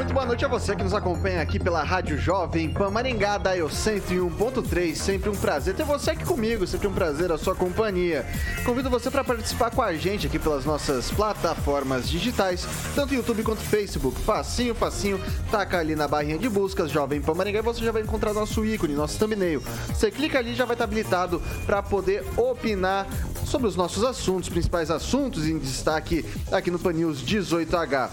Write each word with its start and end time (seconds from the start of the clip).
muito 0.00 0.14
boa 0.14 0.24
noite 0.24 0.42
a 0.46 0.48
você 0.48 0.74
que 0.74 0.82
nos 0.82 0.94
acompanha 0.94 1.42
aqui 1.42 1.58
pela 1.58 1.82
Rádio 1.82 2.16
Jovem 2.16 2.70
Pan 2.70 2.90
Maringá, 2.90 3.36
Dial 3.36 3.68
101.3. 3.68 4.94
Sempre 4.94 5.28
um 5.28 5.36
prazer 5.36 5.74
ter 5.74 5.84
você 5.84 6.12
aqui 6.12 6.24
comigo, 6.24 6.66
sempre 6.66 6.88
um 6.88 6.92
prazer 6.92 7.30
a 7.30 7.36
sua 7.36 7.54
companhia. 7.54 8.24
Convido 8.64 8.88
você 8.88 9.10
para 9.10 9.22
participar 9.22 9.70
com 9.70 9.82
a 9.82 9.92
gente 9.92 10.26
aqui 10.26 10.38
pelas 10.38 10.64
nossas 10.64 11.10
plataformas 11.10 12.08
digitais, 12.08 12.66
tanto 12.94 13.12
YouTube 13.12 13.42
quanto 13.42 13.60
Facebook. 13.60 14.18
Facinho, 14.22 14.74
facinho, 14.74 15.20
taca 15.50 15.78
ali 15.78 15.94
na 15.94 16.08
barrinha 16.08 16.38
de 16.38 16.48
buscas 16.48 16.90
Jovem 16.90 17.20
Pan 17.20 17.34
Maringá 17.34 17.58
e 17.58 17.62
você 17.62 17.84
já 17.84 17.92
vai 17.92 18.00
encontrar 18.00 18.32
nosso 18.32 18.64
ícone, 18.64 18.94
nosso 18.94 19.18
thumbnail. 19.18 19.62
Você 19.88 20.10
clica 20.10 20.38
ali 20.38 20.54
já 20.54 20.64
vai 20.64 20.76
estar 20.76 20.84
habilitado 20.84 21.42
para 21.66 21.82
poder 21.82 22.24
opinar 22.38 23.06
sobre 23.50 23.66
os 23.66 23.74
nossos 23.74 24.04
assuntos, 24.04 24.48
principais 24.48 24.92
assuntos 24.92 25.48
em 25.48 25.58
destaque 25.58 26.24
aqui 26.52 26.70
no 26.70 26.78
Pan 26.78 26.92
News 26.92 27.20
18H. 27.20 28.08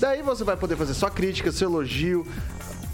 Daí 0.00 0.20
você 0.20 0.42
vai 0.42 0.56
poder 0.56 0.76
fazer 0.76 0.94
sua 0.94 1.10
crítica, 1.10 1.52
seu 1.52 1.70
elogio, 1.70 2.26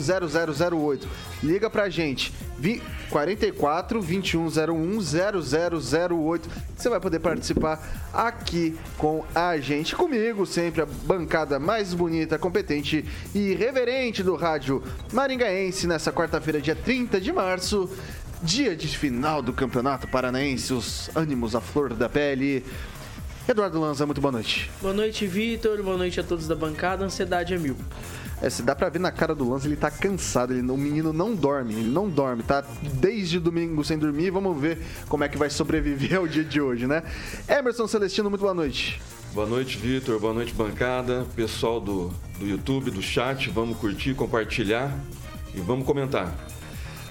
0008. 0.70 1.08
Liga 1.42 1.68
pra 1.68 1.88
gente. 1.88 2.32
Vi 2.56 2.80
44 3.10 4.00
2101 4.00 5.00
0008. 6.08 6.48
Você 6.76 6.88
vai 6.88 7.00
poder 7.00 7.18
participar 7.18 8.08
aqui 8.12 8.76
com 8.96 9.24
a 9.34 9.58
gente, 9.58 9.96
comigo, 9.96 10.46
sempre 10.46 10.82
a 10.82 10.86
bancada 10.86 11.58
mais 11.58 11.92
bonita, 11.92 12.38
competente 12.38 13.04
e 13.34 13.50
irreverente 13.50 14.22
do 14.22 14.36
rádio 14.36 14.82
maringaense 15.12 15.86
nessa 15.86 16.12
quarta-feira, 16.12 16.60
dia 16.60 16.76
30 16.76 17.20
de 17.20 17.32
março. 17.32 17.90
Dia 18.40 18.76
de 18.76 18.86
final 18.86 19.42
do 19.42 19.52
Campeonato 19.52 20.06
Paranaense, 20.06 20.72
os 20.72 21.10
ânimos 21.16 21.56
à 21.56 21.60
flor 21.60 21.92
da 21.92 22.08
pele. 22.08 22.64
Eduardo 23.48 23.80
Lanza, 23.80 24.04
muito 24.04 24.20
boa 24.20 24.30
noite. 24.30 24.70
Boa 24.78 24.92
noite, 24.92 25.26
Vitor. 25.26 25.82
Boa 25.82 25.96
noite 25.96 26.20
a 26.20 26.22
todos 26.22 26.46
da 26.46 26.54
bancada. 26.54 27.02
Ansiedade 27.06 27.54
é 27.54 27.58
mil. 27.58 27.74
É, 28.42 28.50
se 28.50 28.60
dá 28.62 28.76
pra 28.76 28.90
ver 28.90 28.98
na 28.98 29.10
cara 29.10 29.34
do 29.34 29.48
Lanza, 29.48 29.66
ele 29.66 29.74
tá 29.74 29.90
cansado. 29.90 30.52
Ele, 30.52 30.70
o 30.70 30.76
menino 30.76 31.14
não 31.14 31.34
dorme, 31.34 31.72
ele 31.72 31.88
não 31.88 32.10
dorme, 32.10 32.42
tá 32.42 32.62
desde 33.00 33.40
domingo 33.40 33.82
sem 33.82 33.98
dormir. 33.98 34.30
Vamos 34.30 34.60
ver 34.60 34.78
como 35.08 35.24
é 35.24 35.30
que 35.30 35.38
vai 35.38 35.48
sobreviver 35.48 36.18
ao 36.20 36.28
dia 36.28 36.44
de 36.44 36.60
hoje, 36.60 36.86
né? 36.86 37.02
Emerson 37.48 37.88
Celestino, 37.88 38.28
muito 38.28 38.42
boa 38.42 38.52
noite. 38.52 39.00
Boa 39.32 39.46
noite, 39.46 39.78
Vitor. 39.78 40.20
Boa 40.20 40.34
noite, 40.34 40.52
bancada. 40.52 41.26
Pessoal 41.34 41.80
do, 41.80 42.12
do 42.38 42.46
YouTube, 42.46 42.90
do 42.90 43.00
chat, 43.00 43.48
vamos 43.48 43.78
curtir, 43.78 44.12
compartilhar 44.12 44.94
e 45.54 45.60
vamos 45.60 45.86
comentar. 45.86 46.34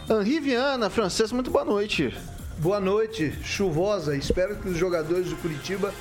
Henri 0.08 0.40
Viana, 0.40 0.88
francês, 0.88 1.32
muito 1.32 1.50
boa 1.50 1.66
noite. 1.66 2.16
Boa 2.60 2.80
noite, 2.80 3.34
chuvosa. 3.44 4.16
Espero 4.16 4.56
que 4.56 4.70
os 4.70 4.78
jogadores 4.78 5.30
do 5.30 5.36
Curitiba 5.38 5.92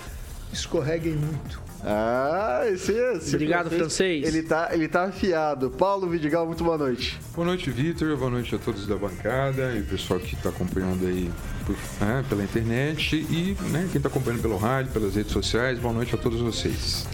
escorreguem 0.52 1.14
muito. 1.14 1.66
Ah, 1.88 2.62
esse, 2.66 2.90
esse 2.90 3.36
Obrigado, 3.36 3.70
francês. 3.70 4.26
Ele 4.26 4.42
tá, 4.42 4.70
ele 4.72 4.88
tá 4.88 5.04
afiado. 5.04 5.70
Paulo 5.70 6.08
Vidigal, 6.08 6.44
muito 6.44 6.64
boa 6.64 6.76
noite. 6.76 7.16
Boa 7.34 7.46
noite, 7.46 7.70
Vitor. 7.70 8.16
Boa 8.16 8.30
noite 8.30 8.54
a 8.54 8.58
todos 8.58 8.86
da 8.86 8.96
bancada 8.96 9.72
e 9.72 9.80
o 9.80 9.84
pessoal 9.84 10.18
que 10.18 10.34
está 10.34 10.48
acompanhando 10.48 11.06
aí 11.06 11.30
por, 11.64 11.76
né, 12.00 12.24
pela 12.28 12.42
internet 12.42 13.16
e 13.16 13.56
né, 13.70 13.88
quem 13.92 13.98
está 13.98 14.08
acompanhando 14.08 14.42
pelo 14.42 14.56
rádio, 14.56 14.90
pelas 14.92 15.14
redes 15.14 15.30
sociais. 15.30 15.78
Boa 15.78 15.94
noite 15.94 16.12
a 16.14 16.18
todos 16.18 16.40
vocês. 16.40 17.06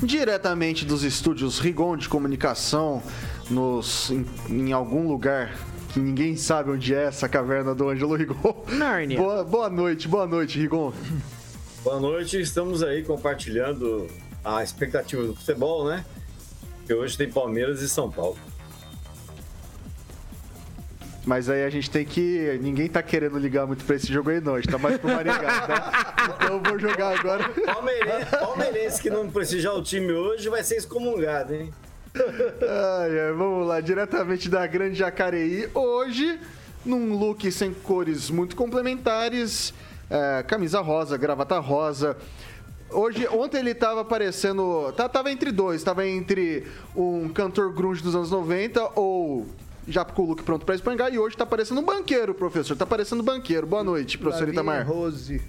Diretamente 0.00 0.84
dos 0.84 1.02
estúdios 1.02 1.58
Rigon 1.58 1.96
de 1.96 2.08
Comunicação, 2.08 3.02
nos, 3.50 4.10
em, 4.10 4.24
em 4.48 4.72
algum 4.72 5.08
lugar 5.08 5.52
que 5.92 5.98
ninguém 5.98 6.36
sabe 6.36 6.70
onde 6.70 6.94
é 6.94 7.04
essa 7.04 7.28
caverna 7.28 7.74
do 7.74 7.88
Ângelo 7.88 8.14
Rigon. 8.14 8.64
Nárnia. 8.68 9.18
Boa, 9.18 9.42
boa 9.42 9.68
noite, 9.68 10.06
boa 10.06 10.26
noite, 10.26 10.60
Rigon. 10.60 10.92
Boa 11.82 11.98
noite, 11.98 12.40
estamos 12.40 12.80
aí 12.80 13.02
compartilhando 13.02 14.06
a 14.44 14.62
expectativa 14.62 15.24
do 15.24 15.34
futebol, 15.34 15.84
né? 15.88 16.04
Que 16.86 16.94
hoje 16.94 17.18
tem 17.18 17.28
Palmeiras 17.28 17.82
e 17.82 17.88
São 17.88 18.08
Paulo. 18.08 18.38
Mas 21.26 21.50
aí 21.50 21.64
a 21.64 21.70
gente 21.70 21.90
tem 21.90 22.04
que. 22.04 22.56
Ninguém 22.62 22.88
tá 22.88 23.02
querendo 23.02 23.36
ligar 23.36 23.66
muito 23.66 23.84
pra 23.84 23.96
esse 23.96 24.12
jogo 24.12 24.30
aí, 24.30 24.40
não. 24.40 24.54
A 24.54 24.60
gente 24.60 24.70
tá 24.70 24.78
mais 24.78 24.96
pro 24.96 25.10
Maringá, 25.10 25.66
tá? 25.66 26.34
Então 26.36 26.56
eu 26.56 26.62
vou 26.62 26.78
jogar 26.78 27.18
agora. 27.18 27.48
Palmeirense, 27.48 28.30
Palmeirense 28.30 29.02
que 29.02 29.10
não 29.10 29.28
prestigiar 29.28 29.74
o 29.74 29.82
time 29.82 30.12
hoje 30.12 30.48
vai 30.48 30.62
ser 30.62 30.76
excomungado, 30.76 31.52
hein? 31.52 31.74
Ai, 32.14 33.20
ai, 33.26 33.32
vamos 33.32 33.66
lá, 33.66 33.80
diretamente 33.80 34.48
da 34.48 34.64
Grande 34.68 34.94
Jacareí. 34.94 35.68
Hoje, 35.74 36.38
num 36.84 37.18
look 37.18 37.50
sem 37.50 37.74
cores 37.74 38.30
muito 38.30 38.54
complementares, 38.54 39.74
é, 40.12 40.42
camisa 40.42 40.80
rosa, 40.80 41.16
gravata 41.16 41.58
rosa. 41.58 42.16
Hoje, 42.90 43.26
ontem 43.28 43.58
ele 43.60 43.74
tava 43.74 44.02
aparecendo. 44.02 44.92
tá- 44.92 45.08
Tava 45.08 45.30
entre 45.32 45.50
dois, 45.50 45.82
tava 45.82 46.06
entre 46.06 46.66
um 46.94 47.28
cantor 47.30 47.72
grunge 47.72 48.02
dos 48.02 48.14
anos 48.14 48.30
90 48.30 48.90
ou. 48.94 49.46
Já 49.88 50.04
com 50.04 50.22
o 50.22 50.26
look 50.26 50.42
pronto 50.44 50.64
pra 50.64 50.74
espangar, 50.76 51.12
e 51.12 51.18
hoje 51.18 51.36
tá 51.36 51.44
parecendo 51.44 51.80
um 51.80 51.84
banqueiro, 51.84 52.32
professor. 52.34 52.76
Tá 52.76 52.86
parecendo 52.86 53.20
um 53.22 53.24
banqueiro. 53.24 53.66
Boa 53.66 53.82
noite, 53.82 54.16
professor 54.18 54.48
Itamar. 54.48 54.86
Rose. 54.86 55.42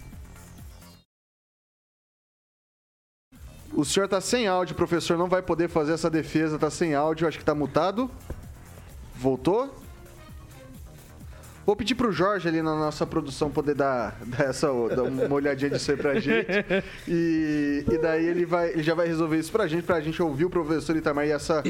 O 3.74 3.84
senhor 3.84 4.08
tá 4.08 4.22
sem 4.22 4.48
áudio, 4.48 4.76
professor. 4.76 5.18
Não 5.18 5.28
vai 5.28 5.42
poder 5.42 5.68
fazer 5.68 5.94
essa 5.94 6.10
defesa, 6.10 6.58
tá 6.58 6.70
sem 6.70 6.94
áudio. 6.96 7.28
Acho 7.28 7.38
que 7.38 7.46
tá 7.46 7.54
mutado. 7.56 8.10
Voltou? 9.16 9.74
Vou 11.66 11.76
pedir 11.76 11.96
pro 11.96 12.12
Jorge 12.12 12.48
ali 12.48 12.62
na 12.62 12.76
nossa 12.76 13.06
produção 13.06 13.50
poder 13.50 13.76
dar, 13.76 14.18
dar 14.26 14.46
essa, 14.46 14.68
dar 14.68 15.04
uma 15.04 15.34
olhadinha 15.34 15.70
disso 15.70 15.92
aí 15.92 15.98
pra 15.98 16.20
gente. 16.20 16.48
E, 17.08 17.86
e 17.90 17.98
daí 17.98 18.26
ele, 18.26 18.46
vai, 18.46 18.70
ele 18.72 18.84
já 18.84 18.94
vai 18.94 19.08
resolver 19.08 19.38
isso 19.38 19.52
pra 19.52 19.68
gente, 19.68 19.84
pra 19.84 20.02
gente 20.02 20.22
ouvir 20.22 20.46
o 20.46 20.50
professor 20.50 20.96
Itamar 20.96 21.26
e 21.26 21.32
essa. 21.32 21.64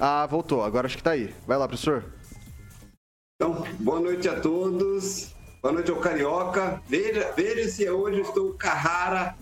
Ah, 0.00 0.26
voltou. 0.26 0.62
Agora 0.62 0.86
acho 0.86 0.96
que 0.96 1.02
tá 1.02 1.12
aí. 1.12 1.34
Vai 1.46 1.58
lá, 1.58 1.66
professor. 1.66 2.04
Então, 3.36 3.64
boa 3.78 4.00
noite 4.00 4.28
a 4.28 4.38
todos. 4.38 5.34
Boa 5.62 5.74
noite 5.74 5.90
ao 5.90 5.96
Carioca. 5.96 6.80
Veja, 6.88 7.32
veja 7.36 7.68
se 7.68 7.88
hoje 7.88 8.20
estou 8.20 8.54
carrara 8.54 9.34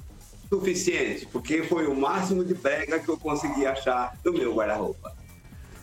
suficiente, 0.49 1.26
porque 1.26 1.62
foi 1.62 1.87
o 1.87 1.94
máximo 1.94 2.44
de 2.44 2.54
brega 2.54 2.99
que 2.99 3.08
eu 3.08 3.19
consegui 3.19 3.66
achar 3.66 4.16
no 4.25 4.32
meu 4.32 4.54
guarda-roupa. 4.54 5.17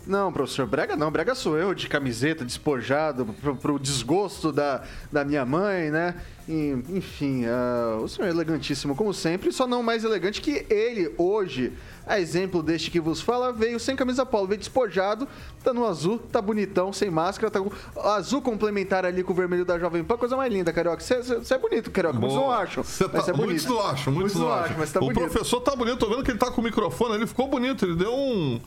Não, 0.07 0.31
professor, 0.31 0.67
brega 0.67 0.95
não, 0.95 1.11
brega 1.11 1.33
sou 1.33 1.57
eu, 1.57 1.73
de 1.73 1.87
camiseta, 1.87 2.45
despojado, 2.45 3.25
pro, 3.41 3.55
pro 3.55 3.79
desgosto 3.79 4.51
da, 4.51 4.83
da 5.11 5.25
minha 5.25 5.43
mãe, 5.45 5.89
né? 5.89 6.15
E, 6.47 6.77
enfim, 6.89 7.45
ah, 7.47 7.97
o 7.99 8.07
senhor 8.07 8.27
é 8.27 8.29
elegantíssimo, 8.29 8.95
como 8.95 9.11
sempre, 9.11 9.51
só 9.51 9.65
não 9.65 9.81
mais 9.81 10.03
elegante 10.03 10.41
que 10.41 10.63
ele, 10.69 11.11
hoje, 11.17 11.73
a 12.05 12.19
exemplo 12.19 12.61
deste 12.61 12.91
que 12.91 12.99
vos 12.99 13.19
fala, 13.19 13.51
veio 13.51 13.79
sem 13.79 13.95
camisa 13.95 14.23
polo, 14.23 14.45
veio 14.45 14.59
despojado, 14.59 15.27
tá 15.63 15.73
no 15.73 15.87
azul, 15.87 16.19
tá 16.19 16.39
bonitão, 16.39 16.93
sem 16.93 17.09
máscara, 17.09 17.49
tá 17.49 17.59
com 17.59 17.71
azul 17.99 18.43
complementar 18.43 19.05
ali 19.05 19.23
com 19.23 19.33
o 19.33 19.35
vermelho 19.35 19.65
da 19.65 19.79
Jovem 19.79 20.03
Pan, 20.03 20.17
coisa 20.17 20.37
mais 20.37 20.53
linda, 20.53 20.71
Carioca. 20.71 21.01
Você 21.01 21.53
é 21.53 21.57
bonito, 21.57 21.89
Carioca, 21.89 22.19
muitos 22.19 22.37
não 22.37 22.51
acham, 22.51 22.83
Cê 22.83 23.09
mas 23.11 23.25
tá, 23.25 23.31
é 23.31 23.33
bonito. 23.33 23.47
muitos 23.47 23.65
não 23.65 23.81
acham, 23.87 24.13
muitos, 24.13 24.35
não 24.35 24.53
acham. 24.53 24.75
mas 24.77 24.91
tá 24.91 24.99
o 24.99 25.07
bonito. 25.07 25.19
professor 25.19 25.61
tá 25.61 25.75
bonito, 25.75 25.97
tô 25.97 26.09
vendo 26.09 26.23
que 26.23 26.29
ele 26.29 26.37
tá 26.37 26.51
com 26.51 26.61
o 26.61 26.63
microfone, 26.63 27.15
ele 27.15 27.25
ficou 27.25 27.47
bonito, 27.47 27.85
ele 27.85 27.95
deu 27.95 28.13
um, 28.13 28.61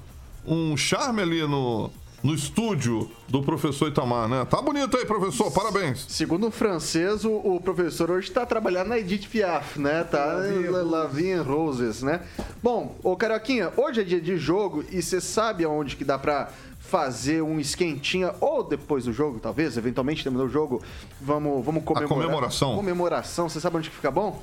um 0.47 0.77
charme 0.77 1.23
ali 1.23 1.43
no, 1.43 1.91
no 2.23 2.35
estúdio 2.35 3.11
do 3.29 3.43
professor 3.43 3.89
Itamar, 3.89 4.29
né? 4.29 4.45
Tá 4.45 4.61
bonito 4.61 4.97
aí, 4.97 5.05
professor, 5.05 5.51
parabéns. 5.51 6.07
Segundo 6.09 6.49
o 6.49 6.51
francês, 6.51 7.25
o, 7.25 7.33
o 7.33 7.61
professor 7.61 8.11
hoje 8.11 8.31
tá 8.31 8.45
trabalhando 8.45 8.89
na 8.89 8.99
Edith 8.99 9.29
Piaf, 9.29 9.79
né? 9.79 10.05
Tá 10.05 10.37
Lavinha 10.85 11.43
Roses, 11.43 12.03
né? 12.03 12.21
Bom, 12.63 12.97
ô 13.03 13.17
Carioquinha, 13.17 13.73
hoje 13.77 14.01
é 14.01 14.05
dia 14.05 14.21
de 14.21 14.37
jogo 14.37 14.85
e 14.91 15.03
você 15.03 15.21
sabe 15.21 15.65
aonde 15.65 15.97
que 15.97 16.05
dá 16.05 16.19
pra 16.19 16.51
fazer 16.89 17.43
um 17.43 17.61
esquentinha 17.61 18.35
ou 18.41 18.65
depois 18.65 19.05
do 19.05 19.13
jogo, 19.13 19.39
talvez, 19.39 19.77
eventualmente 19.77 20.23
terminou 20.23 20.47
o 20.47 20.51
jogo, 20.51 20.83
vamos, 21.21 21.65
vamos 21.65 21.85
comemorar. 21.85 22.11
A 22.11 22.15
comemoração. 22.15 22.77
Comemoração, 22.77 23.49
você 23.49 23.61
sabe 23.61 23.77
onde 23.77 23.91
que 23.91 23.97
fica 23.97 24.11
bom? 24.11 24.43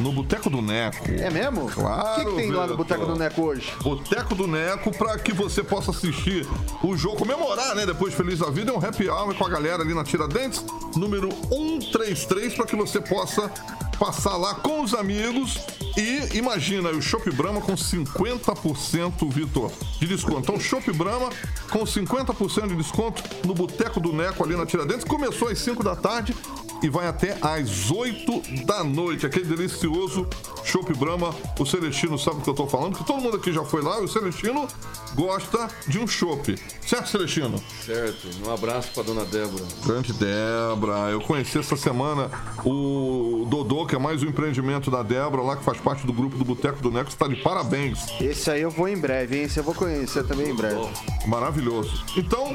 No 0.00 0.12
Boteco 0.12 0.50
do 0.50 0.60
Neco. 0.60 1.08
É 1.08 1.30
mesmo? 1.30 1.70
Claro. 1.70 2.10
O 2.10 2.14
que, 2.14 2.30
que 2.30 2.36
tem 2.36 2.50
lá 2.50 2.66
no 2.66 2.76
Boteco 2.76 3.06
do 3.06 3.16
Neco 3.16 3.42
hoje? 3.42 3.72
Boteco 3.82 4.34
do 4.34 4.48
Neco, 4.48 4.90
pra 4.90 5.16
que 5.18 5.32
você 5.32 5.62
possa 5.62 5.92
assistir 5.92 6.44
o 6.82 6.96
jogo, 6.96 7.16
comemorar, 7.16 7.74
né? 7.76 7.86
Depois 7.86 8.14
Feliz 8.14 8.40
da 8.40 8.50
Vida, 8.50 8.72
é 8.72 8.74
um 8.74 8.84
happy 8.84 9.08
hour 9.08 9.32
com 9.34 9.46
a 9.46 9.48
galera 9.48 9.82
ali 9.82 9.94
na 9.94 10.02
Tiradentes, 10.02 10.64
número 10.96 11.28
133, 11.50 12.54
para 12.54 12.66
que 12.66 12.74
você 12.74 13.00
possa 13.00 13.50
passar 13.98 14.36
lá 14.36 14.54
com 14.54 14.82
os 14.82 14.94
amigos 14.94 15.58
e 15.96 16.36
imagina 16.36 16.90
o 16.90 17.02
Shop 17.02 17.28
Brahma 17.32 17.60
com 17.60 17.74
50%, 17.74 19.30
Vitor, 19.32 19.72
de 19.98 20.06
desconto. 20.06 20.38
Então, 20.38 20.60
Shop 20.60 20.90
Brahma 20.92 21.30
com 21.70 21.80
50% 21.80 22.68
de 22.68 22.76
desconto 22.76 23.22
no 23.44 23.54
Boteco 23.54 23.98
do 23.98 24.12
Neco 24.12 24.44
ali 24.44 24.56
na 24.56 24.64
Tiradentes. 24.64 25.04
Começou 25.04 25.48
às 25.48 25.58
5 25.58 25.82
da 25.82 25.96
tarde 25.96 26.34
e 26.82 26.88
vai 26.88 27.06
até 27.08 27.36
às 27.42 27.90
8 27.90 28.64
da 28.64 28.84
noite. 28.84 29.26
Aquele 29.26 29.44
delicioso 29.44 30.26
Chopp 30.64 30.92
Brahma. 30.94 31.34
O 31.58 31.64
Celestino 31.64 32.18
sabe 32.18 32.38
o 32.38 32.40
que 32.42 32.50
eu 32.50 32.54
tô 32.54 32.66
falando, 32.66 32.96
que 32.96 33.04
todo 33.04 33.20
mundo 33.20 33.36
aqui 33.36 33.52
já 33.52 33.64
foi 33.64 33.82
lá 33.82 34.00
e 34.00 34.04
o 34.04 34.08
Celestino 34.08 34.68
gosta 35.14 35.68
de 35.86 35.98
um 35.98 36.06
chopp. 36.06 36.56
Certo, 36.86 37.08
Celestino? 37.08 37.62
Certo. 37.84 38.28
Um 38.46 38.52
abraço 38.52 38.90
pra 38.92 39.02
dona 39.02 39.24
Débora. 39.24 39.64
Grande 39.84 40.12
Débora. 40.12 41.10
Eu 41.10 41.20
conheci 41.20 41.58
essa 41.58 41.76
semana 41.76 42.30
o 42.64 43.46
Dodô, 43.48 43.86
que 43.88 43.94
é 43.94 43.98
mais 43.98 44.22
um 44.22 44.26
empreendimento 44.26 44.90
da 44.90 45.02
Débora, 45.02 45.42
lá 45.42 45.56
que 45.56 45.64
faz 45.64 45.78
parte 45.78 46.06
do 46.06 46.12
grupo 46.12 46.36
do 46.36 46.44
Boteco 46.44 46.82
do 46.82 46.90
Neco. 46.90 47.08
Está 47.08 47.26
de 47.26 47.36
parabéns. 47.36 48.06
Esse 48.20 48.50
aí 48.50 48.60
eu 48.60 48.70
vou 48.70 48.86
em 48.86 48.98
breve, 48.98 49.38
hein? 49.38 49.42
Esse 49.44 49.58
eu 49.58 49.64
vou 49.64 49.74
conhecer 49.74 50.24
também 50.24 50.50
em 50.50 50.54
breve. 50.54 50.86
Maravilhoso. 51.26 52.04
Então, 52.14 52.48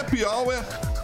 happy 0.00 0.24
hour 0.24 0.54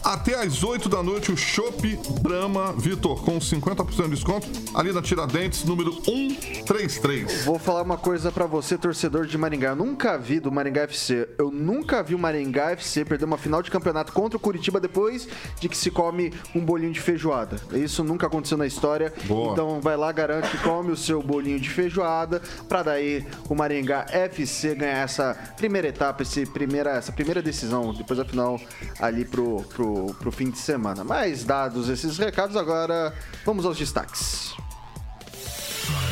até 0.05 0.35
às 0.35 0.63
8 0.63 0.89
da 0.89 1.03
noite, 1.03 1.33
o 1.33 1.37
Chopp 1.37 1.99
Brahma 2.21 2.75
Vitor, 2.75 3.25
com 3.25 3.39
50% 3.39 4.05
de 4.05 4.11
desconto, 4.11 4.47
ali 4.75 4.93
na 4.93 5.01
Tiradentes, 5.01 5.65
número 5.65 5.95
133. 6.05 7.45
Vou 7.45 7.59
falar 7.59 7.83
uma 7.83 7.97
coisa 7.97 8.31
para 8.31 8.45
você, 8.45 8.77
torcedor 8.77 9.27
de 9.27 9.39
Maringá. 9.39 9.71
Eu 9.71 9.77
nunca 9.77 10.19
vi 10.19 10.39
do 10.39 10.53
Maringá 10.53 10.83
FC. 10.83 11.27
Eu 11.39 11.51
nunca 11.51 12.03
vi 12.03 12.15
o 12.15 12.19
Maringá 12.19 12.73
FC 12.73 13.05
perder 13.05 13.25
uma 13.25 13.39
final 13.39 13.63
de 13.63 13.71
campeonato 13.71 14.13
contra 14.13 14.37
o 14.37 14.41
Curitiba 14.41 14.79
depois 14.79 15.27
de 15.59 15.69
que 15.69 15.77
se 15.77 15.91
come 15.91 16.33
um 16.55 16.61
bolinho 16.61 16.93
de 16.93 17.01
feijoada. 17.01 17.57
Isso 17.73 18.05
nunca 18.05 18.27
aconteceu 18.27 18.59
na 18.59 18.67
história. 18.67 19.13
Boa. 19.25 19.53
Então 19.53 19.81
vai 19.81 19.97
lá, 19.97 20.13
garante, 20.13 20.57
come 20.59 20.91
o 20.91 20.97
seu 20.97 21.23
bolinho 21.23 21.59
de 21.59 21.71
feijoada, 21.71 22.43
para 22.69 22.83
daí 22.83 23.27
o 23.49 23.55
Maringá 23.55 24.05
FC 24.11 24.75
ganhar 24.75 24.99
essa 24.99 25.35
primeira 25.57 25.89
etapa, 25.89 26.23
esse 26.23 26.45
primeira, 26.45 26.91
essa 26.91 27.13
primeira 27.13 27.41
decisão, 27.41 27.95
depois 27.95 28.19
da 28.19 28.25
final 28.25 28.61
ali 29.01 29.25
pro, 29.25 29.63
pro, 29.75 29.94
pro 30.19 30.33
fim 30.33 30.51
de 30.51 30.59
semana. 30.59 31.05
Mas 31.05 31.45
dados 31.45 31.89
esses 31.89 32.19
recados, 32.19 32.57
agora 32.57 33.15
vamos 33.45 33.65
aos 33.65 33.79
destaques. 33.79 34.55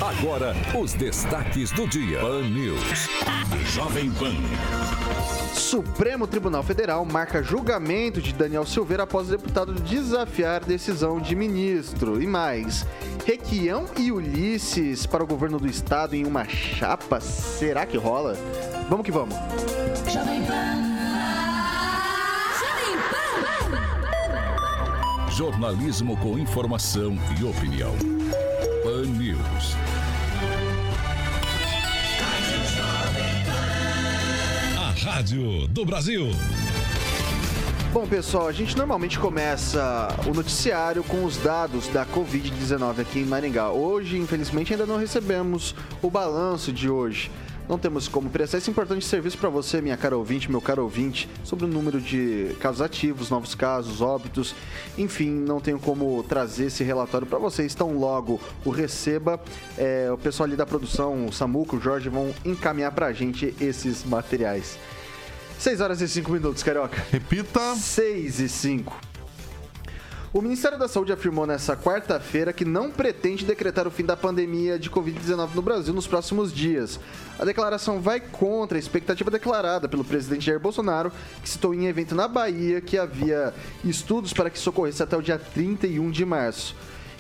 Agora, 0.01 0.55
os 0.79 0.93
destaques 0.95 1.71
do 1.71 1.87
dia. 1.87 2.21
Pan 2.21 2.43
News. 2.43 3.09
Jovem 3.73 4.11
Pan. 4.13 4.35
Supremo 5.55 6.27
Tribunal 6.27 6.63
Federal 6.63 7.05
marca 7.05 7.43
julgamento 7.43 8.21
de 8.21 8.33
Daniel 8.33 8.67
Silveira 8.67 9.05
após 9.05 9.29
o 9.29 9.31
deputado 9.31 9.73
desafiar 9.75 10.65
decisão 10.65 11.21
de 11.21 11.35
ministro. 11.35 12.21
E 12.21 12.27
mais, 12.27 12.85
Requião 13.25 13.87
e 13.97 14.11
Ulisses 14.11 15.07
para 15.07 15.23
o 15.23 15.27
governo 15.27 15.59
do 15.59 15.67
estado 15.67 16.15
em 16.15 16.27
uma 16.27 16.45
chapa? 16.45 17.21
Será 17.21 17.87
que 17.87 17.97
rola? 17.97 18.37
Vamos 18.91 19.05
que 19.05 19.13
vamos. 19.13 19.35
Jovem 20.13 20.45
Pan. 20.45 20.92
Jornalismo 25.37 26.15
com 26.19 26.39
informação 26.39 27.17
e 27.41 27.43
opinião. 27.43 27.93
Pan 28.83 29.07
News. 29.07 29.75
A 34.79 34.91
Rádio 35.07 35.67
do 35.69 35.87
Brasil. 35.87 36.27
Bom, 37.95 38.07
pessoal, 38.07 38.47
a 38.47 38.53
gente 38.53 38.77
normalmente 38.77 39.19
começa 39.19 40.09
o 40.27 40.35
noticiário 40.35 41.03
com 41.03 41.25
os 41.25 41.39
dados 41.39 41.89
da 41.89 42.05
Covid-19 42.05 43.01
aqui 43.01 43.21
em 43.21 43.25
Maringá. 43.25 43.71
Hoje, 43.71 44.19
infelizmente, 44.19 44.75
ainda 44.75 44.85
não 44.85 44.99
recebemos 44.99 45.75
o 46.03 46.11
balanço 46.11 46.71
de 46.71 46.91
hoje. 46.91 47.31
Não 47.73 47.79
temos 47.79 48.07
como 48.07 48.29
prestar 48.29 48.59
esse 48.59 48.71
importante 48.71 49.03
serviço 49.03 49.39
para 49.39 49.49
você, 49.49 49.81
minha 49.81 49.97
cara 49.97 50.15
ouvinte, 50.15 50.51
meu 50.51 50.61
caro 50.61 50.83
ouvinte, 50.83 51.27
sobre 51.43 51.65
o 51.65 51.69
número 51.69 52.03
de 52.03 52.55
casos 52.61 52.83
ativos, 52.83 53.31
novos 53.31 53.55
casos, 53.55 54.03
óbitos. 54.03 54.55
Enfim, 54.99 55.31
não 55.31 55.59
tenho 55.59 55.79
como 55.79 56.23
trazer 56.23 56.67
esse 56.67 56.85
relatório 56.85 57.27
para 57.27 57.39
vocês. 57.39 57.75
Tão 57.75 57.97
logo 57.97 58.39
o 58.63 58.69
receba, 58.69 59.41
é, 59.79 60.11
o 60.13 60.19
pessoal 60.19 60.47
ali 60.47 60.55
da 60.55 60.67
produção, 60.67 61.25
o 61.25 61.33
Samuco, 61.33 61.79
o 61.79 61.81
Jorge, 61.81 62.11
vão 62.11 62.35
encaminhar 62.45 62.93
para 62.93 63.07
a 63.07 63.13
gente 63.15 63.55
esses 63.59 64.05
materiais. 64.05 64.79
6 65.59 65.81
horas 65.81 66.03
e 66.03 66.09
5 66.11 66.31
minutos, 66.31 66.63
Carioca. 66.63 67.03
Repita. 67.11 67.75
6 67.75 68.39
e 68.39 68.49
5. 68.51 69.12
O 70.35 70.41
Ministério 70.41 70.79
da 70.79 70.89
Saúde 70.89 71.13
afirmou 71.13 71.47
nessa 71.47 71.77
quarta-feira 71.77 72.55
que 72.55 72.65
não 72.65 72.91
pretende 72.91 73.45
decretar 73.45 73.87
o 73.87 73.91
fim 73.91 74.03
da 74.03 74.17
pandemia 74.17 74.79
de 74.79 74.89
Covid-19 74.89 75.51
no 75.55 75.61
Brasil 75.61 75.93
nos 75.93 76.07
próximos 76.07 76.51
dias. 76.51 76.99
A 77.39 77.45
declaração 77.45 78.01
vai 78.01 78.19
contra 78.19 78.79
a 78.79 78.81
expectativa 78.81 79.31
declarada 79.31 79.91
pelo 79.91 80.03
presidente 80.03 80.47
Jair 80.47 80.59
Bolsonaro, 80.59 81.13
que 81.43 81.51
citou 81.51 81.75
em 81.75 81.85
evento 81.85 82.15
na 82.15 82.27
Bahia 82.27 82.81
que 82.81 82.97
havia 82.97 83.53
estudos 83.85 84.33
para 84.33 84.49
que 84.49 84.57
isso 84.57 84.71
ocorresse 84.71 85.03
até 85.03 85.15
o 85.15 85.21
dia 85.21 85.39
31 85.39 86.11
de 86.11 86.25
março. 86.25 86.75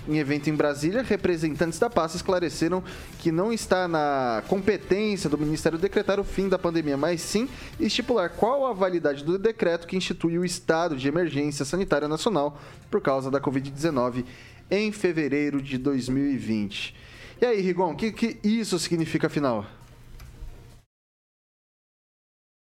Em 0.08 0.18
evento 0.18 0.50
em 0.50 0.54
Brasília, 0.54 1.02
representantes 1.02 1.78
da 1.78 1.88
pasta 1.88 2.16
esclareceram 2.16 2.82
que 3.20 3.30
não 3.30 3.52
está 3.52 3.86
na 3.86 4.42
competência 4.48 5.30
do 5.30 5.38
Ministério 5.38 5.78
decretar 5.78 6.18
o 6.18 6.24
fim 6.24 6.48
da 6.48 6.58
pandemia, 6.58 6.96
mas 6.96 7.20
sim 7.20 7.48
estipular 7.78 8.30
qual 8.30 8.66
a 8.66 8.72
validade 8.72 9.22
do 9.22 9.38
decreto 9.38 9.86
que 9.86 9.96
institui 9.96 10.38
o 10.38 10.44
estado 10.44 10.96
de 10.96 11.06
emergência 11.06 11.64
sanitária 11.64 12.08
nacional 12.08 12.60
por 12.90 13.00
causa 13.00 13.30
da 13.30 13.40
Covid-19 13.40 14.24
em 14.68 14.90
fevereiro 14.90 15.62
de 15.62 15.78
2020. 15.78 16.96
E 17.40 17.46
aí, 17.46 17.60
Rigon, 17.60 17.92
o 17.92 17.96
que, 17.96 18.10
que 18.10 18.38
isso 18.42 18.78
significa 18.80 19.28
afinal? 19.28 19.64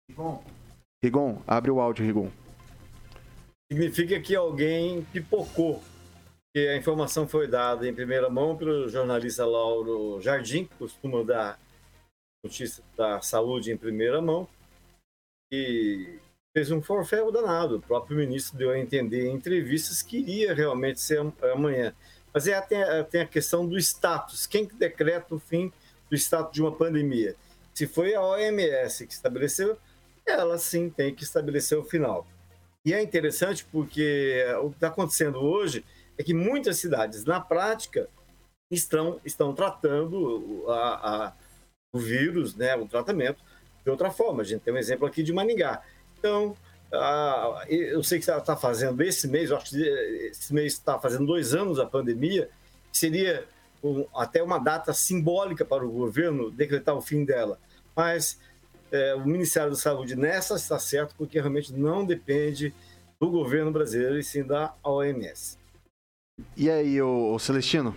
Rigon. 0.09 0.43
Rigon, 1.05 1.43
abre 1.47 1.71
o 1.71 1.81
áudio, 1.81 2.07
Rigon. 2.07 2.31
Significa 3.71 4.19
que 4.21 4.35
alguém 4.35 5.03
pipocou 5.13 5.83
que 6.57 6.69
a 6.69 6.75
informação 6.75 7.29
foi 7.29 7.47
dada 7.47 7.87
em 7.87 7.93
primeira 7.93 8.31
mão 8.31 8.57
pelo 8.57 8.89
jornalista 8.89 9.45
Lauro 9.45 10.19
Jardim, 10.23 10.65
que 10.65 10.75
costuma 10.77 11.23
dar 11.23 11.61
notícia 12.43 12.83
da 12.97 13.21
saúde 13.21 13.71
em 13.71 13.77
primeira 13.77 14.23
mão, 14.23 14.49
e 15.53 16.19
fez 16.57 16.71
um 16.71 16.81
forféu 16.81 17.31
danado. 17.31 17.77
O 17.77 17.83
próprio 17.83 18.17
ministro 18.17 18.57
deu 18.57 18.71
a 18.71 18.79
entender 18.79 19.27
em 19.27 19.35
entrevistas 19.35 20.01
que 20.01 20.17
iria 20.17 20.55
realmente 20.55 20.99
ser 20.99 21.21
amanhã. 21.53 21.95
Mas 22.33 22.49
é, 22.49 22.59
tem, 22.63 22.79
tem 23.11 23.21
a 23.21 23.27
questão 23.27 23.69
do 23.69 23.77
status. 23.77 24.47
Quem 24.47 24.65
que 24.65 24.77
decreta 24.77 25.35
o 25.35 25.39
fim 25.39 25.71
do 26.09 26.17
status 26.17 26.55
de 26.55 26.63
uma 26.63 26.73
pandemia? 26.73 27.37
Se 27.75 27.87
foi 27.87 28.15
a 28.15 28.23
OMS 28.23 29.07
que 29.07 29.13
estabeleceu, 29.13 29.77
ela 30.25 30.57
sim 30.57 30.89
tem 30.89 31.15
que 31.15 31.23
estabelecer 31.23 31.77
o 31.77 31.85
final. 31.85 32.27
E 32.83 32.95
é 32.95 33.03
interessante 33.03 33.63
porque 33.71 34.43
o 34.63 34.71
que 34.71 34.77
está 34.77 34.89
acontecendo 34.89 35.39
hoje 35.39 35.85
é 36.19 36.23
que 36.23 36.35
muitas 36.35 36.79
cidades, 36.79 37.25
na 37.25 37.41
prática, 37.41 38.09
estão, 38.71 39.21
estão 39.25 39.55
tratando 39.55 40.65
a, 40.69 40.73
a, 41.27 41.33
o 41.93 41.99
vírus, 41.99 42.55
né, 42.55 42.75
o 42.77 42.87
tratamento, 42.87 43.43
de 43.85 43.91
outra 43.91 44.11
forma. 44.11 44.43
A 44.43 44.45
gente 44.45 44.63
tem 44.63 44.75
um 44.75 44.79
exemplo 44.79 45.07
aqui 45.07 45.23
de 45.23 45.33
Maningá. 45.33 45.83
Então, 46.19 46.57
a, 46.93 47.65
eu 47.69 48.03
sei 48.03 48.19
que 48.19 48.25
está 48.25 48.41
tá 48.41 48.57
fazendo 48.57 49.01
esse 49.03 49.29
mês, 49.29 49.53
acho 49.53 49.71
que 49.71 49.83
esse 49.83 50.53
mês 50.53 50.75
está 50.75 50.99
fazendo 50.99 51.27
dois 51.27 51.55
anos 51.55 51.79
a 51.79 51.87
pandemia, 51.87 52.51
seria 52.93 53.47
um, 53.83 54.07
até 54.15 54.43
uma 54.43 54.59
data 54.59 54.93
simbólica 54.93 55.65
para 55.65 55.85
o 55.85 55.91
governo 55.91 56.51
decretar 56.51 56.97
o 56.97 57.03
fim 57.03 57.25
dela. 57.25 57.59
Mas 57.95 58.39
é, 58.91 59.15
o 59.15 59.27
Ministério 59.27 59.71
da 59.71 59.77
Saúde 59.77 60.17
nessa 60.17 60.55
está 60.55 60.79
certo, 60.79 61.15
porque 61.17 61.39
realmente 61.39 61.73
não 61.73 62.05
depende 62.05 62.75
do 63.21 63.31
governo 63.31 63.71
brasileiro 63.71 64.19
e 64.19 64.23
sim 64.23 64.43
da 64.43 64.75
OMS. 64.83 65.59
E 66.55 66.69
aí, 66.69 67.01
o 67.01 67.39
Celestino? 67.39 67.95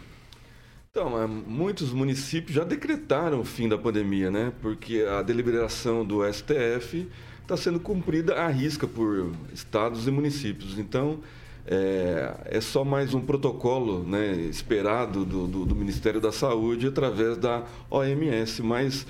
Então, 0.89 1.27
muitos 1.27 1.91
municípios 1.91 2.55
já 2.55 2.63
decretaram 2.63 3.41
o 3.41 3.43
fim 3.43 3.67
da 3.67 3.77
pandemia, 3.77 4.31
né? 4.31 4.53
Porque 4.61 5.01
a 5.01 5.21
deliberação 5.21 6.05
do 6.05 6.21
STF 6.23 7.05
está 7.41 7.57
sendo 7.57 7.81
cumprida 7.81 8.35
à 8.35 8.47
risca 8.47 8.87
por 8.87 9.33
estados 9.53 10.07
e 10.07 10.11
municípios. 10.11 10.79
Então, 10.79 11.19
é, 11.67 12.33
é 12.45 12.61
só 12.61 12.85
mais 12.85 13.13
um 13.13 13.19
protocolo 13.19 14.03
né, 14.03 14.31
esperado 14.49 15.25
do, 15.25 15.45
do, 15.45 15.65
do, 15.65 15.75
Ministério 15.75 16.21
da 16.21 16.31
Saúde 16.31 16.87
através 16.87 17.37
da 17.37 17.65
OMS, 17.89 18.63
mas 18.63 19.05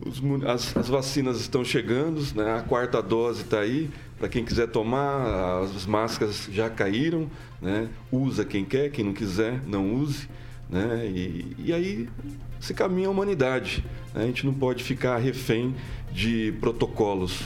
os, 0.00 0.22
as, 0.46 0.76
as, 0.76 0.88
vacinas 0.88 1.40
estão 1.40 1.64
chegando, 1.64 2.22
né, 2.36 2.54
a 2.54 2.62
quarta 2.62 3.02
dose 3.02 3.42
está 3.42 3.58
aí, 3.58 3.90
para 4.18 4.28
quem 4.28 4.44
quiser 4.44 4.66
tomar, 4.68 5.62
as 5.62 5.86
máscaras 5.86 6.48
já 6.50 6.68
caíram, 6.68 7.30
né, 7.62 7.88
usa 8.10 8.44
quem 8.44 8.64
quer, 8.64 8.90
quem 8.90 9.04
não 9.04 9.12
quiser, 9.12 9.62
não 9.66 9.94
use. 9.94 10.28
Né, 10.68 11.06
e, 11.06 11.56
e 11.58 11.72
aí 11.72 12.08
se 12.60 12.74
caminha 12.74 13.08
a 13.08 13.10
humanidade. 13.10 13.84
Né, 14.14 14.24
a 14.24 14.26
gente 14.26 14.44
não 14.44 14.52
pode 14.52 14.82
ficar 14.82 15.16
refém 15.18 15.74
de 16.12 16.52
protocolos. 16.60 17.42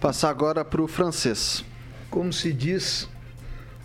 Passar 0.00 0.30
agora 0.30 0.64
para 0.64 0.82
o 0.82 0.86
francês. 0.86 1.64
Como 2.10 2.32
se 2.32 2.52
diz, 2.52 3.08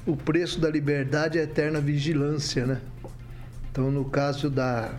o 0.06 0.16
preço 0.16 0.60
da 0.60 0.70
liberdade 0.70 1.40
é 1.40 1.44
eterna 1.44 1.80
vigilância, 1.80 2.66
né? 2.66 2.82
Então, 3.72 3.90
no 3.90 4.06
caso 4.06 4.50
da 4.50 4.94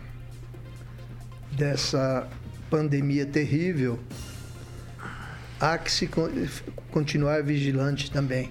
dessa 1.52 2.28
pandemia 2.68 3.24
terrível, 3.24 4.00
há 5.60 5.78
que 5.78 5.90
se 5.90 6.08
continuar 6.90 7.42
vigilante 7.42 8.10
também. 8.10 8.50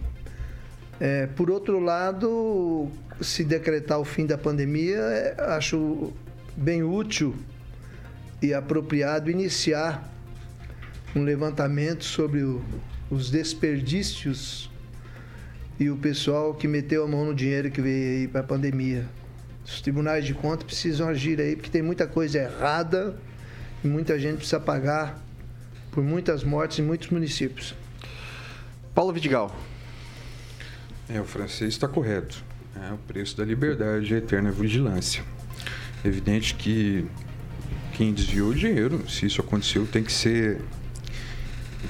É, 0.99 1.27
por 1.27 1.49
outro 1.49 1.79
lado, 1.79 2.89
se 3.19 3.43
decretar 3.43 3.99
o 3.99 4.05
fim 4.05 4.25
da 4.25 4.37
pandemia, 4.37 4.97
é, 4.97 5.35
acho 5.55 6.13
bem 6.55 6.83
útil 6.83 7.35
e 8.41 8.53
apropriado 8.53 9.29
iniciar 9.29 10.11
um 11.15 11.23
levantamento 11.23 12.03
sobre 12.03 12.43
o, 12.43 12.61
os 13.09 13.29
desperdícios 13.29 14.69
e 15.79 15.89
o 15.89 15.97
pessoal 15.97 16.53
que 16.53 16.67
meteu 16.67 17.03
a 17.03 17.07
mão 17.07 17.25
no 17.25 17.33
dinheiro 17.33 17.71
que 17.71 17.81
veio 17.81 18.21
aí 18.21 18.27
para 18.27 18.41
a 18.41 18.43
pandemia. 18.43 19.05
Os 19.65 19.81
tribunais 19.81 20.25
de 20.25 20.33
contas 20.33 20.63
precisam 20.63 21.07
agir 21.07 21.39
aí, 21.39 21.55
porque 21.55 21.69
tem 21.69 21.81
muita 21.81 22.05
coisa 22.05 22.39
errada 22.39 23.15
e 23.83 23.87
muita 23.87 24.19
gente 24.19 24.37
precisa 24.37 24.59
pagar 24.59 25.21
por 25.93 26.03
muitas 26.03 26.43
mortes 26.43 26.79
em 26.79 26.81
muitos 26.81 27.09
municípios. 27.09 27.75
Paulo 28.95 29.13
Vidigal. 29.13 29.55
É, 31.07 31.21
o 31.21 31.25
francês 31.25 31.73
está 31.73 31.87
correto. 31.87 32.43
É, 32.75 32.91
o 32.91 32.97
preço 32.97 33.37
da 33.37 33.45
liberdade 33.45 34.11
é 34.11 34.15
a 34.15 34.19
eterna 34.19 34.51
vigilância. 34.51 35.23
É 36.03 36.07
evidente 36.07 36.55
que 36.55 37.05
quem 37.93 38.11
desviou 38.11 38.49
o 38.49 38.55
dinheiro, 38.55 39.07
se 39.09 39.27
isso 39.27 39.39
aconteceu, 39.39 39.85
tem 39.85 40.03
que 40.03 40.11
ser 40.11 40.59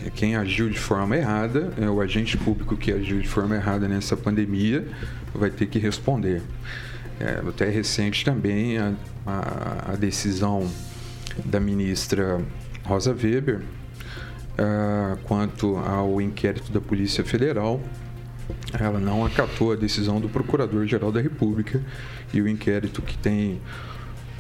é, 0.06 0.10
quem 0.10 0.36
agiu 0.36 0.70
de 0.70 0.78
forma 0.78 1.16
errada, 1.16 1.74
é 1.80 1.90
o 1.90 2.02
agente 2.02 2.38
público 2.38 2.76
que 2.76 2.92
agiu 2.92 3.22
de 3.22 3.28
forma 3.28 3.56
errada 3.56 3.88
nessa 3.88 4.18
pandemia, 4.18 4.86
vai 5.34 5.50
ter 5.50 5.68
que 5.68 5.80
responder. 5.80 6.42
É, 7.20 7.42
até 7.48 7.70
recente 7.70 8.26
também 8.26 8.78
a, 8.78 8.94
a, 9.26 9.94
a 9.94 9.96
decisão 9.96 10.70
da 11.46 11.60
ministra 11.60 12.42
Rosa 12.84 13.12
Weber 13.14 13.62
uh, 14.54 15.18
quanto 15.24 15.78
ao 15.78 16.22
inquérito 16.22 16.72
da 16.72 16.82
Polícia 16.82 17.24
Federal. 17.24 17.82
Ela 18.78 19.00
não 19.00 19.26
acatou 19.26 19.72
a 19.72 19.76
decisão 19.76 20.20
do 20.20 20.28
Procurador-Geral 20.28 21.12
da 21.12 21.22
República 21.22 21.82
e 22.34 22.42
o 22.42 22.48
inquérito 22.48 23.02
que 23.02 23.18
tem 23.18 23.62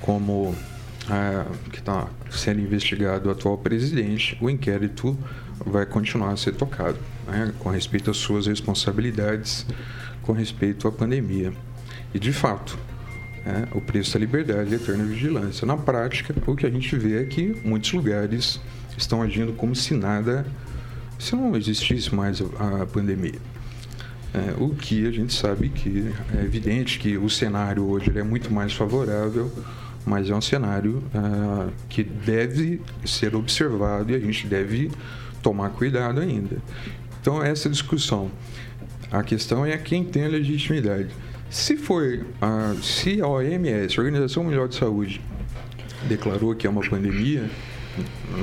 como 0.01 0.49
uh, 0.49 1.69
que 1.69 1.79
está 1.79 2.07
sendo 2.29 2.59
investigado 2.59 3.29
o 3.29 3.31
atual 3.31 3.57
presidente, 3.57 4.37
o 4.41 4.49
inquérito 4.49 5.17
vai 5.65 5.85
continuar 5.85 6.31
a 6.31 6.37
ser 6.37 6.53
tocado 6.53 6.97
né, 7.27 7.53
com 7.59 7.69
respeito 7.69 8.11
às 8.11 8.17
suas 8.17 8.47
responsabilidades 8.47 9.65
com 10.23 10.33
respeito 10.33 10.87
à 10.87 10.91
pandemia. 10.91 11.53
E 12.13 12.19
de 12.19 12.33
fato, 12.33 12.77
é, 13.45 13.67
o 13.75 13.81
preço 13.81 14.13
da 14.13 14.19
liberdade 14.19 14.71
e 14.71 14.73
a 14.73 14.77
eterna 14.77 15.03
vigilância. 15.03 15.67
Na 15.67 15.77
prática, 15.77 16.33
o 16.47 16.55
que 16.55 16.65
a 16.65 16.69
gente 16.69 16.95
vê 16.95 17.21
é 17.21 17.25
que 17.25 17.55
muitos 17.63 17.91
lugares 17.91 18.59
estão 18.97 19.21
agindo 19.21 19.53
como 19.53 19.75
se 19.75 19.93
nada, 19.93 20.45
se 21.19 21.35
não 21.35 21.55
existisse 21.55 22.13
mais 22.13 22.41
a, 22.41 22.83
a 22.83 22.85
pandemia. 22.85 23.39
É, 24.33 24.55
o 24.57 24.69
que 24.69 25.05
a 25.07 25.11
gente 25.11 25.33
sabe 25.33 25.69
que 25.69 26.11
é 26.35 26.43
evidente 26.43 26.97
que 26.97 27.17
o 27.17 27.29
cenário 27.29 27.87
hoje 27.87 28.11
é 28.15 28.23
muito 28.23 28.51
mais 28.51 28.73
favorável 28.73 29.51
mas 30.05 30.29
é 30.29 30.35
um 30.35 30.41
cenário 30.41 31.03
uh, 31.15 31.71
que 31.89 32.03
deve 32.03 32.81
ser 33.05 33.35
observado 33.35 34.11
e 34.11 34.15
a 34.15 34.19
gente 34.19 34.47
deve 34.47 34.91
tomar 35.41 35.69
cuidado 35.69 36.19
ainda. 36.19 36.57
Então, 37.21 37.43
essa 37.43 37.69
discussão. 37.69 38.29
A 39.11 39.23
questão 39.23 39.65
é 39.65 39.77
quem 39.77 40.03
tem 40.03 40.25
a 40.25 40.27
legitimidade. 40.27 41.09
Se 41.49 41.77
for, 41.77 42.25
uh, 42.41 42.83
se 42.83 43.21
a 43.21 43.27
OMS, 43.27 43.97
a 43.97 44.01
Organização 44.01 44.43
Mundial 44.43 44.67
de 44.67 44.75
Saúde, 44.75 45.21
declarou 46.07 46.55
que 46.55 46.67
é 46.67 46.69
uma 46.69 46.81
pandemia 46.81 47.49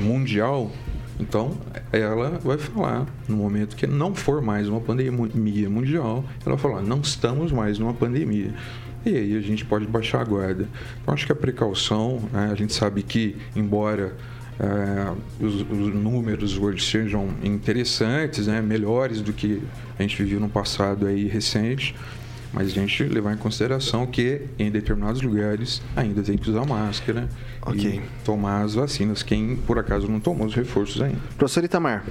mundial, 0.01 0.71
então 1.19 1.55
ela 1.91 2.39
vai 2.43 2.57
falar, 2.57 3.05
no 3.27 3.37
momento 3.37 3.75
que 3.75 3.85
não 3.85 4.15
for 4.15 4.41
mais 4.41 4.67
uma 4.67 4.81
pandemia 4.81 5.69
mundial, 5.69 6.25
ela 6.45 6.55
vai 6.55 6.57
falar, 6.57 6.81
não 6.81 6.99
estamos 6.99 7.51
mais 7.51 7.77
numa 7.77 7.93
pandemia. 7.93 8.53
E 9.05 9.15
aí 9.15 9.37
a 9.37 9.41
gente 9.41 9.65
pode 9.65 9.85
baixar 9.85 10.21
a 10.21 10.23
guarda. 10.23 10.67
Então 11.01 11.13
acho 11.13 11.25
que 11.25 11.31
a 11.31 11.35
precaução, 11.35 12.21
né, 12.31 12.49
a 12.51 12.55
gente 12.55 12.73
sabe 12.73 13.03
que, 13.03 13.35
embora 13.55 14.15
é, 14.59 15.13
os, 15.43 15.61
os, 15.61 15.93
números 15.93 16.57
hoje 16.57 16.85
sejam 16.85 17.29
interessantes, 17.43 18.47
né, 18.47 18.61
melhores 18.61 19.21
do 19.21 19.33
que 19.33 19.61
a 19.97 20.01
gente 20.03 20.21
viveu 20.21 20.39
no 20.39 20.49
passado 20.49 21.07
aí 21.07 21.27
recente, 21.27 21.95
mas 22.53 22.67
a 22.67 22.71
gente 22.71 23.03
levar 23.03 23.33
em 23.33 23.37
consideração 23.37 24.05
que 24.05 24.41
em 24.59 24.69
determinados 24.69 25.21
lugares 25.21 25.81
ainda 25.95 26.21
tem 26.21 26.37
que 26.37 26.49
usar 26.49 26.65
máscara 26.65 27.29
okay. 27.61 27.95
e 27.95 28.23
tomar 28.23 28.63
as 28.63 28.75
vacinas, 28.75 29.23
quem 29.23 29.55
por 29.55 29.79
acaso 29.79 30.07
não 30.07 30.19
tomou 30.19 30.47
os 30.47 30.53
reforços 30.53 31.01
ainda. 31.01 31.19
Professor 31.37 31.63
Itamar. 31.63 32.03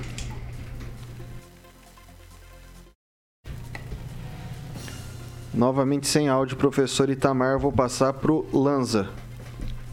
Novamente 5.53 6.07
sem 6.07 6.29
áudio, 6.29 6.57
professor 6.57 7.11
Itamar, 7.11 7.59
vou 7.59 7.73
passar 7.73 8.13
pro 8.15 8.47
Lanza. 8.53 9.09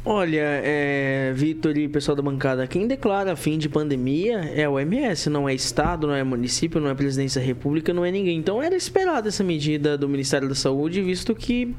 Olha, 0.09 0.61
é, 0.63 1.33
Vitor 1.35 1.77
e 1.77 1.85
pessoal 1.89 2.15
da 2.15 2.21
bancada, 2.21 2.65
quem 2.65 2.87
declara 2.87 3.35
fim 3.35 3.57
de 3.57 3.67
pandemia 3.67 4.37
é 4.55 4.67
o 4.67 4.75
OMS, 4.75 5.29
não 5.29 5.49
é 5.49 5.53
Estado, 5.53 6.07
não 6.07 6.13
é 6.13 6.23
município, 6.23 6.79
não 6.79 6.89
é 6.89 6.95
presidência 6.95 7.41
da 7.41 7.45
República, 7.45 7.93
não 7.93 8.05
é 8.05 8.09
ninguém. 8.09 8.37
Então 8.37 8.63
era 8.63 8.73
esperada 8.73 9.27
essa 9.27 9.43
medida 9.43 9.97
do 9.97 10.07
Ministério 10.07 10.47
da 10.47 10.55
Saúde, 10.55 11.01
visto 11.01 11.35
que 11.35 11.75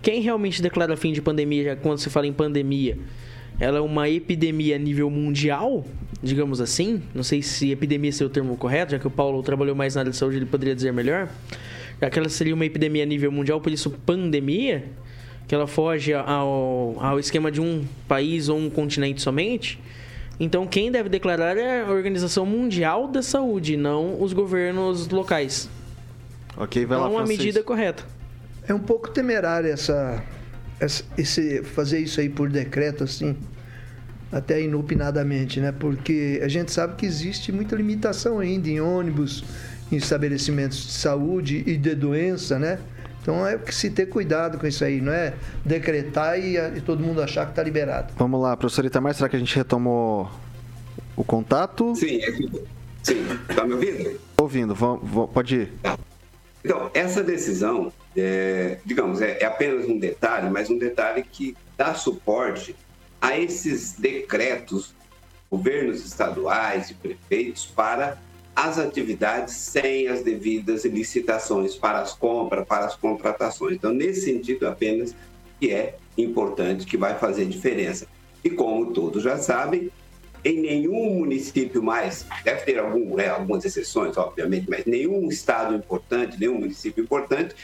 quem 0.00 0.22
realmente 0.22 0.62
declara 0.62 0.96
fim 0.96 1.12
de 1.12 1.20
pandemia, 1.20 1.76
quando 1.76 1.98
se 1.98 2.08
fala 2.08 2.26
em 2.26 2.32
pandemia, 2.32 2.96
ela 3.60 3.76
é 3.76 3.82
uma 3.82 4.08
epidemia 4.08 4.76
a 4.76 4.78
nível 4.78 5.10
mundial, 5.10 5.84
digamos 6.22 6.62
assim. 6.62 7.02
Não 7.14 7.22
sei 7.22 7.42
se 7.42 7.72
epidemia 7.72 8.10
é 8.18 8.24
o 8.24 8.30
termo 8.30 8.56
correto, 8.56 8.92
já 8.92 8.98
que 8.98 9.06
o 9.06 9.10
Paulo 9.10 9.42
trabalhou 9.42 9.76
mais 9.76 9.96
na 9.96 10.00
área 10.00 10.10
de 10.10 10.16
saúde, 10.16 10.38
ele 10.38 10.46
poderia 10.46 10.74
dizer 10.74 10.94
melhor 10.94 11.28
já 12.00 12.10
que 12.10 12.18
ela 12.18 12.28
seria 12.28 12.54
uma 12.54 12.64
epidemia 12.64 13.02
a 13.02 13.06
nível 13.06 13.32
mundial, 13.32 13.60
por 13.60 13.72
isso 13.72 13.90
pandemia, 13.90 14.84
que 15.46 15.54
ela 15.54 15.66
foge 15.66 16.12
ao, 16.12 16.96
ao 16.98 17.18
esquema 17.18 17.50
de 17.50 17.60
um 17.60 17.84
país 18.08 18.48
ou 18.48 18.58
um 18.58 18.68
continente 18.68 19.22
somente. 19.22 19.78
Então, 20.38 20.66
quem 20.66 20.90
deve 20.90 21.08
declarar 21.08 21.56
é 21.56 21.82
a 21.82 21.90
Organização 21.90 22.44
Mundial 22.44 23.08
da 23.08 23.22
Saúde, 23.22 23.76
não 23.76 24.20
os 24.20 24.32
governos 24.32 25.08
locais. 25.08 25.68
Ok, 26.56 26.84
vai 26.84 26.98
lá, 26.98 27.08
Não 27.08 27.18
a 27.18 27.26
medida 27.26 27.62
correta. 27.62 28.04
É 28.68 28.74
um 28.74 28.78
pouco 28.78 29.08
temerário 29.10 29.70
essa, 29.70 30.22
essa, 30.80 31.04
esse, 31.16 31.62
fazer 31.62 32.00
isso 32.00 32.20
aí 32.20 32.28
por 32.28 32.50
decreto, 32.50 33.04
assim, 33.04 33.36
até 34.30 34.60
inopinadamente, 34.60 35.60
né? 35.60 35.72
Porque 35.72 36.40
a 36.42 36.48
gente 36.48 36.72
sabe 36.72 36.96
que 36.96 37.06
existe 37.06 37.52
muita 37.52 37.76
limitação 37.76 38.38
ainda 38.38 38.68
em 38.68 38.80
ônibus, 38.80 39.44
em 39.90 39.96
estabelecimentos 39.96 40.78
de 40.78 40.92
saúde 40.92 41.62
e 41.66 41.76
de 41.76 41.94
doença, 41.94 42.58
né? 42.58 42.78
Então 43.26 43.44
é 43.44 43.58
que 43.58 43.74
se 43.74 43.90
ter 43.90 44.06
cuidado 44.06 44.56
com 44.56 44.68
isso 44.68 44.84
aí, 44.84 45.00
não 45.00 45.12
é 45.12 45.34
decretar 45.64 46.38
e, 46.38 46.56
e 46.56 46.80
todo 46.80 47.02
mundo 47.02 47.20
achar 47.20 47.44
que 47.44 47.50
está 47.50 47.60
liberado. 47.60 48.14
Vamos 48.16 48.40
lá, 48.40 48.56
professor 48.56 48.84
Itamar, 48.84 49.14
será 49.14 49.28
que 49.28 49.34
a 49.34 49.38
gente 49.40 49.56
retomou 49.56 50.30
o 51.16 51.24
contato? 51.24 51.92
Sim, 51.96 52.22
é 52.22 52.30
que... 52.30 52.62
sim. 53.02 53.26
Está 53.50 53.66
me 53.66 53.74
ouvindo? 53.74 54.20
Ouvindo, 54.40 54.74
vamos, 54.76 55.28
pode 55.32 55.56
ir. 55.56 55.72
Tá. 55.82 55.98
Então, 56.64 56.88
essa 56.94 57.20
decisão, 57.20 57.92
é, 58.16 58.78
digamos, 58.86 59.20
é, 59.20 59.38
é 59.40 59.44
apenas 59.44 59.88
um 59.88 59.98
detalhe, 59.98 60.48
mas 60.48 60.70
um 60.70 60.78
detalhe 60.78 61.24
que 61.24 61.56
dá 61.76 61.94
suporte 61.94 62.76
a 63.20 63.36
esses 63.36 63.94
decretos, 63.98 64.94
governos 65.50 66.06
estaduais 66.06 66.90
e 66.90 66.94
prefeitos, 66.94 67.66
para 67.66 68.18
as 68.56 68.78
atividades 68.78 69.54
sem 69.54 70.08
as 70.08 70.22
devidas 70.22 70.86
licitações 70.86 71.76
para 71.76 72.00
as 72.00 72.14
compras, 72.14 72.66
para 72.66 72.86
as 72.86 72.96
contratações. 72.96 73.76
Então, 73.76 73.92
nesse 73.92 74.22
sentido 74.22 74.66
apenas 74.66 75.14
que 75.60 75.70
é 75.70 75.96
importante, 76.16 76.86
que 76.86 76.96
vai 76.96 77.18
fazer 77.18 77.44
diferença. 77.44 78.06
E 78.42 78.48
como 78.48 78.92
todos 78.94 79.22
já 79.22 79.36
sabem, 79.36 79.90
em 80.42 80.60
nenhum 80.60 81.18
município 81.18 81.82
mais, 81.82 82.24
deve 82.44 82.62
ter 82.62 82.78
algum, 82.78 83.16
né, 83.16 83.28
algumas 83.28 83.62
exceções, 83.64 84.16
obviamente, 84.16 84.70
mas 84.70 84.86
nenhum 84.86 85.28
estado 85.28 85.74
importante, 85.74 86.40
nenhum 86.40 86.58
município 86.60 87.04
importante 87.04 87.54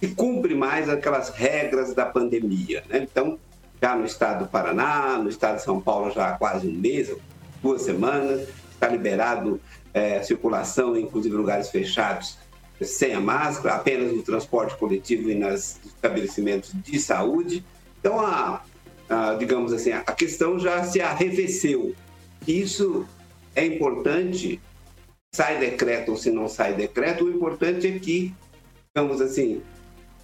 se 0.00 0.08
cumpre 0.14 0.54
mais 0.54 0.88
aquelas 0.88 1.28
regras 1.28 1.92
da 1.92 2.06
pandemia. 2.06 2.82
Né? 2.88 3.06
Então, 3.10 3.38
já 3.82 3.94
no 3.94 4.06
estado 4.06 4.44
do 4.44 4.50
Paraná, 4.50 5.18
no 5.18 5.28
estado 5.28 5.56
de 5.56 5.64
São 5.64 5.80
Paulo 5.80 6.10
já 6.10 6.30
há 6.30 6.32
quase 6.38 6.66
um 6.66 6.72
mês, 6.72 7.14
duas 7.62 7.82
semanas, 7.82 8.48
está 8.72 8.88
liberado 8.88 9.60
é, 9.92 10.22
circulação, 10.22 10.96
inclusive 10.96 11.34
lugares 11.34 11.70
fechados, 11.70 12.38
sem 12.80 13.12
a 13.12 13.20
máscara, 13.20 13.76
apenas 13.76 14.12
no 14.12 14.22
transporte 14.22 14.76
coletivo 14.76 15.30
e 15.30 15.34
nos 15.34 15.78
estabelecimentos 15.84 16.72
de 16.74 16.98
saúde. 16.98 17.64
Então, 17.98 18.20
a, 18.20 18.62
a, 19.08 19.34
digamos 19.34 19.72
assim, 19.72 19.92
a 19.92 20.02
questão 20.12 20.58
já 20.58 20.82
se 20.84 21.00
arrefeceu. 21.00 21.94
Isso 22.46 23.06
é 23.54 23.66
importante, 23.66 24.60
sai 25.34 25.58
decreto 25.58 26.12
ou 26.12 26.16
se 26.16 26.30
não 26.30 26.48
sai 26.48 26.74
decreto, 26.74 27.24
o 27.24 27.30
importante 27.30 27.86
é 27.86 27.98
que, 27.98 28.34
digamos 28.94 29.20
assim, 29.20 29.60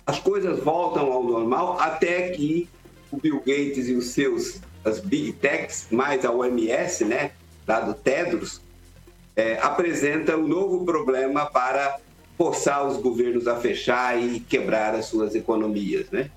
as 0.06 0.18
coisas 0.18 0.60
voltam 0.60 1.12
ao 1.12 1.22
normal 1.22 1.78
até 1.80 2.30
que 2.30 2.68
o 3.10 3.18
Bill 3.18 3.38
Gates 3.38 3.88
e 3.88 3.94
os 3.94 4.06
seus, 4.10 4.60
as 4.84 5.00
Big 5.00 5.32
Techs, 5.34 5.88
mais 5.90 6.24
a 6.24 6.30
OMS, 6.30 7.04
né, 7.04 7.32
lá 7.66 7.80
do 7.80 7.92
Tedros, 7.92 8.60
é, 9.36 9.58
apresenta 9.60 10.36
um 10.36 10.48
novo 10.48 10.84
problema 10.84 11.46
para 11.46 11.98
forçar 12.36 12.86
os 12.86 12.96
governos 12.96 13.46
a 13.46 13.56
fechar 13.56 14.20
e 14.20 14.40
quebrar 14.40 14.94
as 14.94 15.06
suas 15.06 15.34
economias, 15.34 16.10
né? 16.10 16.30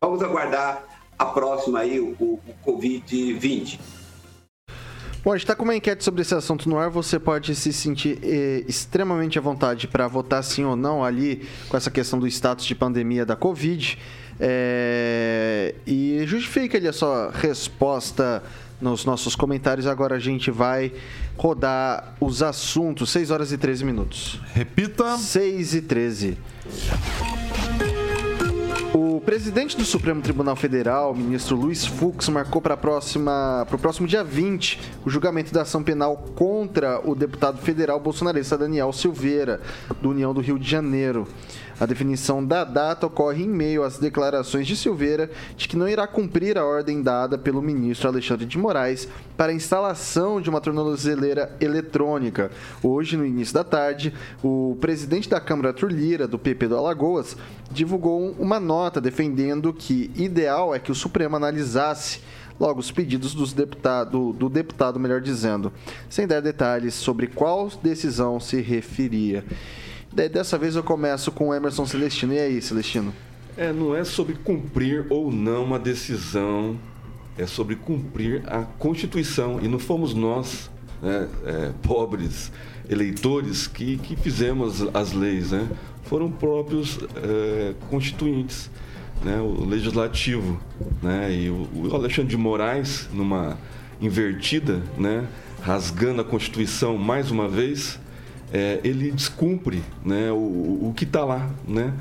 Vamos 0.00 0.22
aguardar 0.22 0.84
a 1.18 1.26
próxima 1.26 1.80
aí, 1.80 1.98
o, 1.98 2.14
o 2.20 2.40
Covid-20. 2.64 3.78
Bom, 5.24 5.30
a 5.30 5.36
gente 5.36 5.44
está 5.44 5.54
com 5.54 5.62
uma 5.62 5.76
enquete 5.76 6.02
sobre 6.02 6.22
esse 6.22 6.34
assunto 6.34 6.68
no 6.68 6.76
ar. 6.76 6.90
Você 6.90 7.16
pode 7.16 7.54
se 7.54 7.72
sentir 7.72 8.18
eh, 8.24 8.64
extremamente 8.66 9.38
à 9.38 9.40
vontade 9.40 9.86
para 9.86 10.08
votar 10.08 10.42
sim 10.42 10.64
ou 10.64 10.74
não 10.74 11.04
ali 11.04 11.48
com 11.68 11.76
essa 11.76 11.92
questão 11.92 12.18
do 12.18 12.26
status 12.26 12.64
de 12.64 12.74
pandemia 12.74 13.24
da 13.24 13.36
Covid. 13.36 13.98
É, 14.40 15.76
e 15.86 16.24
justifique 16.26 16.76
ali 16.76 16.88
a 16.88 16.92
sua 16.92 17.30
resposta 17.30 18.42
nos 18.80 19.04
nossos 19.04 19.36
comentários. 19.36 19.86
Agora 19.86 20.16
a 20.16 20.18
gente 20.18 20.50
vai 20.50 20.92
rodar 21.36 22.14
os 22.20 22.42
assuntos. 22.42 23.10
6 23.10 23.30
horas 23.30 23.52
e 23.52 23.58
13 23.58 23.84
minutos. 23.84 24.40
Repita. 24.54 25.16
6 25.16 25.74
e 25.74 25.82
13. 25.82 26.38
O 28.94 29.20
presidente 29.20 29.74
do 29.76 29.84
Supremo 29.84 30.20
Tribunal 30.20 30.54
Federal, 30.54 31.14
ministro 31.14 31.56
Luiz 31.56 31.86
Fux, 31.86 32.28
marcou 32.28 32.60
para 32.60 32.74
o 32.74 33.78
próximo 33.78 34.06
dia 34.06 34.22
20 34.22 34.80
o 35.04 35.08
julgamento 35.08 35.52
da 35.52 35.62
ação 35.62 35.82
penal 35.82 36.16
contra 36.34 37.00
o 37.08 37.14
deputado 37.14 37.58
federal 37.58 37.98
bolsonarista 37.98 38.58
Daniel 38.58 38.92
Silveira, 38.92 39.60
do 40.02 40.10
União 40.10 40.34
do 40.34 40.42
Rio 40.42 40.58
de 40.58 40.68
Janeiro. 40.68 41.26
A 41.82 41.86
definição 41.86 42.46
da 42.46 42.62
data 42.62 43.08
ocorre 43.08 43.42
em 43.42 43.48
meio 43.48 43.82
às 43.82 43.98
declarações 43.98 44.68
de 44.68 44.76
Silveira 44.76 45.28
de 45.56 45.66
que 45.66 45.76
não 45.76 45.88
irá 45.88 46.06
cumprir 46.06 46.56
a 46.56 46.64
ordem 46.64 47.02
dada 47.02 47.36
pelo 47.36 47.60
ministro 47.60 48.06
Alexandre 48.06 48.46
de 48.46 48.56
Moraes 48.56 49.08
para 49.36 49.50
a 49.50 49.54
instalação 49.54 50.40
de 50.40 50.48
uma 50.48 50.60
tornozeleira 50.60 51.56
eletrônica. 51.60 52.52
Hoje, 52.84 53.16
no 53.16 53.26
início 53.26 53.52
da 53.52 53.64
tarde, 53.64 54.14
o 54.44 54.78
presidente 54.80 55.28
da 55.28 55.40
Câmara, 55.40 55.70
Arthur 55.70 55.90
Lira, 55.90 56.28
do 56.28 56.38
PP 56.38 56.68
do 56.68 56.76
Alagoas, 56.76 57.36
divulgou 57.68 58.30
uma 58.38 58.60
nota 58.60 59.00
defendendo 59.00 59.72
que 59.72 60.08
ideal 60.14 60.72
é 60.72 60.78
que 60.78 60.92
o 60.92 60.94
Supremo 60.94 61.34
analisasse 61.34 62.20
logo 62.60 62.78
os 62.78 62.92
pedidos 62.92 63.34
dos 63.34 63.52
deputado, 63.52 64.32
do 64.32 64.48
deputado, 64.48 65.00
melhor 65.00 65.20
dizendo, 65.20 65.72
sem 66.08 66.28
dar 66.28 66.40
detalhes 66.40 66.94
sobre 66.94 67.26
qual 67.26 67.68
decisão 67.82 68.38
se 68.38 68.60
referia. 68.60 69.44
Daí, 70.14 70.28
dessa 70.28 70.58
vez 70.58 70.76
eu 70.76 70.82
começo 70.82 71.32
com 71.32 71.48
o 71.48 71.54
Emerson 71.54 71.86
Celestino. 71.86 72.34
E 72.34 72.38
aí, 72.38 72.60
Celestino? 72.60 73.14
É, 73.56 73.72
não 73.72 73.96
é 73.96 74.04
sobre 74.04 74.34
cumprir 74.34 75.06
ou 75.08 75.32
não 75.32 75.64
uma 75.64 75.78
decisão, 75.78 76.78
é 77.38 77.46
sobre 77.46 77.76
cumprir 77.76 78.42
a 78.46 78.62
Constituição. 78.62 79.58
E 79.62 79.68
não 79.68 79.78
fomos 79.78 80.12
nós, 80.12 80.70
né, 81.00 81.28
é, 81.46 81.72
pobres 81.82 82.52
eleitores, 82.90 83.66
que, 83.66 83.96
que 83.96 84.14
fizemos 84.14 84.82
as 84.92 85.12
leis, 85.12 85.52
né? 85.52 85.66
Foram 86.02 86.30
próprios 86.30 86.98
é, 87.16 87.74
constituintes, 87.88 88.70
né, 89.24 89.40
o 89.40 89.64
legislativo. 89.64 90.60
Né? 91.00 91.34
E 91.34 91.48
o, 91.48 91.68
o 91.74 91.94
Alexandre 91.94 92.28
de 92.28 92.36
Moraes, 92.36 93.08
numa 93.14 93.56
invertida, 93.98 94.82
né, 94.98 95.26
rasgando 95.62 96.20
a 96.20 96.24
Constituição 96.24 96.98
mais 96.98 97.30
uma 97.30 97.48
vez, 97.48 97.98
é, 98.52 98.80
ele 98.84 99.10
descumpre 99.10 99.82
né, 100.04 100.30
o, 100.30 100.36
o 100.36 100.94
que 100.94 101.04
está 101.04 101.24
lá, 101.24 101.48
né, 101.66 101.92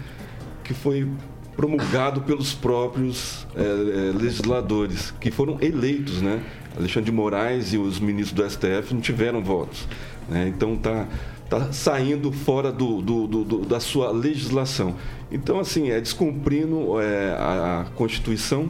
que 0.64 0.74
foi 0.74 1.08
promulgado 1.56 2.22
pelos 2.22 2.54
próprios 2.54 3.48
é, 3.56 3.62
é, 3.62 4.18
legisladores, 4.18 5.14
que 5.20 5.32
foram 5.32 5.58
eleitos. 5.62 6.22
Né? 6.22 6.44
Alexandre 6.78 7.06
de 7.06 7.12
Moraes 7.12 7.74
e 7.74 7.78
os 7.78 8.00
ministros 8.00 8.34
do 8.34 8.50
STF 8.50 8.94
não 8.94 9.02
tiveram 9.02 9.44
votos. 9.44 9.88
Né? 10.28 10.48
Então 10.48 10.74
está 10.74 11.08
tá 11.50 11.72
saindo 11.72 12.32
fora 12.32 12.72
do, 12.72 13.02
do, 13.02 13.28
do, 13.28 13.66
da 13.66 13.80
sua 13.80 14.12
legislação. 14.12 14.96
Então, 15.32 15.60
assim, 15.60 15.90
é 15.90 16.00
descumprindo 16.00 17.00
é, 17.00 17.32
a, 17.34 17.82
a 17.82 17.86
Constituição 17.96 18.70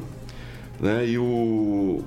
né? 0.79 1.07
e 1.07 1.17
o, 1.17 2.03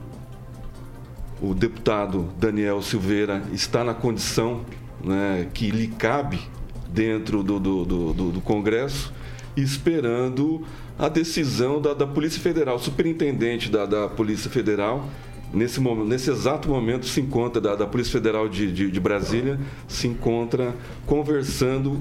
o 1.41 1.55
deputado 1.55 2.29
Daniel 2.39 2.83
Silveira 2.83 3.43
está 3.53 3.83
na 3.83 3.95
condição 3.95 4.63
né, 5.05 5.49
que 5.53 5.71
lhe 5.71 5.88
cabe 5.88 6.40
dentro 6.88 7.43
do, 7.43 7.59
do, 7.59 7.85
do, 7.85 8.12
do 8.33 8.40
Congresso, 8.40 9.12
esperando 9.57 10.64
a 10.99 11.09
decisão 11.09 11.81
da, 11.81 11.93
da 11.93 12.07
Polícia 12.07 12.40
Federal. 12.40 12.77
O 12.77 12.79
superintendente 12.79 13.71
da, 13.71 13.85
da 13.85 14.09
Polícia 14.09 14.51
Federal, 14.51 15.09
nesse, 15.53 15.81
momento, 15.81 16.09
nesse 16.09 16.31
exato 16.31 16.69
momento, 16.69 17.07
se 17.07 17.21
encontra, 17.21 17.61
da, 17.61 17.75
da 17.75 17.87
Polícia 17.87 18.12
Federal 18.12 18.49
de, 18.49 18.73
de, 18.73 18.90
de 18.90 19.01
Brasília, 19.01 19.59
se 19.88 20.07
encontra 20.07 20.75
conversando 21.05 22.01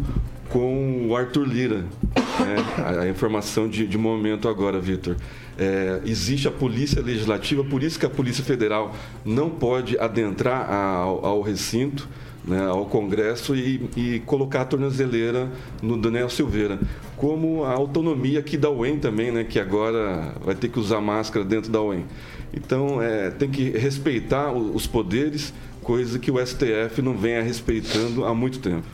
com 0.49 1.07
o 1.07 1.15
Arthur 1.15 1.47
Lira. 1.47 1.85
Né? 2.15 2.55
A, 2.77 3.01
a, 3.01 3.09
informação 3.09 3.67
de, 3.67 3.87
de 3.87 3.97
momento 3.97 4.47
agora, 4.47 4.79
Vitor. 4.79 5.15
É, 5.57 6.01
existe 6.05 6.47
a 6.47 6.51
Polícia 6.51 7.01
Legislativa, 7.01 7.63
por 7.63 7.83
isso 7.83 7.99
que 7.99 8.05
a 8.05 8.09
Polícia 8.09 8.43
Federal 8.43 8.95
não 9.23 9.49
pode 9.49 9.97
adentrar 9.99 10.71
ao, 10.71 11.23
ao 11.25 11.41
recinto 11.41 12.07
né, 12.45 12.65
ao 12.65 12.85
Congresso 12.85 13.55
e, 13.55 13.89
e, 13.95 14.19
colocar 14.25 14.61
a 14.61 14.65
tornozeleira 14.65 15.49
no 15.81 15.97
Daniel 15.97 16.29
Silveira. 16.29 16.79
Como 17.15 17.63
a 17.63 17.71
autonomia 17.71 18.39
aqui 18.39 18.57
da 18.57 18.69
UEM 18.69 18.99
também, 18.99 19.31
né, 19.31 19.43
que 19.43 19.59
agora 19.59 20.33
vai 20.43 20.55
ter 20.55 20.67
que 20.67 20.79
usar 20.79 20.99
máscara 20.99 21.45
dentro 21.45 21.71
da 21.71 21.81
UEM. 21.81 22.05
Então, 22.53 23.01
é, 23.01 23.29
tem 23.31 23.49
que 23.49 23.69
respeitar 23.71 24.51
os 24.51 24.85
poderes, 24.85 25.53
coisa 25.81 26.19
que 26.19 26.29
o 26.29 26.45
STF 26.45 27.01
não 27.01 27.17
vem 27.17 27.41
respeitando 27.41 28.25
há 28.25 28.33
muito 28.33 28.59
tempo. 28.59 28.85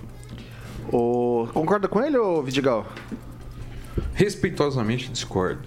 O... 0.92 1.48
Concorda 1.54 1.88
com 1.88 2.02
ele, 2.02 2.18
ou 2.18 2.42
Vidigal? 2.42 2.88
Respeitosamente 4.14 5.10
discordo. 5.10 5.62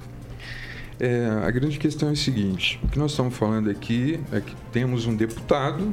É, 0.99 1.27
a 1.45 1.51
grande 1.51 1.79
questão 1.79 2.11
é 2.11 2.13
o 2.13 2.17
seguinte: 2.17 2.79
o 2.83 2.89
que 2.89 2.99
nós 2.99 3.11
estamos 3.13 3.37
falando 3.37 3.69
aqui 3.69 4.21
é 4.33 4.41
que 4.41 4.55
temos 4.73 5.07
um 5.07 5.15
deputado 5.15 5.93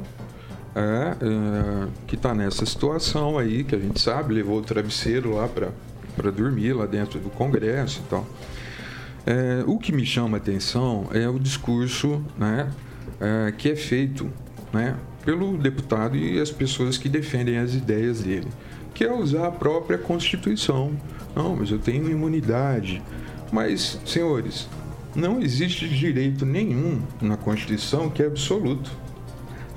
é, 0.75 1.15
é, 1.21 1.88
que 2.08 2.15
está 2.15 2.34
nessa 2.34 2.65
situação 2.65 3.38
aí, 3.38 3.63
que 3.63 3.75
a 3.75 3.79
gente 3.79 3.99
sabe, 3.99 4.34
levou 4.34 4.60
o 4.60 4.62
travesseiro 4.62 5.36
lá 5.36 5.47
para 5.47 6.32
dormir 6.32 6.73
lá 6.73 6.86
dentro 6.86 7.19
do 7.19 7.29
Congresso 7.29 8.01
e 8.05 8.10
tal. 8.10 8.27
É, 9.25 9.63
o 9.67 9.77
que 9.77 9.91
me 9.91 10.05
chama 10.05 10.38
a 10.38 10.39
atenção 10.39 11.08
é 11.13 11.27
o 11.27 11.38
discurso 11.39 12.23
né, 12.38 12.71
é, 13.19 13.51
que 13.51 13.69
é 13.69 13.75
feito 13.75 14.29
né, 14.71 14.95
pelo 15.25 15.58
deputado 15.58 16.15
e 16.15 16.39
as 16.39 16.51
pessoas 16.51 16.97
que 16.97 17.10
defendem 17.10 17.58
as 17.58 17.73
ideias 17.73 18.21
dele, 18.21 18.47
que 18.93 19.03
é 19.03 19.13
usar 19.13 19.47
a 19.47 19.51
própria 19.51 19.97
Constituição. 19.97 20.91
Não, 21.36 21.55
mas 21.55 21.69
eu 21.69 21.79
tenho 21.79 22.10
imunidade. 22.10 23.01
Mas, 23.51 23.99
senhores, 24.05 24.67
não 25.15 25.41
existe 25.41 25.88
direito 25.88 26.45
nenhum 26.45 27.01
na 27.21 27.36
Constituição 27.36 28.10
que 28.10 28.23
é 28.23 28.27
absoluto. 28.27 28.91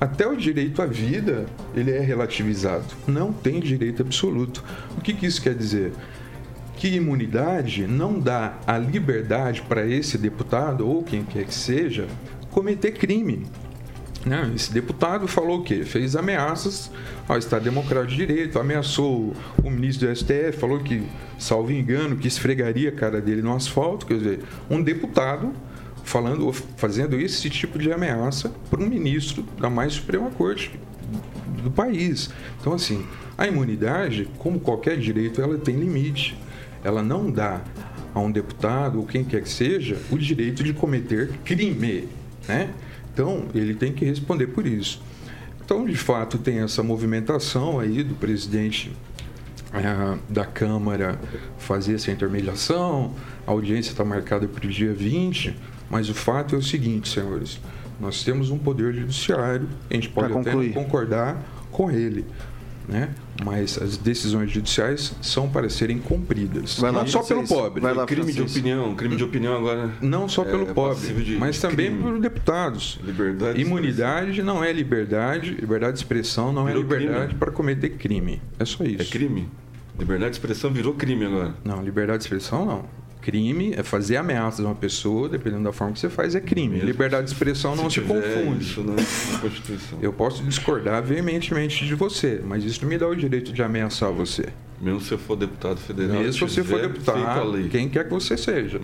Até 0.03 0.27
o 0.27 0.35
direito 0.35 0.81
à 0.81 0.85
vida, 0.85 1.45
ele 1.73 1.89
é 1.89 2.01
relativizado. 2.01 2.93
Não 3.07 3.31
tem 3.31 3.61
direito 3.61 4.01
absoluto. 4.01 4.61
O 4.97 5.01
que, 5.01 5.13
que 5.13 5.25
isso 5.25 5.41
quer 5.41 5.55
dizer? 5.55 5.93
Que 6.75 6.89
imunidade 6.89 7.87
não 7.87 8.19
dá 8.19 8.59
a 8.67 8.77
liberdade 8.77 9.61
para 9.61 9.87
esse 9.87 10.17
deputado, 10.17 10.85
ou 10.85 11.03
quem 11.03 11.23
quer 11.23 11.45
que 11.45 11.53
seja, 11.55 12.05
cometer 12.51 12.91
crime. 12.91 13.45
Né? 14.25 14.51
Esse 14.53 14.73
deputado 14.73 15.25
falou 15.25 15.61
o 15.61 15.63
quê? 15.63 15.85
Fez 15.85 16.17
ameaças 16.17 16.91
ao 17.25 17.37
Estado 17.37 17.63
Democrático 17.63 18.11
de 18.11 18.27
Direito, 18.27 18.59
ameaçou 18.59 19.33
o 19.63 19.69
ministro 19.69 20.09
do 20.09 20.13
STF, 20.13 20.57
falou 20.59 20.81
que, 20.81 21.07
salvo 21.39 21.71
engano, 21.71 22.17
que 22.17 22.27
esfregaria 22.27 22.89
a 22.89 22.91
cara 22.91 23.21
dele 23.21 23.41
no 23.41 23.55
asfalto. 23.55 24.05
Quer 24.05 24.17
dizer, 24.17 24.39
um 24.69 24.83
deputado 24.83 25.53
falando, 26.03 26.51
fazendo 26.75 27.19
esse 27.19 27.49
tipo 27.49 27.79
de 27.79 27.91
ameaça 27.91 28.51
para 28.69 28.81
um 28.81 28.87
ministro 28.87 29.43
da 29.59 29.69
mais 29.69 29.93
Suprema 29.93 30.29
Corte 30.31 30.71
do 31.63 31.71
país. 31.71 32.29
Então, 32.59 32.73
assim, 32.73 33.05
a 33.37 33.47
imunidade, 33.47 34.27
como 34.37 34.59
qualquer 34.59 34.97
direito, 34.97 35.41
ela 35.41 35.57
tem 35.57 35.75
limite. 35.75 36.37
Ela 36.83 37.01
não 37.01 37.31
dá 37.31 37.61
a 38.13 38.19
um 38.19 38.31
deputado 38.31 38.99
ou 38.99 39.05
quem 39.05 39.23
quer 39.23 39.41
que 39.41 39.49
seja 39.49 39.97
o 40.11 40.17
direito 40.17 40.63
de 40.63 40.73
cometer 40.73 41.31
crime, 41.43 42.07
né? 42.47 42.69
Então, 43.11 43.45
ele 43.55 43.73
tem 43.73 43.93
que 43.93 44.05
responder 44.05 44.47
por 44.47 44.67
isso. 44.67 45.01
Então, 45.63 45.85
de 45.85 45.95
fato, 45.95 46.37
tem 46.37 46.59
essa 46.59 46.83
movimentação 46.83 47.79
aí 47.79 48.03
do 48.03 48.15
presidente 48.15 48.91
é, 49.73 50.17
da 50.29 50.45
Câmara 50.45 51.19
fazer 51.57 51.95
essa 51.95 52.11
intermediação, 52.11 53.13
a 53.47 53.51
audiência 53.51 53.91
está 53.91 54.03
marcada 54.03 54.47
para 54.47 54.65
o 54.65 54.69
dia 54.69 54.93
20, 54.93 55.55
mas 55.89 56.09
o 56.09 56.13
fato 56.13 56.55
é 56.55 56.57
o 56.57 56.61
seguinte, 56.61 57.09
senhores, 57.09 57.59
nós 57.99 58.23
temos 58.23 58.49
um 58.49 58.57
poder 58.57 58.93
judiciário, 58.93 59.67
a 59.89 59.93
gente 59.93 60.09
pode 60.09 60.33
até 60.37 60.53
não 60.53 60.69
concordar 60.73 61.41
com 61.71 61.89
ele, 61.91 62.25
né? 62.87 63.09
mas 63.43 63.81
as 63.81 63.97
decisões 63.97 64.51
judiciais 64.51 65.15
são 65.21 65.49
para 65.49 65.67
serem 65.69 65.97
cumpridas. 65.99 66.77
Vai 66.79 66.91
não 66.91 66.99
lá, 66.99 67.07
só 67.07 67.23
Francisco. 67.23 67.53
pelo 67.55 67.63
pobre. 67.63 67.81
Vai 67.81 67.93
lá, 67.93 68.05
crime 68.05 68.31
de 68.31 68.41
opinião, 68.41 68.93
crime 68.95 69.15
de 69.15 69.23
opinião 69.23 69.55
agora. 69.55 69.91
Não 70.01 70.29
só 70.29 70.43
pelo 70.43 70.69
é 70.69 70.73
pobre, 70.73 70.95
passível 70.99 71.23
de- 71.23 71.35
mas 71.37 71.55
de 71.55 71.61
também 71.61 71.87
crime. 71.87 72.01
por 72.03 72.19
deputados. 72.19 72.99
Liberdade 73.03 73.55
de 73.57 73.61
Imunidade 73.65 74.43
não 74.43 74.63
é 74.63 74.71
liberdade, 74.71 75.51
liberdade 75.55 75.93
de 75.93 75.99
expressão 75.99 76.53
não 76.53 76.65
Virou 76.65 76.81
é 76.81 76.83
liberdade 76.83 77.25
crime. 77.25 77.39
para 77.39 77.51
cometer 77.51 77.89
crime. 77.91 78.41
É 78.59 78.65
só 78.65 78.83
isso. 78.83 79.01
É 79.01 79.05
crime? 79.05 79.49
Liberdade 79.97 80.31
de 80.31 80.37
expressão 80.37 80.71
virou 80.71 80.93
crime 80.93 81.25
agora. 81.25 81.53
Não, 81.63 81.81
liberdade 81.83 82.19
de 82.19 82.23
expressão 82.25 82.65
não. 82.65 82.85
Crime 83.23 83.73
é 83.73 83.81
fazer 83.83 84.17
ameaças 84.17 84.65
a 84.65 84.67
uma 84.67 84.75
pessoa, 84.75 85.29
dependendo 85.29 85.63
da 85.63 85.71
forma 85.71 85.93
que 85.93 85.99
você 85.99 86.09
faz, 86.09 86.35
é 86.35 86.41
crime. 86.41 86.73
Mesmo 86.75 86.87
liberdade 86.87 87.25
de 87.27 87.31
expressão 87.31 87.73
não 87.73 87.89
se, 87.89 88.01
tiver 88.01 88.21
confunde. 88.21 88.65
Isso 88.65 88.83
na, 88.83 88.95
na 88.95 89.39
Constituição. 89.39 89.97
Eu 90.01 90.11
posso 90.11 90.43
discordar 90.43 91.01
veementemente 91.01 91.85
de 91.85 91.95
você, 91.95 92.41
mas 92.45 92.65
isso 92.65 92.81
não 92.81 92.89
me 92.89 92.97
dá 92.97 93.07
o 93.07 93.15
direito 93.15 93.53
de 93.53 93.63
ameaçar 93.63 94.11
você. 94.11 94.49
Mesmo 94.81 94.99
se 94.99 95.07
você 95.07 95.17
for 95.17 95.37
deputado 95.37 95.77
federal. 95.77 96.17
Mesmo 96.17 96.33
se 96.33 96.39
você 96.55 96.63
for 96.65 96.81
deputado. 96.81 97.53
Uhum. 97.55 97.69
quem 97.69 97.87
quer 97.87 98.03
que 98.03 98.09
você 98.09 98.35
seja. 98.35 98.81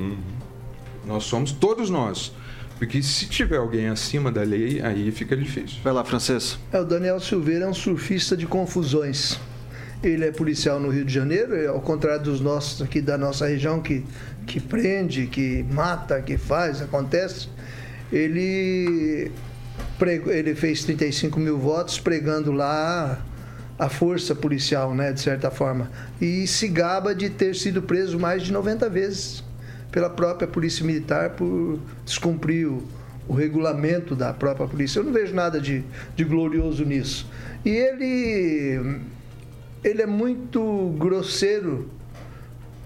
Nós 1.06 1.26
somos 1.26 1.52
todos 1.52 1.90
nós. 1.90 2.32
Porque 2.78 3.04
se 3.04 3.28
tiver 3.28 3.58
alguém 3.58 3.90
acima 3.90 4.32
da 4.32 4.42
lei, 4.42 4.82
aí 4.82 5.12
fica 5.12 5.36
difícil. 5.36 5.80
Vai 5.84 5.92
lá, 5.92 6.06
Francês. 6.06 6.58
É, 6.72 6.80
o 6.80 6.86
Daniel 6.86 7.20
Silveira 7.20 7.66
é 7.66 7.68
um 7.68 7.74
surfista 7.74 8.38
de 8.38 8.48
confusões. 8.48 9.38
Ele 10.02 10.26
é 10.26 10.32
policial 10.32 10.80
no 10.80 10.90
Rio 10.90 11.04
de 11.04 11.14
Janeiro, 11.14 11.56
é 11.56 11.68
ao 11.68 11.82
contrário 11.82 12.24
dos 12.24 12.40
nossos 12.40 12.82
aqui 12.82 13.02
da 13.02 13.18
nossa 13.18 13.48
região, 13.48 13.82
que, 13.82 14.06
que 14.48 14.60
prende, 14.60 15.28
que 15.28 15.66
mata, 15.72 16.22
que 16.22 16.38
faz, 16.38 16.82
acontece. 16.82 17.50
Ele, 18.12 19.30
ele 20.28 20.56
fez 20.56 20.84
35 20.84 21.40
mil 21.40 21.58
votos 21.58 22.00
pregando 22.00 22.52
lá 22.52 23.22
a 23.78 23.88
força 23.88 24.36
policial, 24.36 24.94
né, 24.94 25.14
de 25.14 25.22
certa 25.22 25.50
forma. 25.50 25.90
E 26.20 26.46
se 26.48 26.68
gaba 26.68 27.16
de 27.16 27.30
ter 27.30 27.56
sido 27.56 27.82
preso 27.82 28.20
mais 28.20 28.44
de 28.44 28.52
90 28.52 28.90
vezes 28.90 29.44
pela 29.92 30.10
própria 30.10 30.48
Polícia 30.48 30.86
Militar 30.86 31.32
por 31.32 31.80
descumprir 32.06 32.68
o, 32.68 32.84
o 33.28 33.34
regulamento 33.34 34.16
da 34.16 34.34
própria 34.34 34.68
polícia. 34.68 35.00
Eu 35.00 35.04
não 35.04 35.14
vejo 35.14 35.34
nada 35.34 35.62
de, 35.62 35.84
de 36.16 36.24
glorioso 36.24 36.84
nisso. 36.84 37.30
E 37.64 37.70
ele, 37.70 39.00
ele 39.84 40.02
é 40.02 40.06
muito 40.06 40.96
grosseiro 40.98 41.90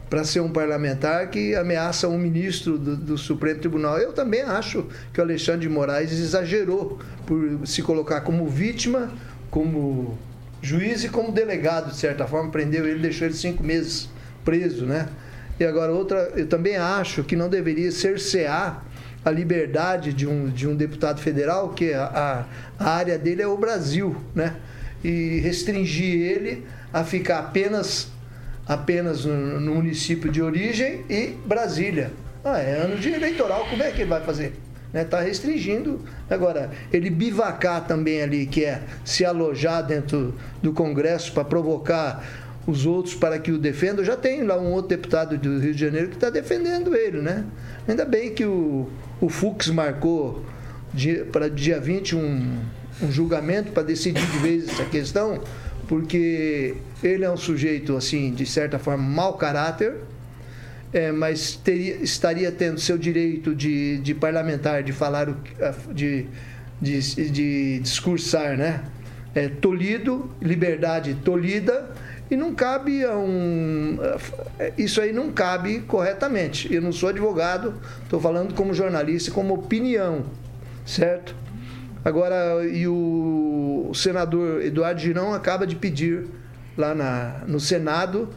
para 0.09 0.23
ser 0.23 0.41
um 0.41 0.51
parlamentar 0.51 1.29
que 1.31 1.55
ameaça 1.55 2.07
um 2.07 2.19
ministro 2.19 2.77
do, 2.77 2.95
do 2.95 3.17
Supremo 3.17 3.59
Tribunal. 3.59 3.97
Eu 3.97 4.13
também 4.13 4.41
acho 4.41 4.87
que 5.11 5.19
o 5.19 5.23
Alexandre 5.23 5.61
de 5.61 5.69
Moraes 5.69 6.11
exagerou 6.11 6.99
por 7.25 7.65
se 7.65 7.81
colocar 7.81 8.21
como 8.21 8.47
vítima, 8.47 9.11
como 9.49 10.15
juiz 10.61 11.03
e 11.03 11.09
como 11.09 11.31
delegado, 11.31 11.89
de 11.89 11.97
certa 11.97 12.27
forma, 12.27 12.51
prendeu 12.51 12.87
ele, 12.87 12.99
deixou 12.99 13.27
ele 13.27 13.35
cinco 13.35 13.63
meses 13.63 14.07
preso, 14.45 14.85
né? 14.85 15.09
E 15.59 15.65
agora 15.65 15.91
outra, 15.91 16.31
eu 16.35 16.47
também 16.47 16.77
acho 16.77 17.23
que 17.23 17.35
não 17.35 17.49
deveria 17.49 17.91
cercear 17.91 18.85
a 19.25 19.31
liberdade 19.31 20.13
de 20.13 20.27
um, 20.27 20.49
de 20.49 20.67
um 20.67 20.75
deputado 20.75 21.21
federal, 21.21 21.69
que 21.69 21.93
a, 21.93 22.45
a, 22.77 22.89
área 22.89 23.17
dele 23.17 23.41
é 23.41 23.47
o 23.47 23.57
Brasil, 23.57 24.15
né? 24.35 24.57
E 25.03 25.39
restringir 25.39 26.21
ele 26.21 26.65
a 26.93 27.03
ficar 27.03 27.39
apenas 27.39 28.13
apenas 28.65 29.25
no, 29.25 29.73
município 29.75 30.31
de 30.31 30.41
origem 30.41 31.03
e 31.09 31.35
Brasília. 31.45 32.11
Ah, 32.43 32.59
é 32.59 32.81
ano 32.81 32.97
de 32.97 33.09
eleitoral, 33.09 33.65
como 33.69 33.83
é 33.83 33.91
que 33.91 34.01
ele 34.01 34.09
vai 34.09 34.21
fazer? 34.21 34.53
Está 34.93 35.21
restringindo. 35.21 36.01
Agora, 36.29 36.69
ele 36.91 37.09
bivacar 37.09 37.85
também 37.87 38.21
ali, 38.21 38.45
que 38.45 38.63
é 38.63 38.81
se 39.03 39.25
alojar 39.25 39.83
dentro 39.85 40.35
do 40.61 40.71
Congresso 40.71 41.31
para 41.31 41.43
provocar 41.43 42.23
os 42.67 42.85
outros 42.85 43.15
para 43.15 43.39
que 43.39 43.51
o 43.51 43.57
defendam. 43.57 44.05
Já 44.05 44.15
tem 44.15 44.43
lá 44.43 44.57
um 44.57 44.71
outro 44.71 44.89
deputado 44.89 45.37
do 45.37 45.59
Rio 45.59 45.73
de 45.73 45.81
Janeiro 45.81 46.09
que 46.09 46.15
está 46.15 46.29
defendendo 46.29 46.95
ele, 46.95 47.21
né? 47.21 47.43
Ainda 47.87 48.05
bem 48.05 48.33
que 48.33 48.45
o, 48.45 48.87
o 49.19 49.29
Fux 49.29 49.67
marcou 49.69 50.43
para 51.31 51.49
dia 51.49 51.79
20 51.79 52.15
um, 52.15 52.59
um 53.01 53.11
julgamento 53.11 53.71
para 53.71 53.83
decidir 53.83 54.25
de 54.25 54.37
vez 54.37 54.69
essa 54.69 54.85
questão, 54.85 55.41
porque 55.87 56.75
ele 57.03 57.23
é 57.23 57.31
um 57.31 57.37
sujeito, 57.37 57.95
assim, 57.95 58.33
de 58.33 58.45
certa 58.45 58.79
forma, 58.79 59.03
mau 59.03 59.33
caráter, 59.33 59.95
é, 60.93 61.11
mas 61.11 61.55
teria, 61.55 61.95
estaria 61.95 62.51
tendo 62.51 62.79
seu 62.79 62.97
direito 62.97 63.55
de, 63.55 63.97
de 63.97 64.13
parlamentar, 64.13 64.83
de 64.83 64.93
falar, 64.93 65.29
o, 65.29 65.35
de, 65.93 66.27
de, 66.79 66.99
de 67.31 67.79
discursar, 67.79 68.57
né? 68.57 68.83
É, 69.35 69.49
tolhido, 69.49 70.29
liberdade 70.39 71.15
tolhida, 71.23 71.91
e 72.29 72.35
não 72.35 72.53
cabe 72.53 73.03
a 73.03 73.17
um. 73.17 73.97
Isso 74.77 75.01
aí 75.01 75.11
não 75.11 75.31
cabe 75.31 75.79
corretamente. 75.81 76.71
Eu 76.73 76.81
não 76.81 76.91
sou 76.91 77.09
advogado, 77.09 77.73
estou 78.03 78.19
falando 78.19 78.53
como 78.53 78.73
jornalista, 78.73 79.31
como 79.31 79.55
opinião, 79.55 80.23
certo? 80.85 81.35
Agora, 82.05 82.65
e 82.67 82.87
o 82.87 83.91
senador 83.93 84.61
Eduardo 84.61 84.99
Girão 84.99 85.33
acaba 85.33 85.65
de 85.65 85.75
pedir 85.75 86.25
lá 86.77 86.93
na, 86.93 87.43
no 87.47 87.59
Senado 87.59 88.29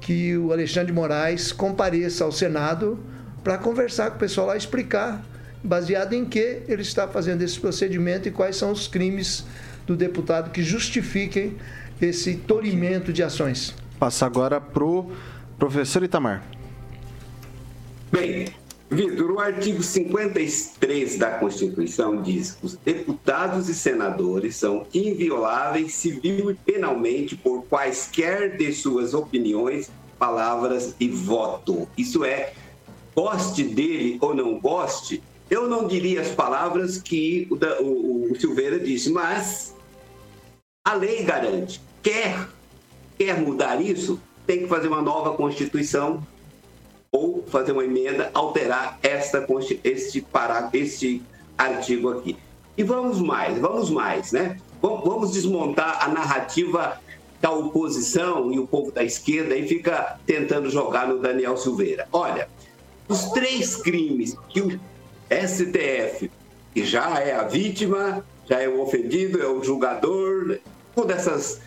que 0.00 0.36
o 0.36 0.52
Alexandre 0.52 0.88
de 0.88 0.92
Moraes 0.92 1.50
compareça 1.50 2.24
ao 2.24 2.32
Senado 2.32 2.98
para 3.42 3.56
conversar 3.56 4.10
com 4.10 4.16
o 4.16 4.18
pessoal 4.18 4.48
lá, 4.48 4.56
explicar 4.56 5.24
baseado 5.62 6.12
em 6.12 6.24
que 6.24 6.62
ele 6.68 6.82
está 6.82 7.08
fazendo 7.08 7.42
esse 7.42 7.58
procedimento 7.58 8.28
e 8.28 8.30
quais 8.30 8.56
são 8.56 8.70
os 8.70 8.86
crimes 8.86 9.44
do 9.86 9.96
deputado 9.96 10.50
que 10.50 10.62
justifiquem 10.62 11.56
esse 12.00 12.36
tolimento 12.36 13.12
de 13.12 13.22
ações. 13.22 13.74
Passa 13.98 14.26
agora 14.26 14.60
pro 14.60 15.10
professor 15.58 16.02
Itamar. 16.02 16.42
Bem, 18.12 18.48
Vitor, 18.88 19.32
o 19.32 19.40
artigo 19.40 19.82
53 19.82 21.18
da 21.18 21.32
Constituição 21.32 22.22
diz 22.22 22.52
que 22.52 22.66
os 22.66 22.76
deputados 22.76 23.68
e 23.68 23.74
senadores 23.74 24.54
são 24.54 24.86
invioláveis 24.94 25.94
civil 25.94 26.52
e 26.52 26.54
penalmente 26.54 27.34
por 27.34 27.64
quaisquer 27.64 28.56
de 28.56 28.72
suas 28.72 29.12
opiniões, 29.12 29.90
palavras 30.16 30.94
e 31.00 31.08
voto. 31.08 31.88
Isso 31.98 32.24
é, 32.24 32.52
goste 33.14 33.64
dele 33.64 34.18
ou 34.20 34.32
não 34.32 34.60
goste, 34.60 35.20
eu 35.50 35.68
não 35.68 35.88
diria 35.88 36.20
as 36.20 36.30
palavras 36.30 36.98
que 36.98 37.48
o, 37.50 37.56
o, 37.82 38.32
o 38.32 38.40
Silveira 38.40 38.78
disse, 38.78 39.10
mas 39.10 39.74
a 40.84 40.94
lei 40.94 41.24
garante. 41.24 41.80
Quer, 42.02 42.48
quer 43.18 43.40
mudar 43.40 43.80
isso? 43.80 44.20
Tem 44.46 44.60
que 44.60 44.68
fazer 44.68 44.86
uma 44.86 45.02
nova 45.02 45.36
Constituição 45.36 46.24
ou 47.16 47.42
fazer 47.48 47.72
uma 47.72 47.84
emenda, 47.84 48.30
alterar 48.34 48.98
esta, 49.02 49.46
este, 49.84 50.20
este 50.72 51.22
artigo 51.56 52.10
aqui. 52.10 52.36
E 52.76 52.82
vamos 52.82 53.20
mais, 53.20 53.58
vamos 53.58 53.88
mais, 53.88 54.32
né? 54.32 54.58
Vamos 54.82 55.32
desmontar 55.32 56.04
a 56.04 56.08
narrativa 56.08 57.00
da 57.40 57.50
oposição 57.50 58.52
e 58.52 58.58
o 58.58 58.66
povo 58.66 58.92
da 58.92 59.02
esquerda 59.02 59.56
e 59.56 59.66
fica 59.66 60.18
tentando 60.26 60.68
jogar 60.68 61.08
no 61.08 61.18
Daniel 61.18 61.56
Silveira. 61.56 62.06
Olha, 62.12 62.48
os 63.08 63.30
três 63.30 63.76
crimes 63.76 64.36
que 64.50 64.60
o 64.60 64.78
STF, 65.30 66.30
que 66.74 66.84
já 66.84 67.18
é 67.18 67.34
a 67.34 67.44
vítima, 67.44 68.24
já 68.46 68.60
é 68.60 68.68
o 68.68 68.82
ofendido, 68.82 69.42
é 69.42 69.48
o 69.48 69.64
julgador, 69.64 70.58
toda 70.94 71.14
essa 71.14 71.58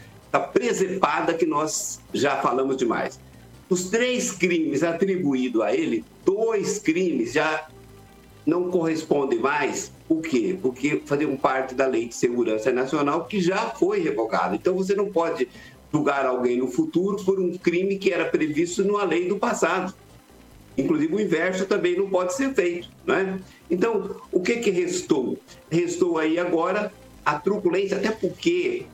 presepada 0.54 1.34
que 1.34 1.46
nós 1.46 2.00
já 2.14 2.38
falamos 2.38 2.78
demais. 2.78 3.20
Os 3.70 3.86
três 3.90 4.32
crimes 4.32 4.82
atribuídos 4.82 5.62
a 5.62 5.74
ele, 5.74 6.04
dois 6.26 6.80
crimes 6.80 7.34
já 7.34 7.68
não 8.46 8.72
correspondem 8.72 9.38
mais. 9.38 9.92
Por 10.08 10.22
quê? 10.22 10.58
Porque 10.60 11.02
faziam 11.06 11.38
parte 11.38 11.76
da 11.76 11.86
Lei 11.86 12.08
de 12.08 12.16
Segurança 12.16 12.72
Nacional 12.72 13.26
que 13.26 13.40
já 13.40 13.70
foi 13.70 14.00
revogada. 14.00 14.56
Então 14.56 14.76
você 14.76 14.96
não 14.96 15.12
pode 15.12 15.48
julgar 15.94 16.26
alguém 16.26 16.58
no 16.58 16.68
futuro 16.68 17.24
por 17.24 17.40
um 17.40 17.56
crime 17.58 17.98
que 17.98 18.12
era 18.12 18.26
previsto 18.26 18.84
numa 18.84 19.04
lei 19.04 19.28
do 19.28 19.38
passado. 19.38 19.94
Inclusive 20.76 21.14
o 21.14 21.20
inverso 21.20 21.66
também 21.66 21.96
não 21.96 22.10
pode 22.10 22.34
ser 22.34 22.54
feito, 22.54 22.90
né? 23.06 23.40
Então, 23.70 24.16
o 24.32 24.40
que 24.40 24.58
que 24.58 24.72
restou? 24.72 25.38
Restou 25.70 26.18
aí 26.18 26.40
agora 26.40 26.92
a 27.26 27.38
truculência, 27.38 27.98
até 27.98 28.12
porque 28.12 28.86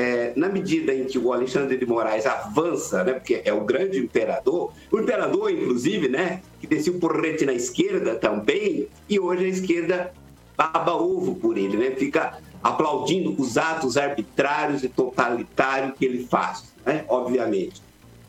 é, 0.00 0.32
na 0.34 0.48
medida 0.48 0.94
em 0.94 1.04
que 1.04 1.18
o 1.18 1.30
Alexandre 1.30 1.76
de 1.76 1.84
Moraes 1.84 2.24
avança, 2.24 3.04
né, 3.04 3.12
porque 3.12 3.42
é 3.44 3.52
o 3.52 3.60
grande 3.60 3.98
imperador, 3.98 4.72
o 4.90 4.98
imperador, 4.98 5.50
inclusive, 5.52 6.08
né, 6.08 6.40
que 6.58 6.66
desceu 6.66 6.94
por 6.94 7.12
porrete 7.12 7.44
na 7.44 7.52
esquerda 7.52 8.14
também, 8.14 8.88
e 9.06 9.20
hoje 9.20 9.44
a 9.44 9.48
esquerda 9.48 10.12
baba 10.56 10.94
ovo 10.94 11.34
por 11.34 11.58
ele, 11.58 11.76
né, 11.76 11.90
fica 11.90 12.38
aplaudindo 12.62 13.34
os 13.38 13.58
atos 13.58 13.98
arbitrários 13.98 14.82
e 14.82 14.88
totalitários 14.88 15.92
que 15.98 16.04
ele 16.06 16.24
faz, 16.24 16.72
né, 16.86 17.04
obviamente. 17.06 17.82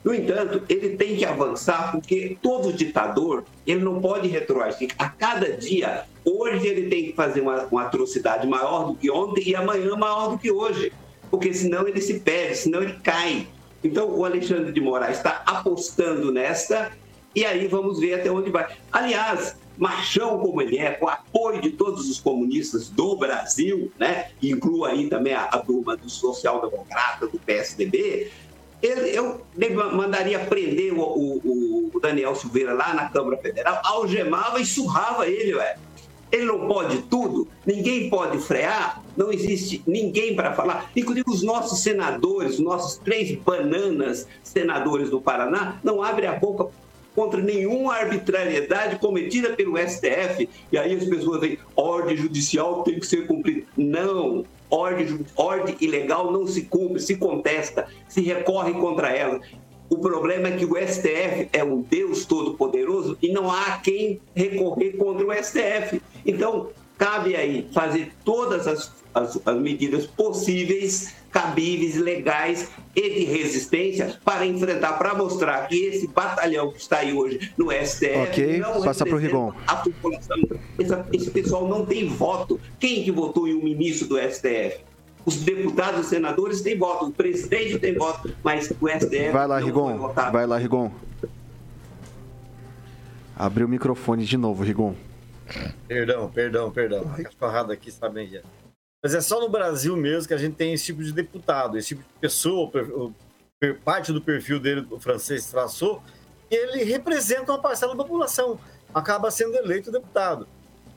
No 0.04 0.14
entanto, 0.14 0.64
ele 0.68 0.98
tem 0.98 1.16
que 1.16 1.24
avançar 1.24 1.92
porque 1.92 2.36
todo 2.42 2.74
ditador 2.74 3.44
ele 3.68 3.82
não 3.82 4.02
pode 4.02 4.28
retroagir. 4.28 4.90
A 4.98 5.08
cada 5.08 5.56
dia, 5.56 6.06
hoje 6.26 6.68
ele 6.68 6.90
tem 6.90 7.06
que 7.06 7.14
fazer 7.14 7.42
uma, 7.42 7.68
uma 7.72 7.84
atrocidade 7.84 8.48
maior 8.48 8.88
do 8.88 8.96
que 8.96 9.12
ontem 9.12 9.50
e 9.50 9.56
amanhã 9.56 9.96
maior 9.96 10.32
do 10.32 10.40
que 10.40 10.52
hoje 10.52 10.92
porque 11.32 11.54
senão 11.54 11.88
ele 11.88 12.02
se 12.02 12.20
perde, 12.20 12.58
senão 12.58 12.84
ele 12.84 13.00
cai. 13.02 13.48
Então 13.84 14.08
o 14.10 14.24
Alexandre 14.24 14.72
de 14.72 14.82
Moraes 14.82 15.18
está 15.18 15.42
apostando 15.46 16.32
nesta 16.32 16.92
e 17.34 17.46
aí 17.46 17.66
vamos 17.68 18.00
ver 18.00 18.16
até 18.16 18.30
onde 18.30 18.52
vai. 18.52 18.68
Aliás, 18.92 19.56
machão 19.78 20.40
como 20.40 20.62
ele 20.62 20.78
é, 20.78 20.92
com 20.92 21.08
apoio 21.08 21.62
de 21.62 21.72
todos 21.72 22.10
os 22.10 22.20
comunistas 22.20 22.90
do 22.90 23.16
Brasil, 23.16 23.92
né? 23.98 24.30
inclua 24.44 24.90
aí 24.90 25.08
também 25.08 25.34
a, 25.34 25.48
turma 25.58 25.96
do 25.96 26.10
social-democrata, 26.10 27.28
do 27.28 27.40
PSDB, 27.40 28.30
ele, 28.82 29.16
eu 29.16 29.42
mandaria 29.94 30.40
prender 30.40 30.94
o, 30.94 31.02
o, 31.02 31.92
o, 31.94 32.00
Daniel 32.00 32.36
Silveira 32.36 32.74
lá 32.74 32.94
na 32.94 33.10
Câmara 33.10 33.38
Federal, 33.38 33.80
algemava 33.84 34.60
e 34.60 34.66
surrava 34.66 35.28
ele, 35.28 35.54
ué. 35.54 35.78
Ele 36.32 36.46
não 36.46 36.68
pode 36.68 37.02
tudo, 37.04 37.48
ninguém 37.66 38.10
pode 38.10 38.38
frear, 38.40 39.04
não 39.18 39.32
existe 39.32 39.84
ninguém 39.86 40.36
para 40.36 40.54
falar. 40.54 40.90
Inclusive, 40.96 41.26
os 41.30 41.44
nossos 41.44 41.80
senadores, 41.80 42.54
os 42.54 42.60
nossos 42.60 42.98
três 42.98 43.36
bananas 43.38 44.28
senadores 44.44 45.10
do 45.10 45.20
Paraná, 45.20 45.80
não 45.84 46.02
abrem 46.02 46.30
a 46.30 46.34
boca 46.34 46.70
contra 47.16 47.42
nenhuma 47.42 47.96
arbitrariedade 47.96 48.98
cometida 49.00 49.50
pelo 49.50 49.78
STF. 49.78 50.48
E 50.72 50.78
aí 50.78 50.96
as 50.96 51.04
pessoas 51.04 51.42
dizem, 51.42 51.58
ordem 51.76 52.16
judicial 52.16 52.84
tem 52.84 53.00
que 53.00 53.06
ser 53.06 53.28
cumprida. 53.28 53.66
Não, 53.76 54.46
ordem, 54.70 55.26
ordem 55.36 55.76
ilegal 55.82 56.32
não 56.32 56.48
se 56.48 56.64
cumpre, 56.64 57.02
se 57.02 57.18
contesta, 57.18 57.88
se 58.08 58.22
recorre 58.22 58.74
contra 58.74 59.10
ela. 59.10 59.42
O 59.90 59.98
problema 59.98 60.48
é 60.48 60.52
que 60.52 60.64
o 60.64 60.78
STF 60.78 61.50
é 61.52 61.62
um 61.62 61.82
Deus 61.82 62.24
todo-poderoso 62.24 63.18
e 63.22 63.30
não 63.34 63.52
há 63.52 63.78
quem 63.84 64.22
recorrer 64.34 64.94
contra 64.94 65.28
o 65.28 65.34
STF. 65.34 66.02
Então, 66.26 66.70
cabe 66.98 67.36
aí 67.36 67.68
fazer 67.74 68.12
todas 68.24 68.68
as, 68.68 68.92
as, 69.14 69.40
as, 69.44 69.58
medidas 69.58 70.06
possíveis, 70.06 71.16
cabíveis, 71.32 71.96
legais 71.96 72.70
e 72.96 73.02
de 73.02 73.24
resistência 73.26 74.20
para 74.24 74.46
enfrentar, 74.46 74.94
para 74.94 75.16
mostrar 75.16 75.68
que 75.68 75.76
esse 75.76 76.08
batalhão 76.08 76.72
que 76.72 76.80
está 76.80 76.98
aí 77.00 77.12
hoje 77.12 77.52
no 77.58 77.72
STF 77.72 78.30
okay, 78.30 78.58
não 78.60 78.84
passa 78.84 79.04
pro 79.04 79.18
Rigon. 79.18 79.52
a 79.66 79.78
população. 79.78 80.38
Esse, 80.78 80.94
esse 81.12 81.32
pessoal 81.32 81.68
não 81.68 81.86
tem 81.86 82.08
voto. 82.08 82.60
Quem 82.80 83.04
que 83.04 83.12
votou 83.12 83.48
em 83.48 83.56
um 83.56 83.64
ministro 83.64 84.08
do 84.08 84.18
STF? 84.18 84.84
Os 85.26 85.38
deputados 85.38 86.08
e 86.08 86.10
senadores 86.10 86.62
têm 86.62 86.78
voto, 86.78 87.06
o 87.06 87.12
presidente 87.12 87.80
tem 87.80 87.96
voto, 87.96 88.32
mas 88.44 88.72
o 88.80 88.88
STF. 88.88 89.32
Vai 89.32 89.48
lá, 89.48 89.60
Rigon. 89.60 90.14
Vai 90.32 90.46
lá, 90.46 90.58
Rigon. 90.58 90.92
Abriu 93.36 93.66
o 93.66 93.70
microfone 93.70 94.24
de 94.24 94.38
novo, 94.38 94.64
Rigon. 94.64 94.94
Perdão, 95.88 96.30
perdão, 96.32 96.72
perdão. 96.72 97.14
A 97.14 97.24
cachorrada 97.24 97.74
aqui 97.74 97.90
está 97.90 98.08
bem 98.10 98.28
já. 98.28 98.42
Mas 99.04 99.16
é 99.16 99.22
só 99.22 99.40
no 99.40 99.50
Brasil 99.50 99.96
mesmo 99.98 100.28
que 100.28 100.34
a 100.34 100.38
gente 100.38 100.56
tem 100.56 100.74
esse 100.74 100.86
tipo 100.86 101.04
de 101.04 101.12
deputado, 101.12 101.78
esse 101.78 101.90
tipo 101.90 102.02
de 102.02 102.20
pessoa, 102.20 102.72
parte 103.84 104.12
do 104.12 104.22
perfil 104.22 104.60
dele, 104.60 104.86
o 104.92 105.00
francês 105.00 105.48
traçou, 105.48 106.04
ele 106.50 106.84
representa 106.84 107.52
uma 107.52 107.62
parcela 107.62 107.96
da 107.96 108.04
população, 108.04 108.60
acaba 108.94 109.32
sendo 109.32 109.56
eleito 109.56 109.92
deputado. 109.92 110.48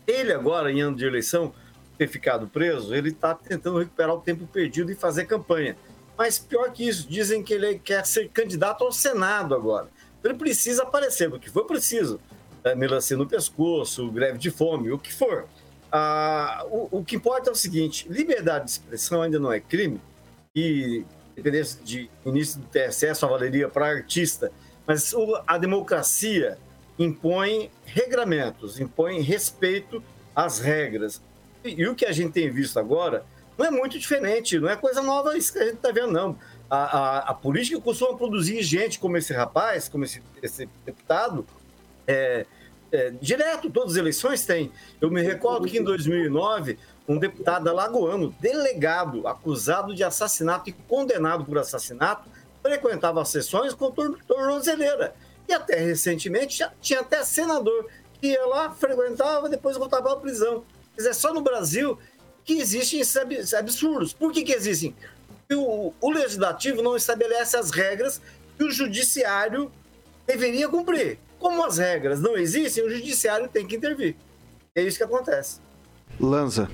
Ele 0.07 0.33
agora, 0.33 0.71
em 0.71 0.83
ano 0.83 0.97
de 0.97 1.07
eleição, 1.07 1.55
ter 1.97 2.09
ficado 2.09 2.47
preso, 2.47 2.95
ele 2.95 3.11
está 3.11 3.35
tentando 3.35 3.79
recuperar 3.79 4.15
o 4.15 4.21
tempo 4.21 4.47
perdido 4.47 4.91
e 4.91 4.95
fazer 4.95 5.25
campanha. 5.25 5.77
Mas 6.17 6.39
pior 6.39 6.71
que 6.73 6.87
isso, 6.87 7.09
dizem 7.09 7.43
que 7.43 7.55
ele 7.55 7.79
quer 7.79 8.05
ser 8.05 8.29
candidato 8.29 8.85
ao 8.85 8.93
Senado 8.93 9.55
agora. 9.55 9.89
Então 10.19 10.31
ele 10.31 10.39
precisa 10.39 10.83
aparecer, 10.83 11.31
porque 11.31 11.51
foi 11.51 11.65
preciso 11.65 12.21
melancia 12.75 13.17
no 13.17 13.27
pescoço, 13.27 14.11
greve 14.11 14.39
de 14.39 14.51
fome, 14.51 14.93
o 14.93 14.99
que 14.99 15.13
for. 15.13 15.47
Ah, 15.93 16.65
o, 16.71 16.99
o, 16.99 17.05
que 17.05 17.17
importa 17.17 17.51
é 17.51 17.53
o 17.53 17.57
seguinte: 17.57 18.07
liberdade 18.09 18.65
de 18.65 18.71
expressão 18.71 19.23
ainda 19.23 19.39
não 19.39 19.53
é 19.53 19.61
crime, 19.61 20.01
e 20.55 21.05
independência 21.33 21.81
de 21.85 22.11
início 22.25 22.61
do 22.61 22.67
TSE 22.67 23.15
só 23.15 23.29
valeria 23.29 23.69
para 23.69 23.87
artista, 23.87 24.53
mas 24.87 25.13
o, 25.13 25.43
a 25.47 25.59
democracia 25.59 26.57
impõe 26.99 27.71
regramentos, 27.85 28.79
impõe 28.79 29.21
respeito 29.21 30.03
às 30.35 30.61
regras. 30.61 31.21
E, 31.65 31.83
e, 31.83 31.89
o 31.89 31.95
que 31.95 32.07
a 32.07 32.13
gente 32.13 32.33
tem 32.33 32.51
visto 32.51 32.79
agora 32.79 33.25
não 33.59 33.67
é 33.67 33.71
muito 33.71 33.99
diferente, 33.99 34.59
não 34.59 34.69
é 34.69 34.77
coisa 34.77 35.03
nova 35.03 35.37
isso 35.37 35.53
que 35.53 35.59
a 35.59 35.65
gente 35.65 35.77
está 35.77 35.91
vendo, 35.91 36.13
não. 36.13 36.39
A, 36.71 36.77
a, 36.77 37.19
a, 37.31 37.35
política 37.35 37.81
costuma 37.81 38.17
produzir 38.17 38.63
gente 38.63 38.99
como 38.99 39.17
esse 39.17 39.33
rapaz, 39.33 39.89
como 39.89 40.05
esse, 40.05 40.23
esse 40.43 40.69
deputado, 40.85 41.47
é, 42.07 42.47
é, 42.93 43.13
direto, 43.21 43.71
todas 43.71 43.93
as 43.93 43.97
eleições 43.97 44.45
tem. 44.45 44.71
Eu 45.01 45.11
me 45.11 45.21
recordo 45.23 45.67
que 45.67 45.79
em 45.79 45.83
2009, 45.83 46.79
um 47.09 47.19
deputado 47.19 47.69
alagoano, 47.69 48.35
delegado, 48.41 49.27
acusado 49.27 49.95
de 49.95 50.05
assassinato 50.05 50.71
e 50.71 50.73
condenado 50.73 51.45
por 51.45 51.59
assassinato, 51.59 52.29
frequentava 52.63 53.21
as 53.21 53.29
sessões 53.29 53.75
com 53.75 53.91
tornozeleira. 53.91 55.15
E 55.49 55.53
até 55.53 55.79
recentemente 55.81 56.59
já 56.59 56.73
tinha 56.81 57.01
até 57.01 57.23
senador 57.25 57.89
que 58.21 58.29
ia 58.29 58.47
lá, 58.47 58.71
frequentava, 58.71 59.49
depois 59.49 59.77
voltava 59.77 60.13
à 60.13 60.17
prisão. 60.17 60.65
Quer 60.95 61.03
dizer, 61.03 61.15
só 61.15 61.35
no 61.35 61.43
Brasil 61.43 61.99
que 62.45 62.55
existem 62.55 63.01
esses 63.01 63.55
absurdos. 63.55 64.13
Por 64.13 64.33
que, 64.33 64.43
que 64.43 64.53
existem? 64.53 64.95
O, 65.53 65.93
o 66.01 66.11
legislativo 66.11 66.83
não 66.83 66.97
estabelece 66.97 67.57
as 67.57 67.71
regras 67.71 68.21
que 68.57 68.65
o 68.65 68.71
judiciário 68.71 69.71
deveria 70.27 70.69
cumprir. 70.69 71.19
Como 71.45 71.63
as 71.63 71.77
regras 71.77 72.23
não 72.23 72.39
existem, 72.39 72.83
o 72.83 72.89
judiciário 72.89 73.47
tem 73.49 73.67
que 73.67 73.77
intervir. 73.77 74.17
É 74.75 74.83
isso 74.83 74.97
que 74.97 75.05
acontece. 75.05 75.61
Lanza. 76.19 76.71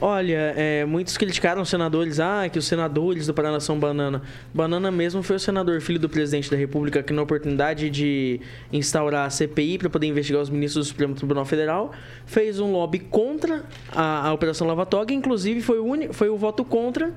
Olha, 0.00 0.54
é, 0.56 0.84
muitos 0.84 1.16
criticaram 1.16 1.62
os 1.62 1.68
senadores, 1.68 2.20
ah, 2.20 2.48
que 2.48 2.56
os 2.56 2.64
senadores 2.64 3.26
do 3.26 3.34
Paraná 3.34 3.58
são 3.58 3.76
banana. 3.76 4.22
Banana 4.54 4.88
mesmo 4.92 5.20
foi 5.20 5.34
o 5.34 5.40
senador, 5.40 5.80
filho 5.80 5.98
do 5.98 6.08
presidente 6.08 6.48
da 6.48 6.56
República, 6.56 7.02
que 7.02 7.12
na 7.12 7.22
oportunidade 7.22 7.90
de 7.90 8.40
instaurar 8.72 9.26
a 9.26 9.30
CPI 9.30 9.78
para 9.78 9.90
poder 9.90 10.06
investigar 10.06 10.40
os 10.40 10.48
ministros 10.48 10.86
do 10.86 10.88
Supremo 10.90 11.16
Tribunal 11.16 11.44
Federal, 11.44 11.90
fez 12.24 12.60
um 12.60 12.70
lobby 12.70 13.00
contra 13.00 13.64
a, 13.90 14.28
a 14.28 14.32
Operação 14.32 14.64
Lava 14.64 14.86
Toga, 14.86 15.12
inclusive 15.12 15.60
foi 15.60 15.80
o, 15.80 16.12
foi 16.12 16.28
o 16.28 16.38
voto 16.38 16.64
contra 16.64 17.12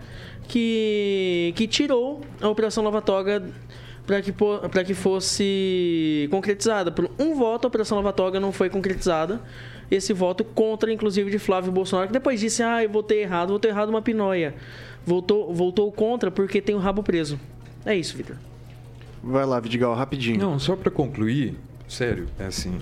que, 0.47 1.53
que 1.55 1.67
tirou 1.67 2.21
a 2.41 2.49
Operação 2.49 2.83
Lava 2.83 3.03
Toga 3.03 3.43
para 4.08 4.22
que, 4.22 4.32
que 4.86 4.93
fosse 4.93 6.30
concretizada. 6.32 6.89
Por 6.89 7.12
um 7.20 7.36
voto, 7.36 7.65
a 7.65 7.67
Operação 7.67 7.98
Lava 7.98 8.13
Toga 8.13 8.39
não 8.39 8.54
foi 8.54 8.70
concretizada. 8.70 9.41
Esse 9.91 10.13
voto 10.13 10.46
contra, 10.46 10.91
inclusive, 10.91 11.30
de 11.30 11.38
Flávio 11.38 11.72
Bolsonaro, 11.72 12.08
que 12.08 12.13
depois 12.13 12.39
disse, 12.39 12.63
ah, 12.63 12.82
eu 12.82 12.89
votei 12.89 13.22
errado, 13.22 13.50
votei 13.50 13.70
errado 13.70 13.89
uma 13.89 14.02
pinóia. 14.02 14.56
Voltou, 15.06 15.54
voltou 15.54 15.91
contra 15.91 16.32
porque 16.32 16.62
tem 16.62 16.74
o 16.74 16.80
rabo 16.80 17.04
preso. 17.04 17.38
É 17.86 17.96
isso, 17.96 18.15
Vitor. 18.15 18.38
Vai 19.22 19.46
lá, 19.46 19.60
Vidigal, 19.60 19.93
rapidinho. 19.93 20.39
Não, 20.39 20.58
só 20.58 20.76
para 20.76 20.89
concluir, 20.89 21.56
sério, 21.88 22.28
é 22.39 22.46
assim. 22.46 22.80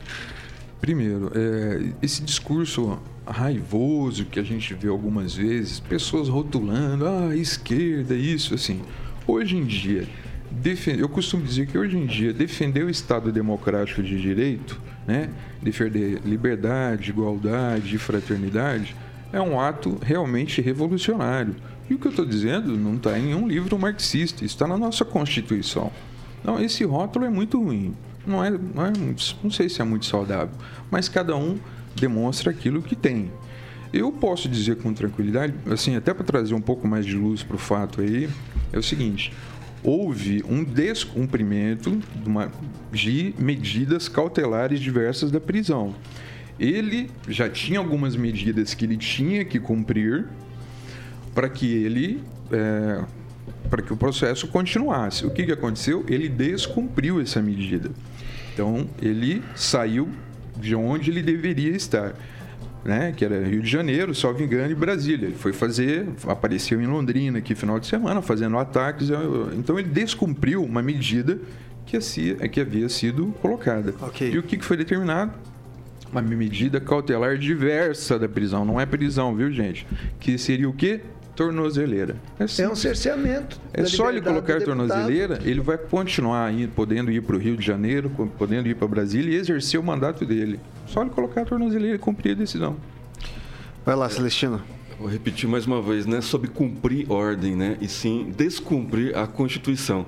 Primeiro, 0.79 1.31
é, 1.33 1.91
esse 2.03 2.21
discurso 2.21 2.99
raivoso 3.25 4.25
que 4.25 4.39
a 4.39 4.43
gente 4.43 4.75
vê 4.75 4.87
algumas 4.87 5.33
vezes, 5.33 5.79
pessoas 5.79 6.29
rotulando, 6.29 7.07
ah, 7.07 7.35
esquerda, 7.35 8.13
isso, 8.13 8.53
assim. 8.53 8.81
Hoje 9.27 9.57
em 9.57 9.63
dia, 9.63 10.07
defender, 10.51 11.01
eu 11.01 11.09
costumo 11.09 11.43
dizer 11.43 11.67
que 11.67 11.77
hoje 11.77 11.97
em 11.97 12.05
dia 12.05 12.33
defender 12.33 12.83
o 12.83 12.89
Estado 12.89 13.31
democrático 13.31 14.01
de 14.01 14.19
direito, 14.19 14.79
né, 15.07 15.29
defender 15.61 16.21
liberdade, 16.25 17.09
igualdade 17.09 17.97
fraternidade 17.97 18.95
é 19.31 19.41
um 19.41 19.59
ato 19.59 19.99
realmente 20.01 20.61
revolucionário. 20.61 21.55
E 21.89 21.93
o 21.93 21.99
que 21.99 22.07
eu 22.07 22.11
estou 22.11 22.25
dizendo 22.25 22.75
não 22.77 22.95
está 22.95 23.17
em 23.19 23.25
nenhum 23.25 23.47
livro 23.47 23.77
marxista, 23.77 24.43
está 24.43 24.67
na 24.67 24.77
nossa 24.77 25.05
Constituição. 25.05 25.91
Não, 26.43 26.59
esse 26.59 26.83
rótulo 26.83 27.25
é 27.25 27.29
muito 27.29 27.61
ruim. 27.61 27.93
Não 28.25 28.43
é, 28.43 28.49
não 28.49 28.85
é 28.85 28.93
não 29.43 29.51
sei 29.51 29.69
se 29.69 29.81
é 29.81 29.83
muito 29.83 30.05
saudável, 30.05 30.55
mas 30.89 31.07
cada 31.07 31.35
um 31.35 31.59
demonstra 31.95 32.49
aquilo 32.49 32.81
que 32.81 32.95
tem. 32.95 33.31
Eu 33.93 34.11
posso 34.11 34.49
dizer 34.49 34.77
com 34.77 34.93
tranquilidade, 34.93 35.53
assim, 35.71 35.95
até 35.95 36.13
para 36.13 36.23
trazer 36.23 36.53
um 36.53 36.61
pouco 36.61 36.87
mais 36.87 37.05
de 37.05 37.15
luz 37.15 37.43
para 37.43 37.55
o 37.55 37.59
fato 37.59 38.01
aí, 38.01 38.27
é 38.73 38.79
o 38.79 38.83
seguinte: 38.83 39.31
houve 39.85 40.43
um 40.49 40.63
descumprimento 40.63 42.01
de, 42.15 42.27
uma, 42.27 42.51
de 42.91 43.35
medidas 43.37 44.09
cautelares 44.09 44.79
diversas 44.79 45.29
da 45.29 45.39
prisão. 45.39 45.93
Ele 46.59 47.11
já 47.27 47.47
tinha 47.47 47.77
algumas 47.77 48.15
medidas 48.15 48.73
que 48.73 48.83
ele 48.83 48.97
tinha 48.97 49.45
que 49.45 49.59
cumprir 49.59 50.25
para 51.35 51.47
que 51.47 51.71
ele 51.71 52.23
é, 52.51 53.03
para 53.69 53.81
que 53.81 53.93
o 53.93 53.97
processo 53.97 54.47
continuasse. 54.47 55.25
O 55.25 55.29
que, 55.29 55.45
que 55.45 55.51
aconteceu? 55.51 56.03
Ele 56.07 56.29
descumpriu 56.29 57.21
essa 57.21 57.41
medida. 57.41 57.91
Então 58.53 58.89
ele 59.01 59.43
saiu 59.53 60.09
de 60.57 60.73
onde 60.73 61.11
ele 61.11 61.21
deveria 61.21 61.71
estar. 61.71 62.15
Né, 62.85 63.11
que 63.17 63.25
era 63.25 63.43
Rio 63.43 63.63
de 63.63 63.67
Janeiro, 63.67 64.13
salvo 64.13 64.43
engano, 64.43 64.71
e 64.71 64.75
Brasília. 64.75 65.25
Ele 65.25 65.35
foi 65.35 65.51
fazer, 65.51 66.07
apareceu 66.27 66.79
em 66.79 66.85
Londrina 66.85 67.39
aqui 67.39 67.55
final 67.55 67.79
de 67.79 67.87
semana, 67.87 68.21
fazendo 68.21 68.55
ataques. 68.59 69.09
Então 69.57 69.79
ele 69.79 69.89
descumpriu 69.89 70.63
uma 70.63 70.83
medida 70.83 71.39
que, 71.83 71.97
que 72.49 72.61
havia 72.61 72.87
sido 72.87 73.33
colocada. 73.41 73.95
Ok. 74.01 74.31
E 74.31 74.37
o 74.37 74.43
que 74.43 74.59
foi 74.63 74.77
determinado? 74.77 75.33
Uma 76.11 76.21
medida 76.21 76.79
cautelar 76.79 77.39
diversa 77.39 78.19
da 78.19 78.29
prisão. 78.29 78.63
Não 78.63 78.79
é 78.79 78.85
prisão, 78.85 79.35
viu, 79.35 79.51
gente? 79.51 79.87
Que 80.19 80.37
seria 80.37 80.69
o 80.69 80.73
quê? 80.73 81.01
Tornozeleira. 81.35 82.15
É 82.39 82.43
um 82.43 82.47
simples. 82.47 82.79
cerceamento. 82.79 83.59
É 83.73 83.83
só 83.85 84.09
ele 84.09 84.21
colocar 84.21 84.61
tornozeleira, 84.61 85.39
ele 85.43 85.59
vai 85.59 85.77
continuar 85.77 86.45
aí, 86.45 86.67
podendo 86.67 87.11
ir 87.11 87.21
para 87.21 87.35
o 87.35 87.39
Rio 87.39 87.57
de 87.57 87.65
Janeiro, 87.65 88.09
podendo 88.37 88.69
ir 88.69 88.75
para 88.75 88.87
Brasília 88.87 89.35
e 89.35 89.39
exercer 89.39 89.79
o 89.79 89.83
mandato 89.83 90.23
dele. 90.23 90.59
Só 90.87 91.01
ele 91.01 91.09
colocar 91.09 91.41
a 91.41 91.45
tornozeleira 91.45 91.95
e 91.95 91.99
cumprir 91.99 92.31
a 92.31 92.35
decisão. 92.35 92.75
Vai 93.85 93.95
lá, 93.95 94.09
Celestino. 94.09 94.61
Vou 94.97 95.09
repetir 95.09 95.47
mais 95.49 95.65
uma 95.65 95.81
vez, 95.81 96.05
não 96.05 96.17
é 96.17 96.21
sobre 96.21 96.49
cumprir 96.49 97.11
ordem, 97.11 97.53
né? 97.55 97.77
E 97.81 97.87
sim 97.87 98.31
descumprir 98.35 99.17
a 99.17 99.27
Constituição. 99.27 100.05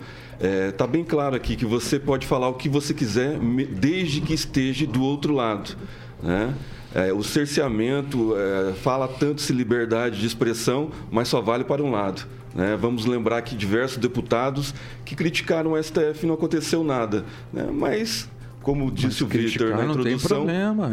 Está 0.69 0.87
bem 0.87 1.03
claro 1.03 1.35
aqui 1.35 1.55
que 1.55 1.65
você 1.65 1.99
pode 1.99 2.25
falar 2.25 2.47
o 2.47 2.53
que 2.53 2.69
você 2.69 2.93
quiser, 2.93 3.37
desde 3.39 4.21
que 4.21 4.33
esteja 4.33 4.85
do 4.87 5.03
outro 5.03 5.33
lado. 5.33 5.75
Né? 6.23 6.53
É, 6.95 7.11
o 7.11 7.21
cerceamento 7.21 8.33
é, 8.37 8.73
fala 8.73 9.07
tanto-se 9.07 9.51
liberdade 9.51 10.19
de 10.19 10.25
expressão, 10.25 10.89
mas 11.11 11.27
só 11.27 11.41
vale 11.41 11.63
para 11.63 11.83
um 11.83 11.91
lado. 11.91 12.25
né? 12.55 12.77
Vamos 12.79 13.05
lembrar 13.05 13.41
que 13.41 13.55
diversos 13.55 13.97
deputados 13.97 14.73
que 15.03 15.15
criticaram 15.15 15.73
o 15.73 15.83
STF 15.83 16.23
e 16.23 16.25
não 16.27 16.35
aconteceu 16.35 16.83
nada. 16.83 17.25
né? 17.51 17.67
Mas, 17.71 18.29
como 18.67 18.91
disse 18.91 19.23
o 19.23 19.27
Vitor 19.27 19.69
criticar 19.69 19.77
na 19.77 19.85
introdução, 19.85 20.45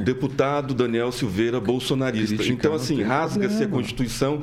deputado 0.04 0.72
Daniel 0.74 1.10
Silveira, 1.10 1.58
bolsonarista. 1.58 2.36
Criticar 2.36 2.54
Então, 2.56 2.72
assim, 2.72 3.02
rasga-se 3.02 3.64
a. 3.64 3.66
Constituição, 3.66 4.40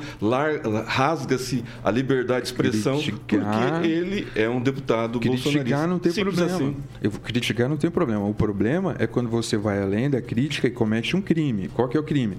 rasga-se 0.86 1.64
a 1.82 1.90
liberdade 1.90 2.42
de 2.42 2.46
expressão, 2.48 3.00
Criticar- 3.00 3.72
porque 3.72 3.88
ele 3.88 4.28
é 4.36 4.50
um 4.50 4.60
deputado 4.60 5.18
bolsonarista. 5.18 5.60
Criticar 5.60 5.88
não 5.88 5.98
tem 5.98 6.12
Simples 6.12 6.34
problema. 6.36 6.56
assim. 6.58 6.76
Eu 7.02 7.10
vou 7.10 7.20
criticar 7.20 7.70
não 7.70 7.78
tem 7.78 7.90
problema. 7.90 8.26
O 8.26 8.34
problema 8.34 8.96
é 8.98 9.06
quando 9.06 9.30
você 9.30 9.56
vai 9.56 9.80
além 9.80 10.10
da 10.10 10.20
crítica 10.20 10.66
e 10.66 10.70
comete 10.70 11.16
um 11.16 11.22
crime. 11.22 11.68
Qual 11.68 11.88
que 11.88 11.96
é 11.96 12.00
o 12.00 12.04
crime? 12.04 12.36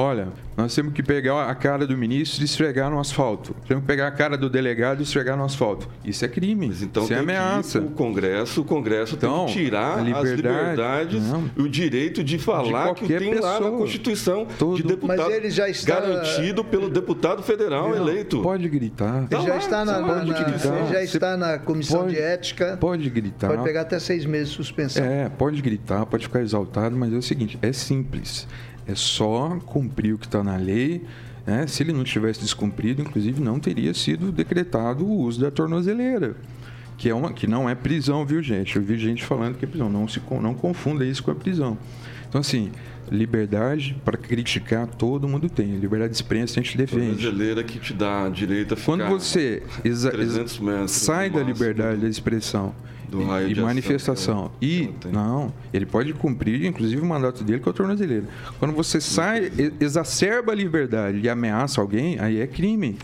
Olha, 0.00 0.28
nós 0.56 0.74
temos 0.74 0.92
que 0.94 1.02
pegar 1.02 1.44
a 1.48 1.54
cara 1.54 1.86
do 1.86 1.96
ministro 1.96 2.42
e 2.42 2.44
esfregar 2.44 2.90
no 2.90 2.98
asfalto. 2.98 3.54
Temos 3.68 3.82
que 3.82 3.86
pegar 3.86 4.06
a 4.08 4.10
cara 4.10 4.36
do 4.36 4.48
delegado 4.48 5.00
e 5.00 5.02
esfregar 5.02 5.36
no 5.36 5.44
asfalto. 5.44 5.88
Isso 6.04 6.24
é 6.24 6.28
crime. 6.28 6.66
Então 6.82 7.02
Isso 7.04 7.12
é 7.12 7.16
que 7.16 7.22
ameaça. 7.22 7.80
pro 7.80 7.90
Congresso, 7.90 8.60
o 8.62 8.64
Congresso 8.64 9.14
Então, 9.16 9.44
tem 9.44 9.54
que 9.54 9.60
tirar 9.64 9.80
a 9.80 9.94
as 9.96 10.04
liberdade- 10.04 10.36
liberdades 10.36 11.22
não. 11.28 11.50
e 11.56 11.62
o 11.62 11.68
direito 11.68 12.24
de 12.24 12.38
falar 12.38 12.94
que 12.94 13.00
qualquer 13.00 13.18
tem 13.20 13.34
lá 13.34 13.52
na 13.52 13.58
pessoa. 13.58 13.78
Constituição 13.78 14.46
Todo- 14.58 14.76
de 14.76 14.82
deputado 14.84 15.18
Mas 15.18 15.32
ele 15.34 15.50
já 15.50 15.68
está- 15.68 16.00
garantido 16.00 16.64
pelo 16.64 16.88
deputado 16.88 17.42
federal 17.42 17.94
eleito. 17.94 18.40
Pode 18.42 18.68
gritar. 18.68 19.26
Tá 19.28 19.36
Ele 19.38 19.46
já 19.46 19.56
está 19.56 19.84
na, 19.84 20.00
na- 20.00 20.06
pode 20.14 20.30
na- 20.30 20.42
gritar. 20.42 20.78
ele 20.78 20.92
já 20.92 21.02
está 21.02 21.36
na 21.36 21.58
comissão 21.58 22.02
Pode- 22.02 22.14
de 22.14 22.20
ética. 22.20 22.76
Pode 22.80 23.10
gritar. 23.10 23.48
Pode 23.48 23.62
pegar 23.64 23.82
até 23.82 23.98
seis 23.98 24.24
meses 24.24 24.50
de 24.50 24.54
suspensão. 24.56 25.04
É, 25.04 25.28
pode 25.28 25.60
gritar, 25.60 26.06
pode 26.06 26.24
ficar 26.26 26.40
exaltado, 26.40 26.96
mas 26.96 27.12
é 27.12 27.16
o 27.16 27.22
seguinte, 27.22 27.58
é 27.60 27.72
simples. 27.72 28.46
É 28.90 28.94
só 28.94 29.58
cumprir 29.66 30.14
o 30.14 30.18
que 30.18 30.26
está 30.26 30.42
na 30.42 30.56
lei. 30.56 31.04
né? 31.46 31.66
Se 31.66 31.82
ele 31.82 31.92
não 31.92 32.04
tivesse 32.04 32.40
descumprido, 32.40 33.02
inclusive, 33.02 33.40
não 33.40 33.58
teria 33.60 33.94
sido 33.94 34.32
decretado 34.32 35.04
o 35.04 35.18
uso 35.20 35.40
da 35.40 35.50
tornozeleira. 35.50 36.34
Que, 36.98 37.08
é 37.08 37.14
uma, 37.14 37.32
que 37.32 37.46
não 37.46 37.68
é 37.68 37.74
prisão, 37.74 38.26
viu, 38.26 38.42
gente? 38.42 38.76
Eu 38.76 38.82
vi 38.82 38.98
gente 38.98 39.24
falando 39.24 39.56
que 39.56 39.64
é 39.64 39.68
prisão. 39.68 39.88
Não, 39.88 40.06
se, 40.06 40.20
não 40.42 40.54
confunda 40.54 41.04
isso 41.04 41.22
com 41.22 41.30
a 41.30 41.34
prisão. 41.34 41.78
Então, 42.28 42.40
assim, 42.40 42.70
liberdade 43.10 43.96
para 44.04 44.16
criticar 44.16 44.86
todo 44.86 45.26
mundo 45.28 45.48
tem. 45.48 45.76
Liberdade 45.78 46.14
de 46.16 46.22
imprensa 46.22 46.60
a 46.60 46.62
gente 46.62 46.76
defende. 46.76 47.22
Brasileira 47.22 47.62
que 47.64 47.78
te 47.78 47.92
dá 47.92 48.28
direito 48.28 48.74
a 48.74 48.76
ficar 48.76 48.96
Quando 48.96 49.08
você 49.08 49.62
exa- 49.84 50.10
300 50.10 50.58
metros 50.60 50.90
sai 50.92 51.28
da 51.30 51.42
liberdade 51.42 52.00
da 52.02 52.08
expressão 52.08 52.74
do 53.10 53.20
e- 53.20 53.24
raio 53.24 53.44
e 53.46 53.48
de 53.48 53.54
ação 53.54 53.64
manifestação 53.66 54.52
e 54.62 54.90
não, 55.12 55.52
ele 55.72 55.84
pode 55.86 56.12
cumprir 56.14 56.64
inclusive 56.64 57.00
o 57.02 57.04
mandato 57.06 57.42
dele 57.44 57.60
com 57.60 57.70
a 57.70 57.72
tornozeleira. 57.72 58.24
Quando 58.58 58.72
você 58.74 59.00
sai, 59.00 59.50
exacerba 59.80 60.52
a 60.52 60.54
liberdade 60.54 61.18
e 61.20 61.28
ameaça 61.28 61.80
alguém, 61.80 62.18
aí 62.20 62.40
é 62.40 62.46
crime. 62.46 62.96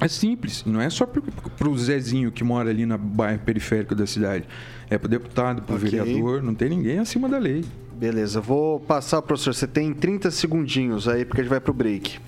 É 0.00 0.06
simples, 0.06 0.64
não 0.64 0.80
é 0.80 0.88
só 0.88 1.04
para 1.06 1.68
o 1.68 1.76
Zezinho 1.76 2.30
que 2.30 2.44
mora 2.44 2.70
ali 2.70 2.86
no 2.86 2.96
bairro 2.96 3.40
periférico 3.40 3.96
da 3.96 4.06
cidade. 4.06 4.44
É 4.88 4.96
para 4.96 5.06
o 5.06 5.10
deputado, 5.10 5.62
para 5.62 5.74
o 5.74 5.76
Ok. 5.76 5.90
vereador, 5.90 6.40
não 6.42 6.54
tem 6.54 6.68
ninguém 6.68 7.00
acima 7.00 7.28
da 7.28 7.36
lei. 7.36 7.64
Beleza, 7.94 8.40
vou 8.40 8.78
passar, 8.78 9.20
professor. 9.22 9.52
Você 9.52 9.66
tem 9.66 9.92
30 9.92 10.30
segundinhos 10.30 11.08
aí, 11.08 11.24
porque 11.24 11.40
a 11.40 11.44
gente 11.44 11.50
vai 11.50 11.60
pro 11.60 11.74
break. 11.74 12.20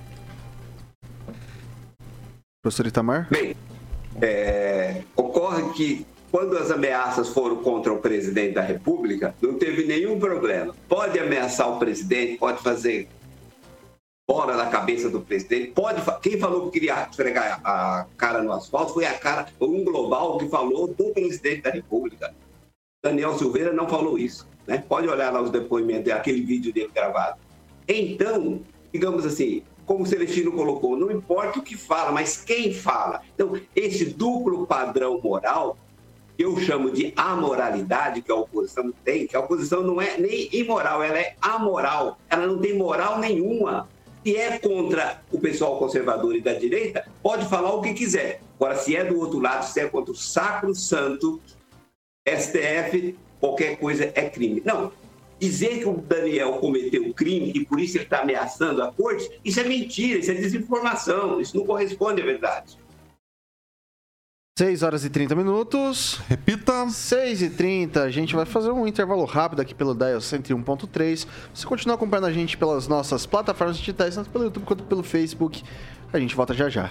Professor 2.63 2.87
Itamar? 2.87 3.29
Bem, 3.31 3.55
é, 4.21 5.03
ocorre 5.17 5.63
que 5.75 6.07
quando 6.31 6.57
as 6.57 6.71
ameaças 6.71 7.29
foram 7.29 7.57
contra 7.57 7.93
o 7.93 7.99
presidente 7.99 8.55
da 8.55 8.63
República, 8.63 9.35
não 9.41 9.55
teve 9.55 9.85
nenhum 9.85 10.19
problema. 10.19 10.75
Pode 10.89 11.19
ameaçar 11.19 11.69
o 11.69 11.79
presidente, 11.79 12.39
pode 12.39 12.63
fazer 12.63 13.09
fora 14.31 14.57
da 14.57 14.67
cabeça 14.67 15.11
do 15.11 15.21
presidente, 15.21 15.73
pode. 15.73 16.01
Quem 16.23 16.39
falou 16.39 16.67
que 16.67 16.79
queria 16.79 17.09
esfregar 17.11 17.61
a 17.65 18.07
cara 18.17 18.41
no 18.43 18.53
asfalto 18.53 18.95
foi 18.95 19.05
a 19.05 19.19
cara, 19.19 19.47
um 19.61 19.83
global 19.83 20.39
que 20.39 20.49
falou 20.49 20.87
do 20.87 21.13
presidente 21.13 21.63
da 21.63 21.71
República. 21.71 22.33
Daniel 23.03 23.37
Silveira 23.37 23.73
não 23.73 23.89
falou 23.89 24.17
isso. 24.17 24.47
Né? 24.67 24.85
Pode 24.89 25.09
olhar 25.09 25.33
lá 25.33 25.43
os 25.43 25.51
depoimentos, 25.51 26.13
aquele 26.13 26.43
vídeo 26.43 26.73
dele 26.73 26.91
gravado. 26.95 27.41
Então, 27.89 28.61
digamos 28.93 29.27
assim, 29.27 29.65
como 29.85 30.05
o 30.05 30.07
Celestino 30.07 30.53
colocou, 30.53 30.97
não 30.97 31.11
importa 31.11 31.59
o 31.59 31.63
que 31.63 31.77
fala, 31.77 32.13
mas 32.13 32.37
quem 32.37 32.73
fala. 32.73 33.23
Então, 33.35 33.61
esse 33.75 34.05
duplo 34.05 34.65
padrão 34.65 35.21
moral, 35.21 35.77
que 36.41 36.45
eu 36.47 36.59
chamo 36.59 36.91
de 36.91 37.13
amoralidade, 37.15 38.23
que 38.23 38.33
a 38.33 38.35
oposição 38.35 38.91
tem, 39.05 39.27
que 39.27 39.37
a 39.37 39.41
oposição 39.41 39.83
não 39.83 40.01
é 40.01 40.17
nem 40.17 40.49
imoral, 40.51 41.03
ela 41.03 41.19
é 41.19 41.37
amoral, 41.39 42.19
ela 42.31 42.47
não 42.47 42.57
tem 42.57 42.79
moral 42.79 43.19
nenhuma. 43.19 43.87
Se 44.25 44.35
é 44.35 44.59
contra 44.59 45.21
o 45.31 45.39
pessoal 45.39 45.79
conservador 45.79 46.35
e 46.35 46.41
da 46.41 46.55
direita, 46.55 47.07
pode 47.23 47.47
falar 47.47 47.75
o 47.75 47.83
que 47.83 47.93
quiser. 47.93 48.41
Agora, 48.57 48.75
se 48.77 48.97
é 48.97 49.05
do 49.05 49.19
outro 49.19 49.39
lado, 49.39 49.65
se 49.65 49.81
é 49.81 49.87
contra 49.87 50.13
o 50.13 50.17
sacro 50.17 50.75
santo 50.75 51.39
STF, 52.27 53.15
qualquer 53.39 53.77
coisa 53.77 54.11
é 54.15 54.31
crime. 54.31 54.63
Não. 54.65 54.91
Dizer 55.39 55.81
que 55.81 55.89
o 55.91 55.93
Daniel 55.93 56.55
cometeu 56.55 57.13
crime 57.13 57.53
e 57.55 57.67
por 57.67 57.79
isso 57.79 57.99
ele 57.99 58.05
está 58.05 58.21
ameaçando 58.23 58.83
a 58.83 58.91
corte, 58.91 59.31
isso 59.45 59.61
é 59.61 59.65
mentira, 59.65 60.21
isso 60.21 60.31
é 60.31 60.35
desinformação, 60.35 61.39
isso 61.39 61.55
não 61.55 61.67
corresponde 61.67 62.23
à 62.23 62.25
verdade. 62.25 62.79
6 64.61 64.83
horas 64.83 65.07
e 65.07 65.09
30 65.09 65.35
minutos. 65.35 66.21
Repita. 66.29 66.87
6 66.91 67.41
e 67.41 67.49
30 67.49 68.03
a 68.03 68.11
gente 68.11 68.37
vai 68.37 68.45
fazer 68.45 68.71
um 68.71 68.87
intervalo 68.87 69.25
rápido 69.25 69.61
aqui 69.63 69.75
pelo 69.75 69.95
Dial 69.95 70.19
101.3. 70.19 71.27
Você 71.55 71.67
continua 71.67 71.95
acompanhando 71.95 72.27
a 72.27 72.33
gente 72.33 72.59
pelas 72.59 72.87
nossas 72.87 73.25
plataformas 73.25 73.79
digitais, 73.79 74.17
tanto 74.17 74.29
pelo 74.29 74.45
YouTube 74.45 74.67
quanto 74.67 74.85
pelo 74.85 75.03
Facebook. 75.03 75.63
A 76.13 76.19
gente 76.19 76.37
volta 76.37 76.53
já 76.53 76.69
já. 76.69 76.91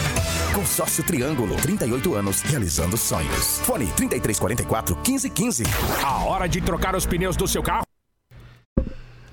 Consórcio 0.53 1.01
Triângulo, 1.01 1.55
38 1.55 2.13
anos, 2.13 2.41
realizando 2.41 2.97
sonhos. 2.97 3.59
Fone 3.59 3.85
3344 3.95 4.95
1515. 4.97 5.63
A 6.03 6.25
hora 6.25 6.45
de 6.47 6.59
trocar 6.59 6.93
os 6.93 7.05
pneus 7.05 7.37
do 7.37 7.47
seu 7.47 7.63
carro. 7.63 7.83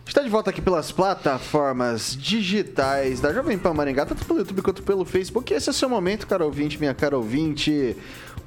Está 0.07 0.23
de 0.23 0.29
volta 0.29 0.51
aqui 0.51 0.63
pelas 0.63 0.93
plataformas 0.93 2.17
digitais 2.17 3.21
da 3.21 3.33
Jovem 3.33 3.59
Pan 3.59 3.75
Maringá, 3.75 4.07
tanto 4.07 4.25
pelo 4.25 4.39
YouTube 4.39 4.63
quanto 4.63 4.83
pelo 4.83 5.05
Facebook. 5.05 5.53
Esse 5.53 5.69
é 5.69 5.73
o 5.73 5.75
seu 5.75 5.89
momento, 5.89 6.27
cara 6.27 6.45
ouvinte, 6.45 6.79
minha 6.79 6.95
cara 6.95 7.17
ouvinte. 7.17 7.97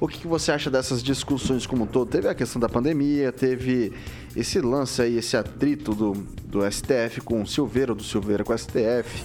O 0.00 0.08
que, 0.08 0.20
que 0.20 0.26
você 0.26 0.50
acha 0.50 0.70
dessas 0.70 1.02
discussões 1.02 1.66
como 1.66 1.84
um 1.84 1.86
todo? 1.86 2.08
Teve 2.08 2.26
a 2.26 2.34
questão 2.34 2.58
da 2.58 2.70
pandemia, 2.70 3.30
teve 3.30 3.92
esse 4.34 4.60
lance 4.60 5.02
aí, 5.02 5.18
esse 5.18 5.36
atrito 5.36 5.94
do, 5.94 6.12
do 6.44 6.60
STF 6.68 7.20
com 7.22 7.42
o 7.42 7.46
Silveira, 7.46 7.94
do 7.94 8.02
Silveira 8.02 8.42
com 8.42 8.52
o 8.52 8.58
STF. 8.58 9.22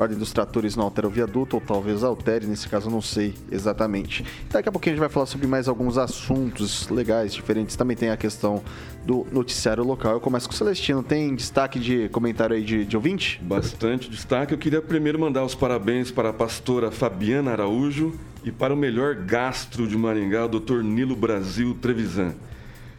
Ordem 0.00 0.16
dos 0.16 0.32
Tratores 0.32 0.74
não 0.76 0.84
altera 0.84 1.06
o 1.06 1.10
viaduto, 1.10 1.56
ou 1.56 1.60
talvez 1.60 2.02
altere, 2.02 2.46
nesse 2.46 2.66
caso 2.66 2.88
eu 2.88 2.90
não 2.90 3.02
sei 3.02 3.34
exatamente. 3.52 4.24
Daqui 4.50 4.66
a 4.66 4.72
pouquinho 4.72 4.92
a 4.92 4.96
gente 4.96 5.00
vai 5.00 5.10
falar 5.10 5.26
sobre 5.26 5.46
mais 5.46 5.68
alguns 5.68 5.98
assuntos 5.98 6.88
legais, 6.88 7.34
diferentes. 7.34 7.76
Também 7.76 7.94
tem 7.94 8.08
a 8.08 8.16
questão 8.16 8.62
do 9.04 9.26
noticiário 9.30 9.84
local. 9.84 10.12
Eu 10.12 10.20
começo 10.20 10.48
com 10.48 10.54
o 10.54 10.56
Celestino. 10.56 11.02
Tem 11.02 11.34
destaque 11.34 11.78
de 11.78 12.08
comentário 12.08 12.56
aí 12.56 12.64
de, 12.64 12.86
de 12.86 12.96
ouvinte? 12.96 13.38
Bastante 13.42 14.08
destaque. 14.08 14.54
Eu 14.54 14.58
queria 14.58 14.80
primeiro 14.80 15.18
mandar 15.18 15.44
os 15.44 15.54
parabéns 15.54 16.10
para 16.10 16.30
a 16.30 16.32
pastora 16.32 16.90
Fabiana 16.90 17.52
Araújo 17.52 18.18
e 18.42 18.50
para 18.50 18.72
o 18.72 18.76
melhor 18.76 19.14
gastro 19.14 19.86
de 19.86 19.98
Maringá, 19.98 20.46
o 20.46 20.48
Dr. 20.48 20.82
Nilo 20.82 21.14
Brasil 21.14 21.76
Trevisan. 21.78 22.34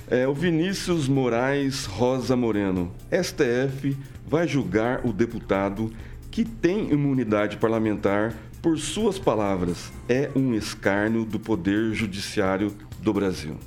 É, 0.08 0.28
o 0.28 0.36
Vinícius 0.36 1.08
Moraes 1.08 1.86
Rosa 1.86 2.36
Moreno. 2.36 2.92
STF 3.10 3.98
vai 4.28 4.48
julgar 4.48 5.06
o 5.06 5.12
deputado 5.12 5.92
que 6.32 6.46
tem 6.46 6.90
imunidade 6.92 7.58
parlamentar 7.58 8.34
por 8.62 8.80
suas 8.80 9.20
palavras. 9.20 9.92
É 10.08 10.32
um 10.36 10.54
escárnio 10.54 11.26
do 11.26 11.40
poder 11.40 11.94
judiciário 11.94 12.74
do 13.00 13.14
Brasil. 13.14 13.58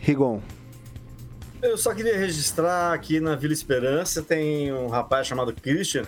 Rigon. 0.00 0.42
Eu 1.62 1.78
só 1.78 1.94
queria 1.94 2.18
registrar 2.18 2.92
aqui 2.92 3.20
na 3.20 3.34
Vila 3.34 3.54
Esperança 3.54 4.22
tem 4.22 4.70
um 4.70 4.88
rapaz 4.88 5.26
chamado 5.26 5.50
Christian 5.54 6.04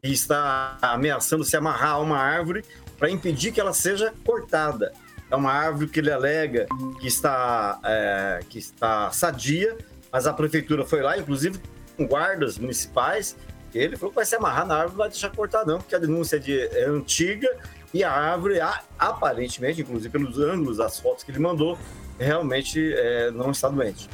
que 0.00 0.12
está 0.12 0.78
ameaçando 0.80 1.42
se 1.42 1.56
amarrar 1.56 1.94
a 1.94 1.98
uma 1.98 2.16
árvore 2.16 2.64
para 2.96 3.10
impedir 3.10 3.50
que 3.50 3.60
ela 3.60 3.72
seja 3.72 4.14
cortada. 4.24 4.92
É 5.28 5.34
uma 5.34 5.50
árvore 5.50 5.88
que 5.88 5.98
ele 5.98 6.12
alega 6.12 6.66
que 7.00 7.08
está, 7.08 7.80
é, 7.84 8.40
que 8.48 8.58
está 8.58 9.10
sadia, 9.10 9.76
mas 10.12 10.28
a 10.28 10.32
prefeitura 10.32 10.84
foi 10.84 11.02
lá, 11.02 11.18
inclusive 11.18 11.58
com 11.96 12.06
guardas 12.06 12.56
municipais, 12.56 13.36
ele 13.74 13.96
falou 13.96 14.10
que 14.10 14.16
vai 14.16 14.24
se 14.24 14.36
amarrar 14.36 14.66
na 14.66 14.74
árvore, 14.74 14.92
não 14.92 14.98
vai 14.98 15.08
deixar 15.08 15.30
cortar, 15.30 15.66
não, 15.66 15.78
porque 15.78 15.94
a 15.94 15.98
denúncia 15.98 16.36
é, 16.36 16.38
de, 16.38 16.58
é 16.58 16.84
antiga 16.86 17.48
e 17.92 18.04
a 18.04 18.10
árvore, 18.10 18.58
aparentemente, 18.98 19.80
inclusive 19.82 20.10
pelos 20.10 20.38
ângulos 20.38 20.76
das 20.78 21.00
fotos 21.00 21.24
que 21.24 21.30
ele 21.30 21.38
mandou, 21.38 21.78
realmente 22.18 22.92
é, 22.94 23.30
não 23.30 23.50
está 23.50 23.68
doente. 23.68 24.08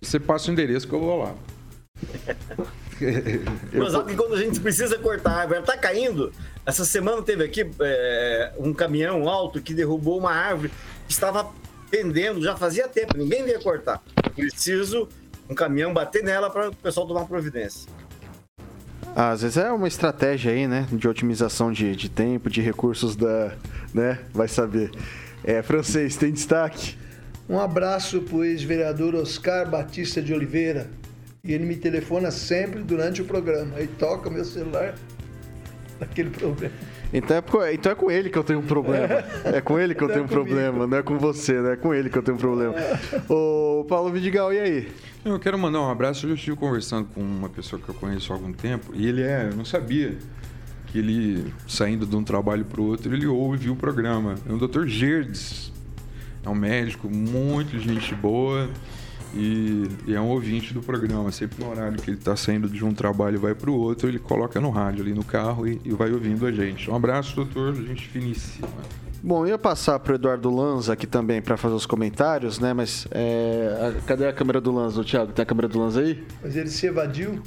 Você 0.00 0.18
passa 0.18 0.50
o 0.50 0.52
endereço 0.52 0.86
que 0.86 0.94
eu 0.94 1.00
vou 1.00 1.22
lá. 1.22 1.34
Mas 3.72 3.92
só 3.92 4.02
que 4.02 4.16
quando 4.16 4.34
a 4.34 4.38
gente 4.38 4.60
precisa 4.60 4.98
cortar 4.98 5.30
a 5.30 5.36
árvore, 5.40 5.58
ela 5.58 5.66
tá 5.66 5.76
caindo. 5.76 6.32
Essa 6.66 6.84
semana 6.84 7.22
teve 7.22 7.44
aqui 7.44 7.68
é, 7.80 8.52
um 8.58 8.72
caminhão 8.72 9.28
alto 9.28 9.60
que 9.60 9.72
derrubou 9.72 10.18
uma 10.18 10.32
árvore 10.32 10.72
que 11.06 11.12
estava 11.12 11.50
pendendo 11.90 12.42
já 12.42 12.56
fazia 12.56 12.88
tempo, 12.88 13.16
ninguém 13.16 13.44
veio 13.44 13.60
cortar. 13.62 14.02
Preciso 14.34 15.08
um 15.48 15.54
caminhão 15.54 15.94
bater 15.94 16.22
nela 16.22 16.50
para 16.50 16.68
o 16.68 16.76
pessoal 16.76 17.06
tomar 17.06 17.24
providência. 17.24 17.90
Às 19.14 19.42
vezes 19.42 19.56
é 19.56 19.70
uma 19.70 19.88
estratégia 19.88 20.52
aí, 20.52 20.66
né? 20.66 20.86
De 20.92 21.08
otimização 21.08 21.72
de, 21.72 21.94
de 21.96 22.08
tempo, 22.08 22.48
de 22.48 22.60
recursos 22.60 23.16
da. 23.16 23.52
né? 23.92 24.18
Vai 24.32 24.48
saber. 24.48 24.90
É, 25.44 25.62
francês, 25.62 26.16
tem 26.16 26.32
destaque? 26.32 26.96
Um 27.48 27.58
abraço 27.58 28.20
para 28.20 28.36
o 28.36 28.44
ex-vereador 28.44 29.14
Oscar 29.14 29.68
Batista 29.68 30.20
de 30.20 30.34
Oliveira. 30.34 30.88
E 31.42 31.52
ele 31.52 31.64
me 31.64 31.76
telefona 31.76 32.30
sempre 32.30 32.82
durante 32.82 33.22
o 33.22 33.24
programa. 33.24 33.76
Aí 33.76 33.86
toca 33.86 34.28
meu 34.28 34.44
celular 34.44 34.94
naquele 35.98 36.30
problema. 36.30 36.74
Então 37.12 37.36
é, 37.36 37.40
com, 37.40 37.66
então 37.66 37.92
é 37.92 37.94
com 37.94 38.10
ele 38.10 38.28
que 38.28 38.38
eu 38.38 38.44
tenho 38.44 38.58
um 38.58 38.66
problema. 38.66 39.24
É 39.44 39.60
com 39.60 39.78
ele 39.78 39.94
que 39.94 40.02
eu 40.02 40.08
tenho 40.08 40.24
um 40.24 40.28
problema, 40.28 40.86
não 40.86 40.98
é 40.98 41.02
com 41.02 41.18
você, 41.18 41.60
né? 41.60 41.72
É 41.72 41.76
com 41.76 41.94
ele 41.94 42.10
que 42.10 42.18
eu 42.18 42.22
tenho 42.22 42.36
um 42.36 42.40
problema. 42.40 42.74
Ô, 43.28 43.84
Paulo 43.88 44.10
Vidigal, 44.10 44.52
e 44.52 44.60
aí? 44.60 44.88
Eu 45.24 45.38
quero 45.38 45.58
mandar 45.58 45.80
um 45.80 45.90
abraço. 45.90 46.26
Eu 46.26 46.34
estive 46.34 46.56
conversando 46.56 47.08
com 47.14 47.20
uma 47.20 47.48
pessoa 47.48 47.80
que 47.80 47.88
eu 47.88 47.94
conheço 47.94 48.32
há 48.32 48.36
algum 48.36 48.52
tempo 48.52 48.92
e 48.94 49.06
ele 49.06 49.22
é, 49.22 49.48
eu 49.50 49.56
não 49.56 49.64
sabia 49.64 50.16
que 50.86 50.98
ele, 50.98 51.52
saindo 51.66 52.06
de 52.06 52.16
um 52.16 52.24
trabalho 52.24 52.64
para 52.64 52.80
o 52.80 52.86
outro, 52.86 53.14
ele 53.14 53.26
ouve 53.26 53.70
o 53.70 53.76
programa. 53.76 54.34
É 54.48 54.52
o 54.52 54.58
Dr. 54.58 54.86
Gerdes. 54.86 55.72
É 56.44 56.48
um 56.48 56.54
médico 56.54 57.08
muito 57.08 57.78
gente 57.78 58.14
boa 58.14 58.68
e, 59.34 59.88
e, 60.06 60.14
é 60.14 60.20
um 60.20 60.28
ouvinte 60.28 60.72
do 60.72 60.80
programa. 60.80 61.30
Sempre 61.30 61.62
no 61.62 61.70
horário 61.70 61.98
que 61.98 62.10
ele 62.10 62.18
está 62.18 62.36
saindo 62.36 62.68
de 62.68 62.84
um 62.84 62.92
trabalho 62.92 63.36
e 63.36 63.38
vai 63.38 63.54
para 63.54 63.70
o 63.70 63.74
outro, 63.74 64.08
ele 64.08 64.18
coloca 64.18 64.60
no 64.60 64.70
rádio 64.70 65.02
ali 65.02 65.12
no 65.12 65.24
carro 65.24 65.66
e, 65.66 65.80
e 65.84 65.90
vai 65.90 66.10
ouvindo 66.12 66.46
a 66.46 66.52
gente. 66.52 66.90
Um 66.90 66.94
abraço, 66.94 67.36
doutor. 67.36 67.74
Gente 67.74 68.08
finíssima. 68.08 68.68
Bom, 69.22 69.44
eu 69.44 69.48
ia 69.48 69.58
passar 69.58 69.98
para 69.98 70.12
o 70.12 70.14
Eduardo 70.14 70.48
Lanza 70.48 70.92
aqui 70.92 71.06
também 71.06 71.42
para 71.42 71.56
fazer 71.56 71.74
os 71.74 71.86
comentários, 71.86 72.58
né? 72.58 72.72
Mas 72.72 73.06
é, 73.10 73.94
a, 73.98 74.00
cadê 74.06 74.26
a 74.26 74.32
câmera 74.32 74.60
do 74.60 74.72
Lanza, 74.72 75.02
Thiago? 75.02 75.32
Tem 75.32 75.42
a 75.42 75.46
câmera 75.46 75.68
do 75.68 75.78
Lanza 75.78 76.00
aí? 76.00 76.24
Mas 76.42 76.56
ele 76.56 76.68
se 76.68 76.86
evadiu. 76.86 77.42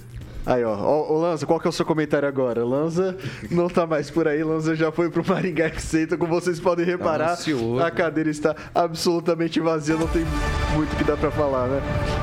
Aí, 0.46 0.64
ó. 0.64 0.76
Ô, 0.76 1.20
Lanza, 1.20 1.46
qual 1.46 1.60
que 1.60 1.68
é 1.68 1.70
o 1.70 1.74
seu 1.74 1.86
comentário 1.86 2.28
agora? 2.28 2.66
Lanza 2.66 3.16
não 3.50 3.70
tá 3.70 3.86
mais 3.86 4.10
por 4.10 4.28
aí. 4.28 4.44
Lanza 4.44 4.76
já 4.76 4.92
foi 4.92 5.10
pro 5.10 5.24
Maringá 5.26 5.66
FC. 5.66 6.04
Então, 6.04 6.18
como 6.18 6.34
vocês 6.34 6.60
podem 6.60 6.86
reparar, 6.86 7.38
tá 7.38 7.88
a 7.88 7.92
cadeira 7.92 8.30
está 8.30 8.56
absolutamente 8.74 9.60
vazia. 9.60 9.96
Não 9.96 10.08
tem 10.08 10.24
muito 10.74 10.96
que 10.96 11.04
dá 11.04 11.16
pra 11.16 11.30
falar, 11.30 11.68
né? 11.68 11.82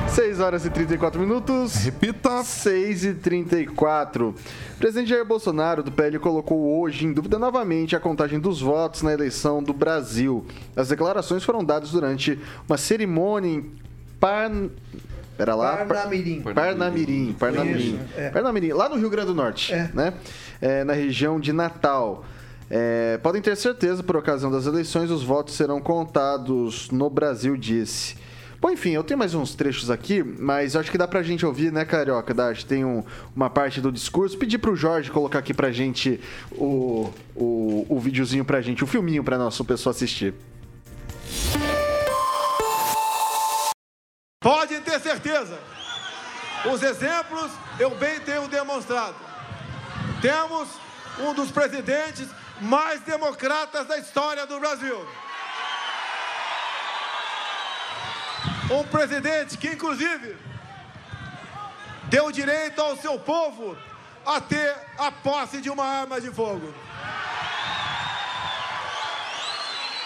6 0.09 0.39
horas 0.39 0.65
e 0.65 0.69
34 0.69 1.19
minutos. 1.19 1.75
Repita. 1.75 2.43
6 2.43 3.05
e 3.05 3.13
34. 3.13 4.29
O 4.29 4.77
presidente 4.77 5.09
Jair 5.09 5.25
Bolsonaro, 5.25 5.81
do 5.81 5.91
PL, 5.91 6.19
colocou 6.19 6.79
hoje 6.79 7.05
em 7.05 7.13
dúvida 7.13 7.39
novamente 7.39 7.95
a 7.95 7.99
contagem 7.99 8.39
dos 8.39 8.61
votos 8.61 9.01
na 9.01 9.13
eleição 9.13 9.63
do 9.63 9.73
Brasil. 9.73 10.45
As 10.75 10.89
declarações 10.89 11.43
foram 11.43 11.63
dadas 11.63 11.91
durante 11.91 12.39
uma 12.67 12.77
cerimônia 12.77 13.49
em 13.49 13.71
Pan... 14.19 14.69
Pera 15.39 15.55
lá. 15.55 15.77
Parnamirim. 15.85 16.41
Parnamirim. 16.41 17.33
Parnamirim. 17.39 17.97
É. 18.17 18.29
Parnamirim. 18.29 18.73
Lá 18.73 18.89
no 18.89 18.97
Rio 18.97 19.09
Grande 19.09 19.27
do 19.27 19.33
Norte, 19.35 19.73
É. 19.73 19.89
né? 19.93 20.13
É, 20.61 20.83
na 20.83 20.91
região 20.91 21.39
de 21.39 21.53
Natal. 21.53 22.25
É, 22.69 23.17
podem 23.23 23.41
ter 23.41 23.55
certeza, 23.55 24.03
por 24.03 24.17
ocasião 24.17 24.51
das 24.51 24.65
eleições, 24.65 25.09
os 25.09 25.23
votos 25.23 25.55
serão 25.55 25.79
contados 25.79 26.89
no 26.91 27.09
Brasil, 27.09 27.55
disse. 27.55 28.17
Bom, 28.59 28.69
enfim, 28.69 28.89
eu 28.91 29.01
tenho 29.01 29.17
mais 29.17 29.33
uns 29.33 29.55
trechos 29.55 29.89
aqui, 29.89 30.21
mas 30.21 30.75
acho 30.75 30.91
que 30.91 30.97
dá 30.97 31.07
pra 31.07 31.23
gente 31.23 31.45
ouvir, 31.45 31.71
né, 31.71 31.85
Carioca? 31.85 32.33
Dá, 32.33 32.49
acho 32.49 32.63
que 32.63 32.67
tem 32.67 32.83
um- 32.83 33.01
uma 33.33 33.49
parte 33.49 33.79
do 33.79 33.93
discurso. 33.93 34.37
Pedir 34.37 34.57
pro 34.57 34.75
Jorge 34.75 35.09
colocar 35.09 35.39
aqui 35.39 35.53
pra 35.53 35.71
gente 35.71 36.19
o, 36.51 37.09
o, 37.33 37.85
o 37.87 37.97
videozinho 37.97 38.43
pra 38.43 38.59
gente, 38.59 38.83
o 38.83 38.87
filminho 38.87 39.23
pra 39.23 39.37
nosso 39.37 39.63
pessoal 39.63 39.91
assistir. 39.91 40.33
Podem 44.41 44.79
ter 44.81 44.91
certeza. 45.01 45.08
Os 46.71 46.83
exemplos 46.83 47.51
eu 47.79 47.91
bem 47.91 48.19
tenho 48.19 48.47
demonstrado. 48.47 49.15
Temos 50.21 50.67
um 51.19 51.33
dos 51.33 51.51
presidentes 51.51 52.27
mais 52.61 53.01
democratas 53.01 53.87
da 53.87 53.97
história 53.97 54.45
do 54.45 54.59
Brasil. 54.59 55.07
Um 58.71 58.83
presidente 58.83 59.57
que, 59.57 59.69
inclusive, 59.69 60.37
deu 62.03 62.31
direito 62.31 62.79
ao 62.81 62.97
seu 62.97 63.17
povo 63.19 63.77
a 64.25 64.39
ter 64.41 64.75
a 64.97 65.11
posse 65.11 65.61
de 65.61 65.69
uma 65.69 65.85
arma 65.85 66.19
de 66.19 66.29
fogo. 66.31 66.73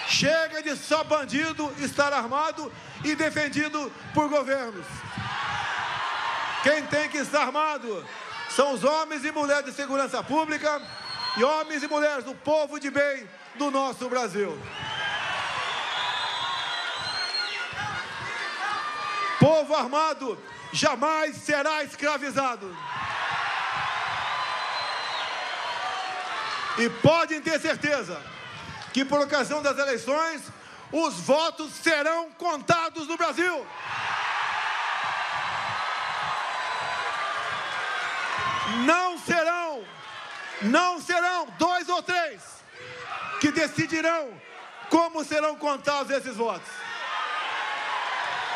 Chega 0.08 0.62
de 0.62 0.76
só 0.76 1.04
bandido 1.04 1.74
estar 1.80 2.12
armado 2.12 2.72
e 3.04 3.16
defendido 3.16 3.92
por 4.14 4.30
governos. 4.30 4.86
Quem 6.62 6.86
tem 6.86 7.10
que 7.10 7.18
estar 7.18 7.42
armado 7.42 8.06
são 8.50 8.74
os 8.74 8.84
homens 8.84 9.26
e 9.26 9.32
mulheres 9.32 9.66
de 9.66 9.74
segurança 9.74 10.24
pública 10.24 10.82
e 11.38 11.44
homens 11.44 11.84
e 11.84 11.88
mulheres 11.88 12.24
do 12.24 12.36
povo 12.36 12.80
de 12.80 12.90
bem 12.90 13.28
do 13.56 13.72
nosso 13.72 14.08
Brasil. 14.10 14.58
Povo 19.40 19.76
armado 19.76 20.38
jamais 20.72 21.36
será 21.38 21.84
escravizado. 21.84 22.76
E 26.78 26.90
podem 26.90 27.42
ter 27.42 27.60
certeza 27.60 28.33
que, 28.94 29.04
por 29.04 29.20
ocasião 29.20 29.62
das 29.62 29.78
eleições, 29.78 30.42
os 30.92 31.16
votos 31.16 31.74
serão 31.74 32.32
contados 32.32 33.08
no 33.08 33.18
Brasil. 33.18 33.66
Não 38.86 39.18
serão, 39.20 39.84
não 40.62 41.02
serão 41.02 41.48
dois 41.58 41.90
ou 41.90 42.02
três 42.02 42.42
que 43.40 43.52
decidirão 43.52 44.40
como 44.90 45.24
serão 45.24 45.56
contados 45.56 46.12
esses 46.12 46.36
votos. 46.36 46.70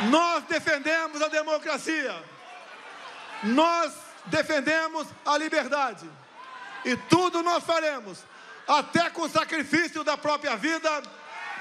Nós 0.09 0.43
defendemos 0.43 1.21
a 1.21 1.27
democracia. 1.27 2.15
nós 3.43 3.93
defendemos 4.25 5.07
a 5.25 5.38
liberdade. 5.38 6.09
E 6.85 6.95
tudo 6.95 7.43
nós 7.43 7.63
faremos, 7.63 8.19
até 8.68 9.09
com 9.09 9.22
o 9.24 9.30
sacrifício 9.30 10.03
da 10.03 10.18
própria 10.18 10.55
vida, 10.55 10.89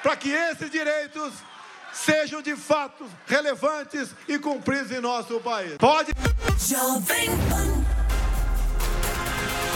para 0.03 0.17
que 0.17 0.31
esses 0.31 0.71
direitos 0.71 1.33
sejam 1.93 2.43
de 2.43 2.57
fato 2.57 3.05
relevantes 3.27 4.11
e 4.29 4.39
cumpridos 4.39 4.91
em 4.91 5.01
nosso 5.01 5.41
país. 5.41 5.77
Pode. 5.79 6.13
Jovem 6.59 7.31
Pan. 7.49 7.85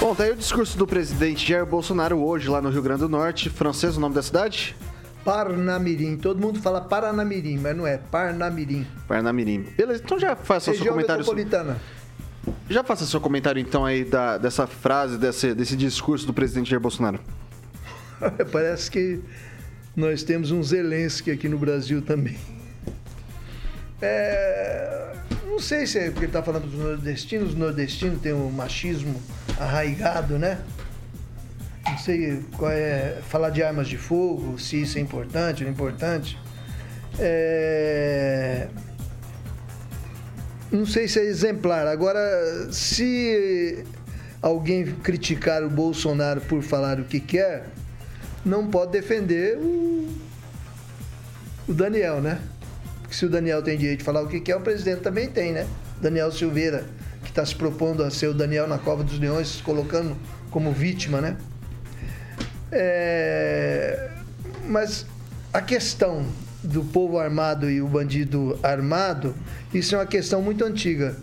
Bom, 0.00 0.14
tá 0.14 0.24
aí 0.24 0.30
o 0.30 0.36
discurso 0.36 0.78
do 0.78 0.86
presidente 0.86 1.46
Jair 1.46 1.66
Bolsonaro 1.66 2.18
hoje 2.24 2.48
lá 2.48 2.62
no 2.62 2.70
Rio 2.70 2.80
Grande 2.80 3.00
do 3.00 3.08
Norte. 3.08 3.50
Francês, 3.50 3.96
o 3.98 4.00
nome 4.00 4.14
da 4.14 4.22
cidade? 4.22 4.74
Parnamirim. 5.22 6.16
Todo 6.16 6.40
mundo 6.40 6.60
fala 6.60 6.80
Paranamirim, 6.80 7.58
mas 7.58 7.76
não 7.76 7.86
é 7.86 7.98
Parnamirim. 7.98 8.86
Parnamirim. 9.06 9.62
Beleza, 9.76 10.02
então 10.02 10.18
já 10.18 10.34
faça 10.34 10.70
o 10.70 10.74
seu 10.74 10.86
comentário. 10.86 11.20
metropolitana. 11.20 11.78
Já 12.68 12.84
faça 12.84 13.04
seu 13.04 13.20
comentário 13.20 13.60
então 13.60 13.84
aí 13.84 14.04
da, 14.04 14.38
dessa 14.38 14.66
frase, 14.66 15.18
desse, 15.18 15.54
desse 15.54 15.76
discurso 15.76 16.26
do 16.26 16.32
presidente 16.32 16.70
Jair 16.70 16.80
Bolsonaro. 16.80 17.20
Parece 18.52 18.90
que 18.90 19.20
nós 19.96 20.22
temos 20.22 20.50
um 20.50 20.62
Zelensky 20.62 21.30
aqui 21.30 21.48
no 21.48 21.58
Brasil 21.58 22.00
também. 22.02 22.38
É, 24.02 25.14
não 25.46 25.58
sei 25.58 25.86
se 25.86 25.98
é 25.98 26.04
porque 26.04 26.20
ele 26.20 26.26
está 26.26 26.42
falando 26.42 26.66
dos 26.66 26.78
nordestinos. 26.78 27.50
Os 27.50 27.54
nordestinos 27.54 28.20
têm 28.20 28.32
um 28.32 28.50
machismo 28.50 29.20
arraigado, 29.58 30.38
né? 30.38 30.58
Não 31.84 31.98
sei 31.98 32.42
qual 32.56 32.70
é. 32.70 33.18
Falar 33.28 33.50
de 33.50 33.62
armas 33.62 33.88
de 33.88 33.96
fogo, 33.96 34.58
se 34.58 34.80
isso 34.80 34.96
é 34.96 35.00
importante 35.00 35.62
ou 35.62 35.70
não 35.70 35.70
é 35.70 35.74
importante. 35.74 36.38
É, 37.18 38.68
não 40.70 40.86
sei 40.86 41.08
se 41.08 41.18
é 41.18 41.24
exemplar. 41.24 41.86
Agora, 41.86 42.20
se 42.72 43.84
alguém 44.40 44.86
criticar 44.86 45.62
o 45.62 45.70
Bolsonaro 45.70 46.40
por 46.42 46.62
falar 46.62 47.00
o 47.00 47.04
que 47.04 47.20
quer, 47.20 47.66
não 48.44 48.66
pode 48.66 48.92
defender 48.92 49.58
o, 49.58 50.08
o 51.68 51.74
Daniel, 51.74 52.20
né? 52.20 52.40
Porque 53.02 53.14
se 53.14 53.26
o 53.26 53.28
Daniel 53.28 53.62
tem 53.62 53.76
direito 53.76 53.98
de 53.98 54.04
falar 54.04 54.22
o 54.22 54.28
que 54.28 54.40
quer, 54.40 54.56
o 54.56 54.60
presidente 54.60 55.00
também 55.00 55.28
tem, 55.28 55.52
né? 55.52 55.66
Daniel 56.00 56.32
Silveira, 56.32 56.84
que 57.22 57.30
está 57.30 57.44
se 57.44 57.54
propondo 57.54 58.02
a 58.02 58.10
ser 58.10 58.28
o 58.28 58.34
Daniel 58.34 58.66
na 58.66 58.78
Cova 58.78 59.02
dos 59.02 59.18
Leões, 59.18 59.48
se 59.48 59.62
colocando 59.62 60.16
como 60.50 60.72
vítima, 60.72 61.20
né? 61.20 61.36
É, 62.72 64.10
Mas 64.66 65.04
a 65.52 65.60
questão 65.60 66.24
do 66.62 66.84
povo 66.84 67.18
armado 67.18 67.70
e 67.70 67.80
o 67.80 67.88
bandido 67.88 68.58
armado, 68.62 69.34
isso 69.72 69.94
é 69.94 69.98
uma 69.98 70.06
questão 70.06 70.42
muito 70.42 70.64
antiga. 70.64 71.16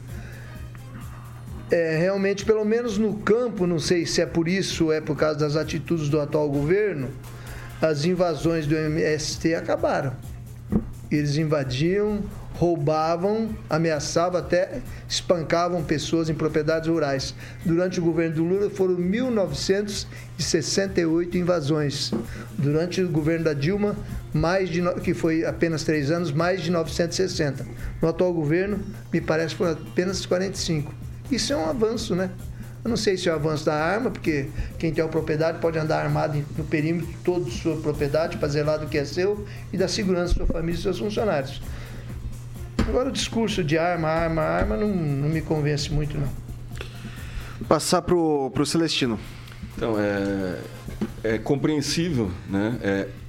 É, 1.69 1.97
realmente, 1.97 2.45
pelo 2.45 2.63
menos 2.63 2.97
no 2.97 3.15
campo, 3.15 3.67
não 3.67 3.79
sei 3.79 4.05
se 4.05 4.21
é 4.21 4.25
por 4.25 4.47
isso 4.47 4.85
ou 4.85 4.93
é 4.93 5.01
por 5.01 5.17
causa 5.17 5.39
das 5.39 5.55
atitudes 5.55 6.07
do 6.07 6.19
atual 6.19 6.49
governo, 6.49 7.09
as 7.81 8.05
invasões 8.05 8.65
do 8.65 8.75
MST 8.75 9.53
acabaram. 9.53 10.13
Eles 11.11 11.37
invadiam, 11.37 12.23
roubavam, 12.57 13.49
ameaçavam, 13.69 14.39
até 14.39 14.81
espancavam 15.07 15.83
pessoas 15.83 16.27
em 16.29 16.33
propriedades 16.33 16.89
rurais. 16.89 17.35
Durante 17.63 17.99
o 17.99 18.03
governo 18.03 18.35
do 18.35 18.43
Lula 18.43 18.69
foram 18.69 18.95
1968 18.95 21.37
invasões. 21.37 22.11
Durante 22.57 23.01
o 23.01 23.09
governo 23.09 23.45
da 23.45 23.53
Dilma, 23.53 23.95
mais 24.37 24.69
de 24.69 24.81
que 25.01 25.13
foi 25.13 25.45
apenas 25.45 25.83
três 25.83 26.11
anos, 26.11 26.31
mais 26.31 26.61
de 26.61 26.71
960. 26.71 27.65
No 28.01 28.07
atual 28.07 28.33
governo, 28.33 28.79
me 29.11 29.19
parece 29.19 29.49
que 29.49 29.57
foram 29.57 29.73
apenas 29.73 30.25
45. 30.25 30.93
Isso 31.31 31.51
é 31.51 31.57
um 31.57 31.69
avanço, 31.69 32.15
né? 32.15 32.29
Eu 32.83 32.89
não 32.89 32.97
sei 32.97 33.17
se 33.17 33.27
é 33.27 33.33
o 33.33 33.35
avanço 33.35 33.65
da 33.65 33.73
arma, 33.73 34.09
porque 34.09 34.47
quem 34.79 34.93
tem 34.93 35.03
uma 35.03 35.09
propriedade 35.09 35.59
pode 35.59 35.77
andar 35.77 36.01
armado 36.03 36.41
no 36.57 36.63
perímetro 36.63 37.13
todo 37.23 37.43
de 37.43 37.51
sua 37.51 37.75
propriedade 37.75 38.37
para 38.37 38.47
zelar 38.47 38.79
do 38.79 38.87
que 38.87 38.97
é 38.97 39.03
seu 39.03 39.45
e 39.73 39.77
da 39.77 39.89
segurança 39.89 40.33
da 40.33 40.45
sua 40.45 40.53
família 40.53 40.71
e 40.71 40.75
dos 40.75 40.83
seus 40.83 40.99
funcionários. 40.99 41.61
Agora 42.87 43.09
o 43.09 43.11
discurso 43.11 43.61
de 43.63 43.77
arma, 43.77 44.07
arma, 44.07 44.41
arma 44.41 44.77
não, 44.77 44.87
não 44.87 45.27
me 45.27 45.41
convence 45.41 45.91
muito, 45.91 46.17
não. 46.17 46.29
Passar 47.67 48.01
pro, 48.03 48.49
pro 48.51 48.65
Celestino. 48.65 49.19
Então, 49.75 49.95
é, 49.99 50.59
é 51.23 51.37
compreensível, 51.37 52.31
né? 52.49 52.77
É, 52.81 53.07
o 53.09 53.26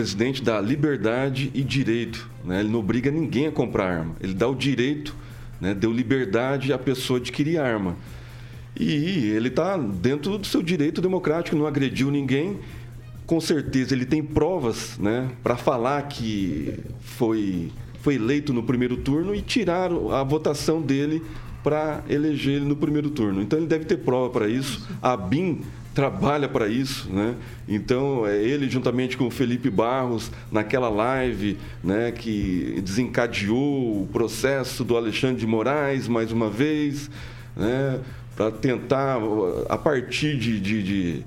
presidente 0.00 0.42
dá 0.42 0.58
liberdade 0.58 1.50
e 1.52 1.62
direito, 1.62 2.26
né? 2.42 2.60
Ele 2.60 2.70
não 2.70 2.80
obriga 2.80 3.10
ninguém 3.10 3.48
a 3.48 3.52
comprar 3.52 3.98
arma. 3.98 4.16
Ele 4.18 4.32
dá 4.32 4.48
o 4.48 4.54
direito, 4.54 5.14
né? 5.60 5.74
Deu 5.74 5.92
liberdade 5.92 6.72
à 6.72 6.78
pessoa 6.78 7.18
adquirir 7.18 7.58
arma. 7.58 7.96
E 8.74 9.28
ele 9.28 9.48
está 9.48 9.76
dentro 9.76 10.38
do 10.38 10.46
seu 10.46 10.62
direito 10.62 11.02
democrático, 11.02 11.54
não 11.54 11.66
agrediu 11.66 12.10
ninguém. 12.10 12.60
Com 13.26 13.42
certeza 13.42 13.94
ele 13.94 14.06
tem 14.06 14.22
provas 14.22 14.96
né, 14.98 15.28
para 15.42 15.54
falar 15.54 16.00
que 16.08 16.78
foi, 17.00 17.70
foi 18.00 18.14
eleito 18.14 18.54
no 18.54 18.62
primeiro 18.62 18.96
turno 18.96 19.34
e 19.34 19.42
tiraram 19.42 20.10
a 20.14 20.24
votação 20.24 20.80
dele 20.80 21.22
para 21.62 22.02
eleger 22.08 22.54
ele 22.54 22.64
no 22.64 22.74
primeiro 22.74 23.10
turno. 23.10 23.42
Então 23.42 23.58
ele 23.58 23.68
deve 23.68 23.84
ter 23.84 23.98
prova 23.98 24.30
para 24.30 24.48
isso. 24.48 24.88
A 25.02 25.14
BIM 25.14 25.60
trabalha 25.94 26.48
para 26.48 26.68
isso, 26.68 27.10
né? 27.10 27.34
Então 27.68 28.26
é 28.26 28.36
ele 28.36 28.68
juntamente 28.68 29.16
com 29.16 29.26
o 29.26 29.30
Felipe 29.30 29.68
Barros 29.68 30.30
naquela 30.50 30.88
live, 30.88 31.58
né, 31.82 32.12
que 32.12 32.80
desencadeou 32.84 34.02
o 34.02 34.08
processo 34.12 34.84
do 34.84 34.96
Alexandre 34.96 35.36
de 35.36 35.46
Moraes 35.46 36.06
mais 36.06 36.30
uma 36.30 36.48
vez, 36.48 37.10
né, 37.56 38.00
para 38.36 38.50
tentar 38.50 39.18
a 39.68 39.76
partir 39.76 40.38
de, 40.38 40.60
de, 40.60 40.82
de, 40.82 41.24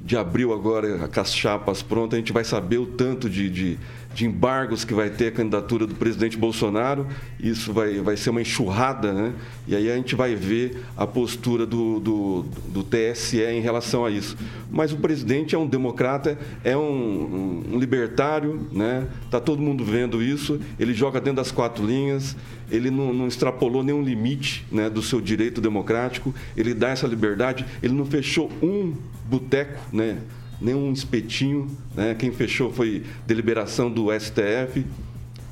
de 0.00 0.16
abril 0.16 0.52
agora 0.52 1.08
com 1.08 1.20
as 1.20 1.34
chapas 1.34 1.82
prontas 1.82 2.14
a 2.14 2.18
gente 2.18 2.32
vai 2.32 2.44
saber 2.44 2.78
o 2.78 2.86
tanto 2.86 3.28
de, 3.28 3.50
de, 3.50 3.78
de 4.16 4.24
embargos 4.24 4.82
que 4.82 4.94
vai 4.94 5.10
ter 5.10 5.26
a 5.26 5.30
candidatura 5.30 5.86
do 5.86 5.94
presidente 5.94 6.38
Bolsonaro. 6.38 7.06
Isso 7.38 7.70
vai, 7.70 8.00
vai 8.00 8.16
ser 8.16 8.30
uma 8.30 8.40
enxurrada, 8.40 9.12
né? 9.12 9.34
E 9.68 9.76
aí 9.76 9.90
a 9.90 9.94
gente 9.94 10.14
vai 10.14 10.34
ver 10.34 10.82
a 10.96 11.06
postura 11.06 11.66
do, 11.66 12.00
do, 12.00 12.46
do 12.68 12.82
TSE 12.82 13.42
em 13.42 13.60
relação 13.60 14.06
a 14.06 14.10
isso. 14.10 14.34
Mas 14.70 14.90
o 14.90 14.96
presidente 14.96 15.54
é 15.54 15.58
um 15.58 15.66
democrata, 15.66 16.38
é 16.64 16.74
um, 16.74 17.62
um 17.74 17.78
libertário, 17.78 18.66
né? 18.72 19.06
Tá 19.30 19.38
todo 19.38 19.60
mundo 19.60 19.84
vendo 19.84 20.22
isso. 20.22 20.58
Ele 20.80 20.94
joga 20.94 21.20
dentro 21.20 21.36
das 21.36 21.52
quatro 21.52 21.84
linhas. 21.84 22.34
Ele 22.70 22.90
não, 22.90 23.12
não 23.12 23.28
extrapolou 23.28 23.84
nenhum 23.84 24.02
limite 24.02 24.64
né, 24.72 24.88
do 24.88 25.02
seu 25.02 25.20
direito 25.20 25.60
democrático. 25.60 26.34
Ele 26.56 26.72
dá 26.72 26.88
essa 26.88 27.06
liberdade. 27.06 27.66
Ele 27.82 27.92
não 27.92 28.06
fechou 28.06 28.50
um 28.62 28.94
boteco, 29.28 29.78
né? 29.92 30.18
Nenhum 30.60 30.92
espetinho. 30.92 31.70
Né? 31.94 32.14
Quem 32.14 32.32
fechou 32.32 32.72
foi 32.72 33.04
deliberação 33.26 33.90
do 33.90 34.08
STF 34.18 34.84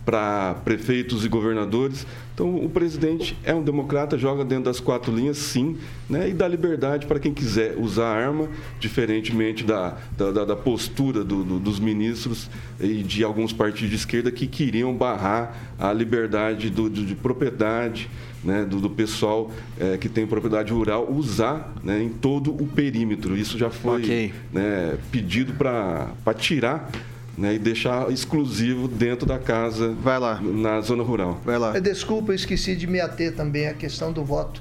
para 0.04 0.54
prefeitos 0.64 1.24
e 1.24 1.28
governadores. 1.28 2.06
Então, 2.34 2.56
o 2.56 2.68
presidente 2.68 3.36
é 3.44 3.54
um 3.54 3.62
democrata, 3.62 4.18
joga 4.18 4.44
dentro 4.44 4.64
das 4.64 4.80
quatro 4.80 5.14
linhas, 5.14 5.38
sim, 5.38 5.76
né? 6.10 6.28
e 6.28 6.32
dá 6.34 6.48
liberdade 6.48 7.06
para 7.06 7.20
quem 7.20 7.32
quiser 7.32 7.76
usar 7.78 8.06
a 8.06 8.26
arma, 8.26 8.48
diferentemente 8.80 9.62
da, 9.64 9.96
da, 10.18 10.44
da- 10.44 10.56
postura 10.56 11.22
do- 11.22 11.44
do- 11.44 11.58
dos 11.60 11.78
ministros 11.78 12.50
e 12.80 13.02
de 13.02 13.22
alguns 13.22 13.52
partidos 13.52 13.90
de 13.90 13.96
esquerda 13.96 14.30
que 14.32 14.46
queriam 14.48 14.92
barrar 14.94 15.56
a 15.78 15.92
liberdade 15.92 16.70
do- 16.70 16.90
do- 16.90 17.04
de 17.06 17.14
propriedade 17.14 18.10
né? 18.42 18.64
do, 18.64 18.80
do 18.80 18.90
pessoal 18.90 19.50
eh, 19.78 19.96
que 19.96 20.08
tem 20.08 20.26
propriedade 20.26 20.72
rural 20.72 21.08
usar 21.10 21.72
né? 21.84 22.02
em 22.02 22.08
todo 22.08 22.50
o 22.52 22.66
perímetro. 22.66 23.36
Isso 23.36 23.56
já 23.56 23.70
foi 23.70 24.02
Ok. 24.02 24.34
né, 24.52 24.96
pedido 25.12 25.52
para 25.54 26.12
tirar 26.36 26.90
né, 27.36 27.54
e 27.54 27.58
deixar 27.58 28.10
exclusivo 28.10 28.86
dentro 28.88 29.26
da 29.26 29.38
casa 29.38 29.92
Vai 30.02 30.18
lá. 30.18 30.40
na 30.40 30.80
zona 30.80 31.02
rural. 31.02 31.40
Vai 31.44 31.58
lá. 31.58 31.76
Eh, 31.76 31.80
Desculpa, 31.80 32.32
eu 32.32 32.36
esqueci 32.36 32.74
de 32.76 32.86
me 32.86 33.00
ater 33.00 33.34
também 33.34 33.66
à 33.68 33.74
questão 33.74 34.12
do 34.12 34.24
voto. 34.24 34.60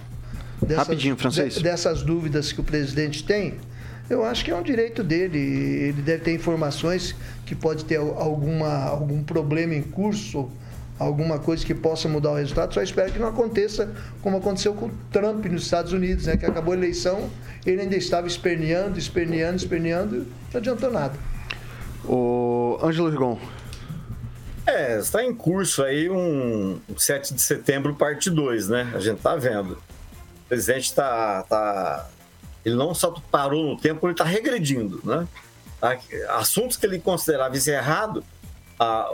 Rapidinho, 0.76 1.16
francês. 1.18 1.56
de- 1.56 1.64
dessas 1.64 2.02
dúvidas 2.04 2.52
que 2.52 2.62
o 2.62 2.64
presidente 2.64 3.24
tem, 3.26 3.56
eu 4.10 4.24
acho 4.24 4.46
que 4.46 4.52
é 4.52 4.56
um 4.56 4.64
direito 4.64 5.04
dele. 5.04 5.38
Ele 5.38 6.02
deve 6.02 6.24
ter 6.24 6.34
informações 6.34 7.14
que 7.46 7.54
pode 7.54 7.84
ter 7.86 7.98
al- 7.98 8.18
alguma, 8.18 8.70
algum 8.86 9.22
problema 9.24 9.74
em 9.76 9.82
curso, 9.82 10.50
alguma 10.98 11.38
coisa 11.38 11.66
que 11.66 11.74
possa 11.74 12.08
mudar 12.08 12.32
o 12.32 12.36
resultado. 12.36 12.74
Só 12.74 12.82
espero 12.82 13.12
que 13.12 13.20
não 13.20 13.28
aconteça 13.28 13.92
como 14.22 14.38
aconteceu 14.38 14.74
com 14.74 14.86
o 14.86 14.92
Trump 15.12 15.46
nos 15.48 15.64
Estados 15.64 15.92
Unidos, 15.92 16.28
né? 16.28 16.38
que 16.38 16.46
acabou 16.46 16.74
a 16.74 16.78
eleição, 16.78 17.30
ele 17.66 17.82
ainda 17.82 17.96
estava 17.98 18.26
esperneando, 18.28 18.98
esperneando, 18.98 19.58
esperneando, 19.58 20.16
e 20.16 20.20
não 20.54 20.60
adiantou 20.60 20.92
nada. 20.92 21.14
O 22.06 22.78
Ângelo 22.82 23.10
Rigon. 23.10 23.40
É, 24.66 24.98
está 25.00 25.24
em 25.24 25.34
curso 25.34 25.84
aí 25.84 26.10
um 26.10 26.80
7 26.98 27.34
de 27.34 27.42
setembro, 27.42 27.96
parte 27.96 28.30
2, 28.30 28.70
né? 28.70 28.92
A 28.96 29.00
gente 29.00 29.22
tá 29.22 29.36
vendo. 29.36 29.74
O 29.74 30.48
presidente 30.50 30.86
está. 30.86 31.44
Tá, 31.44 32.10
ele 32.64 32.76
não 32.76 32.94
só 32.94 33.12
parou 33.30 33.64
no 33.64 33.78
tempo, 33.78 34.06
ele 34.06 34.14
está 34.14 34.24
regredindo, 34.24 35.02
né? 35.04 35.28
Assuntos 36.30 36.78
que 36.78 36.86
ele 36.86 36.98
considerava 37.00 37.56
errado, 37.58 38.24
a- 38.80 39.10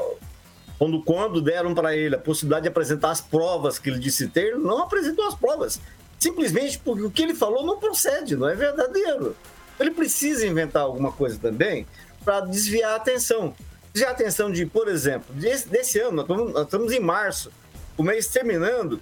Quando, 0.78 1.02
quando 1.02 1.42
deram 1.42 1.74
para 1.74 1.96
ele 1.96 2.16
a 2.16 2.20
possibilidade 2.20 2.64
de 2.64 2.70
apresentar 2.70 3.10
as 3.10 3.20
provas 3.20 3.78
que 3.80 3.90
ele 3.90 4.00
disse 4.00 4.28
ter, 4.28 4.50
ele 4.54 4.60
não 4.60 4.84
apresentou 4.84 5.28
as 5.28 5.36
provas. 5.36 5.82
Simplesmente 6.20 6.78
porque 6.80 7.02
o 7.04 7.10
que 7.12 7.24
ele 7.24 7.34
falou 7.34 7.66
não 7.66 7.78
procede, 7.80 8.36
não 8.36 8.48
é 8.48 8.56
verdadeiro. 8.56 9.36
Ele 9.80 9.92
precisa 9.92 10.46
inventar 10.46 10.84
alguma 10.84 11.12
coisa 11.12 11.38
também 11.40 11.86
para 12.30 12.42
desviar 12.42 12.92
a 12.92 12.96
atenção. 12.98 13.56
Desviar 13.92 14.12
a 14.12 14.14
atenção 14.14 14.52
de, 14.52 14.64
por 14.64 14.88
exemplo, 14.88 15.34
desse, 15.34 15.68
desse 15.68 16.00
ano, 16.00 16.24
nós 16.24 16.64
estamos, 16.64 16.94
em 16.94 17.00
março, 17.00 17.52
o 17.98 18.04
mês 18.04 18.28
terminando, 18.28 19.02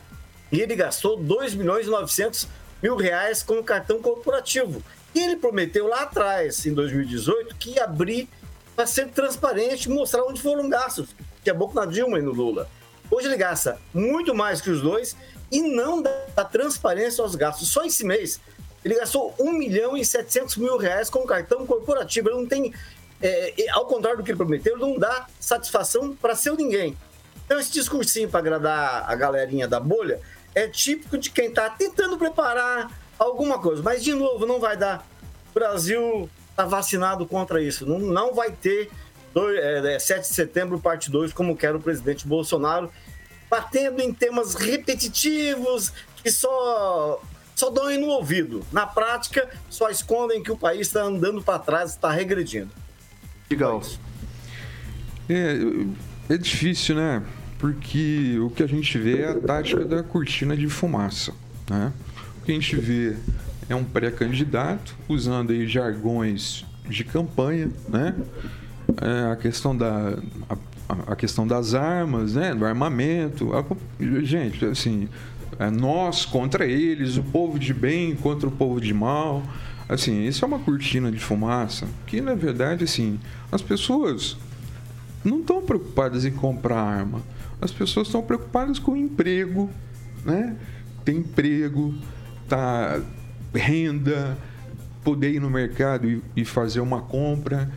e 0.49 0.61
ele 0.61 0.78
gastou 0.78 1.17
2 1.17 1.53
milhões 1.53 1.88
e 1.88 1.89
900 1.89 2.47
mil 2.82 2.95
reais 2.95 3.43
com 3.43 3.55
o 3.55 3.63
cartão 3.65 4.01
corporativo. 4.01 4.82
E 5.13 5.19
ele 5.19 5.36
prometeu 5.36 5.88
lá 5.88 6.03
atrás, 6.03 6.65
em 6.65 6.73
2018, 6.73 7.55
que 7.57 7.71
ia 7.71 7.84
abrir 7.84 8.30
para 8.78 8.88
ser 8.88 9.09
transparente 9.09 9.89
mostrar 9.89 10.23
onde 10.23 10.41
foram 10.41 10.69
gastos. 10.69 11.09
Que 11.43 11.49
é 11.49 11.53
bom 11.53 11.69
na 11.73 11.86
Dilma 11.86 12.19
e 12.19 12.21
no 12.21 12.32
Lula. 12.32 12.69
Hoje 13.11 13.28
ele 13.28 13.36
gasta 13.36 13.78
muito 13.93 14.34
mais 14.34 14.61
que 14.61 14.69
os 14.69 14.82
dois 14.82 15.17
e 15.51 15.61
não 15.61 16.01
dá 16.01 16.45
transparência 16.49 17.21
aos 17.21 17.36
gastos. 17.36 17.67
Só 17.67 17.84
esse 17.84 18.05
mês 18.05 18.39
ele 18.88 18.95
gastou 18.95 19.36
1 19.38 19.51
milhão 19.51 19.97
e 19.97 20.05
700 20.05 20.55
mil 20.55 20.78
reais 20.78 21.09
com 21.09 21.25
cartão 21.25 21.65
corporativo. 21.65 22.30
Ele 22.30 22.38
não 22.38 22.45
tem, 22.45 22.73
é, 23.22 23.53
ao 23.72 23.86
contrário 23.86 24.20
do 24.20 24.24
que 24.24 24.32
ele 24.32 24.38
prometeu, 24.38 24.78
não 24.78 24.97
dá 24.97 25.28
satisfação 25.39 26.15
para 26.15 26.36
seu 26.36 26.55
ninguém. 26.55 26.97
Então, 27.45 27.59
esse 27.59 27.72
discursinho 27.72 28.30
para 28.30 28.39
agradar 28.39 29.09
a 29.09 29.15
galerinha 29.15 29.68
da 29.68 29.80
bolha 29.80 30.20
é 30.53 30.68
típico 30.68 31.18
de 31.18 31.30
quem 31.30 31.47
está 31.47 31.70
tentando 31.70 32.18
preparar 32.18 32.91
alguma 33.18 33.59
coisa. 33.59 33.82
Mas, 33.82 34.03
de 34.03 34.13
novo, 34.13 34.45
não 34.45 34.59
vai 34.59 34.76
dar. 34.76 35.07
O 35.51 35.53
Brasil 35.53 36.30
está 36.49 36.65
vacinado 36.65 37.26
contra 37.26 37.61
isso. 37.61 37.86
Não, 37.86 37.99
não 37.99 38.34
vai 38.34 38.51
ter 38.51 38.89
dois, 39.34 39.57
é, 39.57 39.97
7 39.99 40.22
de 40.22 40.36
setembro, 40.36 40.80
parte 40.80 41.09
2, 41.09 41.32
como 41.32 41.55
quer 41.55 41.76
o 41.76 41.80
presidente 41.80 42.28
Bolsonaro, 42.28 42.91
batendo 43.49 44.01
em 44.01 44.13
temas 44.13 44.55
repetitivos 44.55 45.93
que 46.22 46.32
só 46.32 47.22
só 47.55 47.72
doem 47.72 47.97
no 47.97 48.07
ouvido. 48.07 48.63
Na 48.72 48.86
prática, 48.86 49.49
só 49.68 49.89
escondem 49.89 50.43
que 50.43 50.51
o 50.51 50.57
país 50.57 50.88
está 50.88 51.01
andando 51.01 51.41
para 51.41 51.57
trás, 51.57 51.91
está 51.91 52.11
regredindo. 52.11 52.72
Legal. 53.50 53.82
É, 55.30 55.60
é 56.30 56.38
difícil, 56.38 56.95
né? 56.95 57.24
Porque 57.58 58.38
o 58.39 58.50
que 58.50 58.62
a 58.62 58.68
gente 58.68 58.98
vê 58.98 59.22
é 59.22 59.30
a 59.30 59.36
tática 59.36 59.84
da 59.84 60.04
cortina 60.04 60.56
de 60.56 60.68
fumaça. 60.68 61.34
Né? 61.70 61.91
O 62.41 62.45
que 62.45 62.52
a 62.52 62.54
gente 62.54 62.76
vê 62.76 63.16
é 63.70 63.76
um 63.76 63.84
pré-candidato 63.84 64.95
usando 65.10 65.52
aí 65.52 65.68
jargões 65.68 66.66
de 66.88 67.04
campanha, 67.04 67.70
né? 67.89 68.16
É 69.02 69.32
a 69.32 69.36
questão 69.36 69.76
da 69.76 70.18
a, 70.88 71.12
a, 71.12 71.16
questão 71.16 71.45
das 71.45 71.74
armas, 71.74 72.36
né? 72.36 72.54
Do 72.54 72.66
armamento. 72.66 73.52
A, 73.54 73.66
gente, 74.24 74.64
assim, 74.66 75.10
é 75.60 75.70
nós 75.70 76.26
contra 76.26 76.66
eles, 76.66 77.18
o 77.18 77.24
povo 77.24 77.60
de 77.60 77.74
bem 77.74 78.16
contra 78.16 78.48
o 78.48 78.52
povo 78.52 78.80
de 78.80 78.93
mal. 78.93 79.43
Assim, 79.89 80.25
isso 80.25 80.43
é 80.43 80.47
uma 80.47 80.59
cortina 80.59 81.11
de 81.11 81.19
fumaça 81.19 81.88
que, 82.05 82.19
na 82.19 82.35
verdade, 82.35 82.83
assim, 82.83 83.19
as 83.51 83.61
pessoas 83.61 84.38
não 85.23 85.39
estão 85.39 85.61
preocupadas 85.61 86.25
em 86.25 86.31
comprar 86.31 86.81
arma. 86.81 87.21
As 87.61 87.71
pessoas 87.71 88.07
estão 88.07 88.21
preocupadas 88.21 88.79
com 88.79 88.91
o 88.91 88.97
emprego, 88.97 89.69
né? 90.25 90.55
Tem 91.05 91.17
emprego, 91.17 91.95
tá 92.49 93.01
renda, 93.53 94.38
poder 95.03 95.33
ir 95.33 95.39
no 95.39 95.49
mercado 95.49 96.09
e, 96.09 96.21
e 96.35 96.43
fazer 96.43 96.81
uma 96.81 97.01
compra 97.01 97.71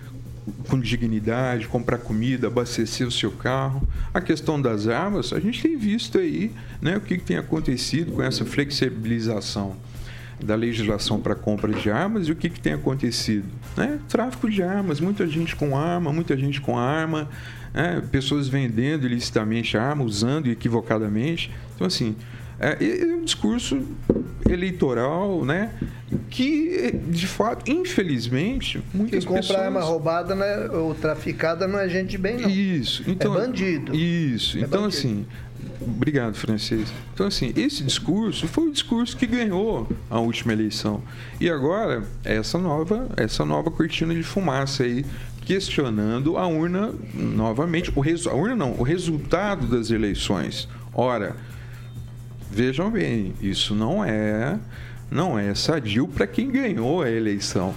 com 0.68 0.80
dignidade, 0.80 1.68
comprar 1.68 1.98
comida, 1.98 2.48
abastecer 2.48 3.06
o 3.06 3.10
seu 3.10 3.30
carro. 3.30 3.86
A 4.12 4.20
questão 4.20 4.60
das 4.60 4.88
armas, 4.88 5.32
a 5.32 5.38
gente 5.38 5.62
tem 5.62 5.76
visto 5.76 6.18
aí 6.18 6.52
né, 6.82 6.96
o 6.96 7.00
que, 7.00 7.18
que 7.18 7.24
tem 7.24 7.36
acontecido 7.36 8.12
com 8.12 8.22
essa 8.22 8.44
flexibilização 8.44 9.76
da 10.42 10.54
legislação 10.54 11.20
para 11.20 11.34
compra 11.34 11.72
de 11.72 11.90
armas 11.90 12.28
e 12.28 12.32
o 12.32 12.36
que, 12.36 12.48
que 12.48 12.60
tem 12.60 12.72
acontecido? 12.72 13.46
Né? 13.76 13.98
Tráfico 14.08 14.48
de 14.50 14.62
armas, 14.62 15.00
muita 15.00 15.26
gente 15.26 15.54
com 15.56 15.76
arma, 15.76 16.12
muita 16.12 16.36
gente 16.36 16.60
com 16.60 16.78
arma, 16.78 17.28
né? 17.72 18.02
pessoas 18.10 18.48
vendendo 18.48 19.06
ilicitamente 19.06 19.76
arma, 19.76 20.04
usando 20.04 20.48
equivocadamente. 20.48 21.50
Então, 21.74 21.86
assim, 21.86 22.16
é, 22.58 22.76
um 23.06 23.24
discurso 23.24 23.82
eleitoral, 24.48 25.44
né? 25.44 25.70
Que, 26.28 26.92
de 27.08 27.26
fato, 27.26 27.70
infelizmente, 27.70 28.82
muitas 28.92 29.24
Quem 29.24 29.28
compra 29.28 29.42
pessoas... 29.42 29.60
arma 29.60 29.80
roubada 29.80 30.34
né, 30.34 30.68
ou 30.70 30.94
traficada 30.94 31.66
não 31.66 31.78
é 31.78 31.88
gente 31.88 32.10
de 32.10 32.18
bem, 32.18 32.38
não. 32.38 32.50
Isso. 32.50 33.02
Então, 33.06 33.34
é 33.34 33.46
bandido. 33.46 33.94
Isso. 33.94 34.58
É 34.58 34.62
então, 34.62 34.82
bandido. 34.82 34.98
assim... 34.98 35.26
Obrigado, 35.80 36.34
Francisco. 36.34 36.94
Então, 37.14 37.26
assim, 37.26 37.52
esse 37.56 37.82
discurso 37.82 38.46
foi 38.46 38.68
o 38.68 38.72
discurso 38.72 39.16
que 39.16 39.26
ganhou 39.26 39.88
a 40.08 40.18
última 40.18 40.52
eleição. 40.52 41.02
E 41.40 41.48
agora, 41.48 42.04
essa 42.24 42.58
nova, 42.58 43.08
essa 43.16 43.44
nova 43.44 43.70
cortina 43.70 44.14
de 44.14 44.22
fumaça 44.22 44.84
aí, 44.84 45.04
questionando 45.44 46.36
a 46.36 46.46
urna 46.46 46.92
novamente. 47.14 47.90
O. 47.96 48.02
A 48.28 48.34
urna 48.34 48.56
não, 48.56 48.72
o 48.78 48.82
resultado 48.82 49.66
das 49.66 49.90
eleições. 49.90 50.68
Ora, 50.92 51.34
vejam 52.50 52.90
bem, 52.90 53.34
isso 53.40 53.74
não 53.74 54.04
é 54.04 54.58
não 55.10 55.38
é 55.38 55.54
sadio 55.54 56.06
para 56.06 56.26
quem 56.26 56.50
ganhou 56.50 57.02
a 57.02 57.10
eleição. 57.10 57.74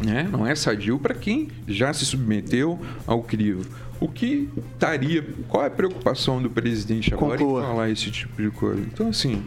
Né? 0.00 0.28
Não 0.30 0.46
é 0.46 0.54
sadio 0.54 0.98
para 0.98 1.14
quem 1.14 1.48
já 1.66 1.92
se 1.92 2.04
submeteu 2.04 2.78
ao 3.06 3.22
crivo. 3.22 3.66
O 4.00 4.08
que 4.08 4.48
estaria. 4.72 5.24
Qual 5.48 5.64
é 5.64 5.68
a 5.68 5.70
preocupação 5.70 6.42
do 6.42 6.50
presidente 6.50 7.12
agora 7.14 7.38
Conclua. 7.38 7.62
em 7.62 7.66
falar 7.66 7.90
esse 7.90 8.10
tipo 8.10 8.40
de 8.42 8.50
coisa? 8.50 8.80
Então, 8.80 9.08
assim, 9.08 9.42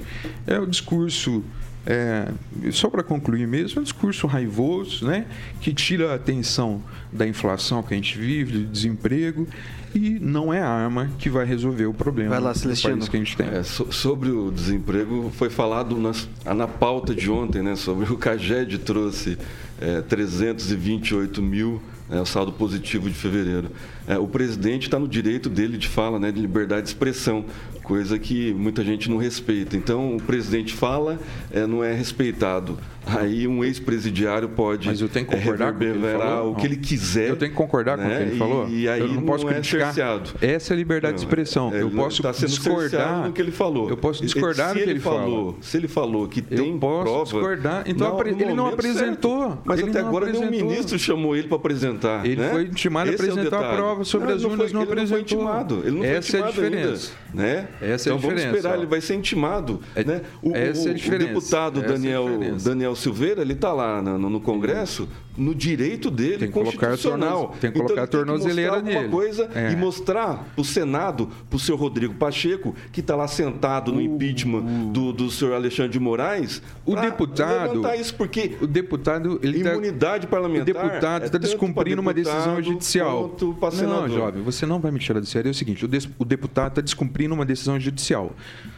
é 0.47 0.57
o 0.59 0.65
discurso. 0.65 1.43
é, 1.85 2.27
só 2.71 2.89
para 2.89 3.01
concluir 3.03 3.47
mesmo, 3.47 3.79
é 3.79 3.81
um 3.81 3.83
discurso 3.83 4.27
raivoso, 4.27 5.05
né? 5.07 5.25
que 5.61 5.73
tira 5.73 6.11
a 6.11 6.15
atenção 6.15 6.83
da 7.11 7.25
inflação 7.27 7.81
que 7.81 7.93
a 7.93 7.97
gente 7.97 8.17
vive, 8.17 8.59
do 8.59 8.65
desemprego, 8.65 9.47
e 9.95 10.19
não 10.19 10.53
é 10.53 10.61
a 10.61 10.67
arma 10.67 11.09
que 11.17 11.29
vai 11.29 11.45
resolver 11.45 11.85
o 11.85 11.93
problema 11.93 12.31
Vai 12.31 12.39
lá, 12.41 12.51
do 12.51 12.59
Celestino. 12.59 12.93
país 12.97 13.07
que 13.09 13.15
a 13.15 13.19
gente 13.19 13.35
tem. 13.37 13.47
É, 13.47 13.63
so- 13.63 13.91
sobre 13.91 14.29
o 14.29 14.51
desemprego, 14.51 15.31
foi 15.35 15.49
falado 15.49 15.97
nas- 15.97 16.27
na 16.45 16.67
pauta 16.67 17.15
de 17.15 17.31
ontem, 17.31 17.63
né? 17.63 17.75
Sobre 17.75 18.11
o 18.11 18.17
Caged 18.17 18.77
trouxe 18.79 19.37
é, 19.81 20.01
328 20.01 21.41
mil, 21.41 21.81
é, 22.09 22.19
o 22.19 22.25
saldo 22.25 22.51
positivo 22.51 23.09
de 23.09 23.15
fevereiro. 23.15 23.69
É, 24.07 24.17
o 24.17 24.27
presidente 24.27 24.83
está 24.83 24.97
no 24.97 25.07
direito 25.07 25.49
dele 25.49 25.77
de 25.77 25.87
fala, 25.87 26.19
né? 26.19 26.31
De 26.31 26.41
liberdade 26.41 26.83
de 26.83 26.89
expressão, 26.89 27.45
coisa 27.83 28.17
que 28.17 28.53
muita 28.53 28.83
gente 28.83 29.09
não 29.09 29.17
respeita. 29.17 29.77
Então, 29.77 30.15
o 30.15 30.21
presidente 30.21 30.73
fala, 30.73 31.19
é, 31.51 31.65
não 31.65 31.83
é 31.83 31.93
respeitado. 31.93 32.77
Aí 33.05 33.47
um 33.47 33.63
ex-presidiário 33.63 34.49
pode 34.49 34.87
Mas 34.87 35.01
eu 35.01 35.09
tenho 35.09 35.25
que 35.25 35.35
concordar 35.35 35.71
com 35.73 35.77
o 35.77 35.79
que 35.79 35.85
ele 35.85 35.99
o 36.43 36.55
que 36.55 36.65
ele 36.67 36.75
quiser. 36.77 37.29
Eu 37.29 37.35
tenho 37.35 37.51
que 37.51 37.57
concordar 37.57 37.97
com 37.97 38.03
o 38.03 38.07
que 38.07 38.13
né? 38.13 38.21
ele 38.21 38.35
E- 38.35 38.37
falou. 38.37 38.67
E, 38.69 38.87
aí 38.89 38.99
eu 39.01 39.07
não 39.07 39.21
posso 39.23 39.47
é 39.49 39.53
criticar. 39.53 39.87
cerceado. 39.87 40.29
Essa 40.41 40.73
é 40.73 40.75
a 40.75 40.77
liberdade 40.77 41.17
de 41.17 41.23
Não, 41.23 41.29
expressão. 41.29 41.73
é, 41.73 41.81
eu 41.81 41.89
posso 41.89 42.21
tá 42.21 42.31
discordar 42.31 43.23
do 43.23 43.33
que 43.33 43.41
ele 43.41 43.51
falou. 43.51 43.89
Eu 43.89 43.97
posso 43.97 44.21
discordar 44.21 44.73
do 44.73 44.79
que 44.83 44.89
ele 44.89 44.99
falou. 44.99 45.57
Se 45.61 45.77
ele 45.77 45.87
falou 45.87 46.27
que 46.27 46.41
tem 46.41 46.71
Eu 46.73 46.77
posso 46.79 47.03
prova, 47.03 47.23
discordar. 47.23 47.83
Então, 47.87 48.15
no 48.17 48.27
ele 48.27 48.53
não 48.53 48.67
apresentou. 48.67 49.41
certo. 49.49 49.61
Mas 49.65 49.81
até 49.83 50.01
não 50.01 50.07
agora 50.09 50.25
nenhum 50.27 50.43
apresentou. 50.45 50.69
ministro 50.69 50.99
chamou 50.99 51.35
ele 51.35 51.47
para 51.47 51.57
apresentar. 51.57 52.25
Ele 52.25 52.35
né? 52.35 52.49
foi 52.51 52.63
intimado 52.63 53.09
a 53.09 53.13
Esse 53.13 53.23
é 53.23 53.25
o 53.27 53.31
apresentar 53.31 53.55
a 53.57 53.59
detalhe. 53.61 53.77
prova 53.77 54.03
sobre 54.03 54.33
as 54.33 54.41
não 54.43 54.49
urnas, 54.51 54.71
não 54.71 54.81
ele 54.81 54.89
Não 54.89 54.95
foi 54.97 55.03
apresentou. 55.05 55.39
intimado. 55.39 55.81
Ele 55.85 55.97
não 55.97 56.05
Essa 56.05 56.37
é 56.37 56.43
a 56.43 56.47
diferença. 56.47 57.11
ainda. 57.33 57.43
Né? 57.43 57.67
Essa 57.81 58.09
é 58.09 58.11
a 58.11 58.15
então 58.15 58.17
vamos 58.19 58.35
diferença, 58.35 58.57
esperar, 58.57 58.77
ele 58.77 58.85
vai 58.87 59.01
ser 59.01 59.15
intimado. 59.15 59.79
né? 59.95 60.21
o, 60.41 60.55
essa 60.55 60.81
é 60.81 60.85
a 60.87 60.89
o- 60.89 60.91
o 60.91 60.95
diferença. 60.95 61.27
deputado 61.27 61.79
Essa 61.79 61.87
é 61.87 61.89
a 61.89 61.93
Daniel, 61.93 62.23
diferença. 62.29 62.69
Daniel 62.69 62.95
Silveira, 62.99 63.41
ele 63.41 63.53
está 63.53 63.73
lá 63.73 64.01
no, 64.01 64.29
no 64.29 64.41
Congresso, 64.41 65.07
no 65.39 65.55
direito 65.55 66.11
dele, 66.11 66.37
Tem 66.37 66.47
que 66.49 66.53
colocar 66.53 66.87
a 66.87 66.89
constitucional. 66.91 67.55
tem 67.59 67.71
que 67.71 67.77
colocar 67.79 68.01
a 68.01 68.03
então, 68.05 68.19
ele 68.21 68.27
tem 68.29 68.35
que 68.35 68.41
tornozeleira 68.43 68.81
nele. 68.81 69.09
coisa 69.09 69.49
É. 69.55 69.71
e 69.71 69.75
mostrar 69.75 70.45
para 70.53 70.61
o 70.61 70.65
Senado, 70.65 71.29
para 71.49 71.55
o 71.57 71.59
senhor 71.59 71.77
Rodrigo 71.77 72.13
Pacheco, 72.15 72.75
que 72.91 72.99
está 72.99 73.15
lá 73.15 73.27
sentado 73.27 73.91
no 73.91 74.01
impeachment 74.01 74.91
do, 74.91 75.11
do 75.13 75.31
senhor 75.31 75.53
Alexandre 75.53 75.91
de 75.93 75.99
Moraes, 75.99 76.61
O 76.85 76.95
deputado- 76.95 77.69
levantar 77.73 77.95
isso, 77.95 78.13
porque 78.15 78.57
O 78.61 78.67
deputado. 78.67 79.39
Ele 79.41 79.63
tá- 79.63 79.71
imunidade 79.71 80.27
parlamentar. 80.27 80.61
O 80.63 80.65
deputado 80.65 81.21
é 81.23 81.25
está 81.25 81.37
tanto 81.39 81.41
descumprindo 81.49 81.95
pra 81.97 82.01
uma 82.01 82.13
decisão 82.13 82.55
deputado 82.55 82.63
judicial. 82.63 83.35
Não, 83.83 84.09
jovem, 84.09 84.43
você 84.43 84.65
não 84.65 84.79
vai 84.79 84.91
me 84.91 84.99
tirar 84.99 85.19
do 85.19 85.25
sério. 85.25 85.49
É 85.49 85.51
o 85.51 85.53
seguinte: 85.53 85.85
o, 85.85 85.87
des- 85.87 86.09
o 86.17 86.25
deputado 86.25 86.69
está 86.69 86.81
descumprindo 86.81 87.33
uma 87.33 87.45
decisão 87.45 87.79
judicial. 87.79 88.31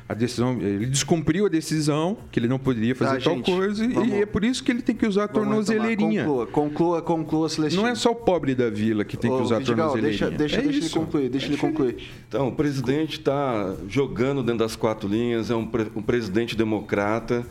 A 0.07 0.13
decisão, 0.13 0.57
ele 0.59 0.87
descumpriu 0.87 1.45
a 1.45 1.49
decisão, 1.49 2.17
que 2.31 2.37
ele 2.39 2.47
não 2.47 2.59
poderia 2.59 2.93
fazer 2.93 3.19
Tá, 3.19 3.23
tal 3.23 3.35
gente, 3.35 3.49
coisa, 3.49 3.87
vamos- 3.87 4.09
e 4.13 4.21
é 4.21 4.25
por 4.25 4.43
isso 4.43 4.61
que 4.61 4.69
ele 4.69 4.81
tem 4.81 4.93
que 4.93 5.05
usar 5.07 5.23
a 5.23 5.27
tornozeleirinha. 5.29 6.25
Conclua, 6.25 6.47
conclua, 6.51 7.01
conclua, 7.01 7.49
Celestino. 7.49 7.83
Não 7.83 7.89
é 7.89 7.95
só 7.95 8.11
o 8.11 8.15
pobre 8.15 8.53
da 8.53 8.69
vila 8.69 9.03
que 9.03 9.17
tem 9.17 9.31
que 9.31 9.37
Ô, 9.37 9.41
usar 9.41 9.55
a 9.55 9.59
Vidigal, 9.59 9.89
tornozeleirinha. 9.91 10.29
deixa, 10.29 10.37
deixa, 10.37 10.55
é 10.57 10.61
deixa 10.61 10.85
ele 10.85 10.89
concluir, 10.89 11.29
deixa 11.29 11.47
ele 11.47 11.57
concluir. 11.57 11.97
Então, 12.27 12.47
o 12.49 12.51
presidente 12.51 13.19
está 13.19 13.73
jogando 13.87 14.41
dentro 14.43 14.59
das 14.59 14.75
quatro 14.75 15.07
linhas, 15.09 15.49
é 15.49 15.55
um, 15.55 15.65
pre- 15.65 15.91
um 15.95 16.01
presidente 16.01 16.55
democrata 16.55 17.45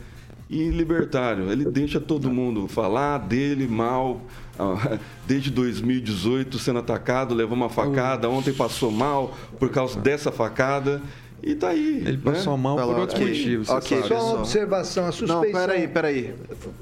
e 0.49 0.69
libertário. 0.69 1.51
Ele 1.51 1.65
deixa 1.65 1.99
todo 1.99 2.29
mundo 2.29 2.67
falar 2.67 3.17
dele 3.19 3.67
mal. 3.67 4.21
Ah, 4.59 4.97
Desde 5.25 5.49
2018 5.49 6.59
sendo 6.59 6.79
atacado, 6.79 7.33
levou 7.33 7.55
uma 7.55 7.69
facada, 7.69 8.29
ontem 8.29 8.51
passou 8.53 8.91
mal 8.91 9.35
por 9.59 9.69
causa 9.69 9.99
dessa 9.99 10.31
facada. 10.31 11.01
E 11.43 11.55
tá 11.55 11.69
aí. 11.69 12.03
Ele 12.05 12.17
passou 12.17 12.55
mal 12.57 12.75
por 12.77 12.99
outros 12.99 13.19
Ok, 13.19 13.27
motivos. 13.27 13.69
ok, 13.69 13.97
sabe. 13.97 14.07
Só 14.09 14.23
uma 14.25 14.39
observação, 14.39 15.03
a 15.03 15.07
Não, 15.07 15.11
suspeição... 15.13 15.51
peraí, 15.51 15.87
peraí. 15.87 16.35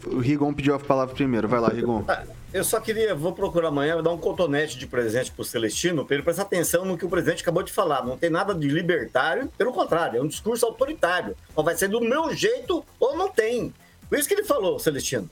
O 0.06 0.20
Rigon 0.20 0.54
pediu 0.54 0.76
a 0.76 0.80
palavra 0.80 1.16
primeiro. 1.16 1.48
Vai 1.48 1.60
lá, 1.62 1.70
Rigon. 1.70 2.04
Ah, 2.08 2.24
Eu 2.52 2.64
só 2.64 2.80
queria, 2.80 3.14
vou 3.16 3.32
procurar 3.32 3.68
amanhã, 3.70 3.94
vou 3.94 4.04
dar 4.04 4.12
um 4.12 4.18
cotonete 4.18 4.78
de 4.78 4.88
presente 4.88 5.32
pro 5.32 5.46
Celestino, 5.46 6.04
para 6.04 6.16
ele 6.16 6.24
prestar 6.24 6.42
atenção 6.42 6.84
no 6.84 6.98
que 6.98 7.06
o 7.06 7.10
presidente 7.10 7.42
acabou 7.44 7.62
de 7.64 7.72
falar. 7.72 8.04
Não 8.04 8.18
tem 8.18 8.30
nada 8.30 8.54
de 8.56 8.68
libertário, 8.68 9.50
pelo 9.58 9.72
contrário, 9.72 10.18
é 10.20 10.22
um 10.22 10.28
discurso 10.28 10.66
autoritário. 10.66 11.36
Ou 11.56 11.64
vai 11.64 11.76
ser 11.78 11.88
do 11.88 12.02
meu 12.02 12.34
jeito 12.36 12.84
ou 13.00 13.16
não 13.16 13.30
tem. 13.30 13.74
Por 14.10 14.18
isso 14.18 14.28
que 14.28 14.34
ele 14.34 14.44
falou, 14.44 14.80
Celestino. 14.80 15.30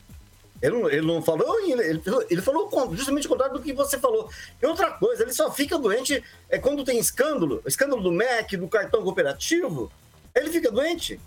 Ele 0.62 0.76
não, 0.76 0.90
ele 0.90 1.06
não 1.06 1.22
falou, 1.22 1.60
ele, 1.70 2.02
ele 2.30 2.42
falou- 2.42 2.68
justamente 2.96 3.28
o 3.28 3.30
contrário 3.30 3.54
do 3.56 3.62
que 3.62 3.74
você 3.74 4.00
falou. 4.00 4.30
E 4.62 4.66
outra 4.66 4.92
coisa, 4.92 5.22
ele 5.24 5.32
só 5.34 5.52
fica 5.52 5.78
doente 5.78 6.24
é 6.50 6.58
quando 6.58 6.84
tem 6.84 6.98
escândalo, 6.98 7.62
escândalo 7.66 8.02
do 8.02 8.12
MEC, 8.12 8.58
do 8.58 8.68
cartão 8.68 9.04
cooperativo, 9.04 9.92
ele 10.34 10.50
fica 10.50 10.72
doente. 10.72 11.20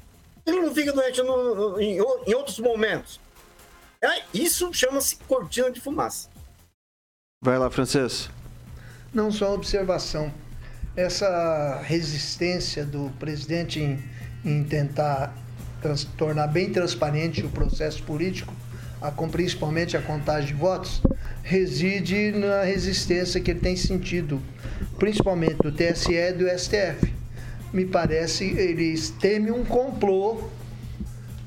Ele 0.45 0.61
não 0.61 0.75
fica 0.75 0.93
doente 0.93 1.23
no- 1.23 1.55
no- 1.55 1.81
em, 1.81 1.99
em 2.27 2.35
outros 2.35 2.59
momentos. 2.59 3.21
É, 4.03 4.23
isso 4.35 4.73
chama-se 4.73 5.17
cortina 5.29 5.71
de 5.71 5.81
fumaça. 5.81 6.29
Vai 7.43 7.59
lá, 7.59 7.71
francês. 7.71 8.29
Não 9.13 9.31
só 9.31 9.47
uma 9.49 9.55
observação. 9.55 10.33
Essa 10.97 11.81
resistência 11.85 12.85
do 12.85 13.11
presidente 13.19 13.79
em, 13.81 14.03
em 14.45 14.65
tentar 14.65 15.33
trans- 15.81 16.05
tornar 16.19 16.49
bem 16.49 16.73
transparente 16.73 17.45
o 17.45 17.51
processo 17.51 18.03
político, 18.03 18.53
a, 19.01 19.11
principalmente 19.11 19.97
a 19.97 20.03
contagem 20.03 20.49
de 20.49 20.55
votos, 20.55 21.03
reside 21.43 22.33
na 22.33 22.63
resistência 22.63 23.41
que 23.41 23.51
ele 23.51 23.61
tem 23.61 23.77
sentido, 23.77 24.41
principalmente 24.99 25.57
do 25.57 25.73
TSE 25.73 26.13
e 26.13 26.33
do 26.33 26.47
STF. 26.49 27.13
Me 27.73 27.85
parece 27.85 28.45
eles 28.45 29.11
temem 29.11 29.53
um 29.53 29.65
complô 29.65 30.43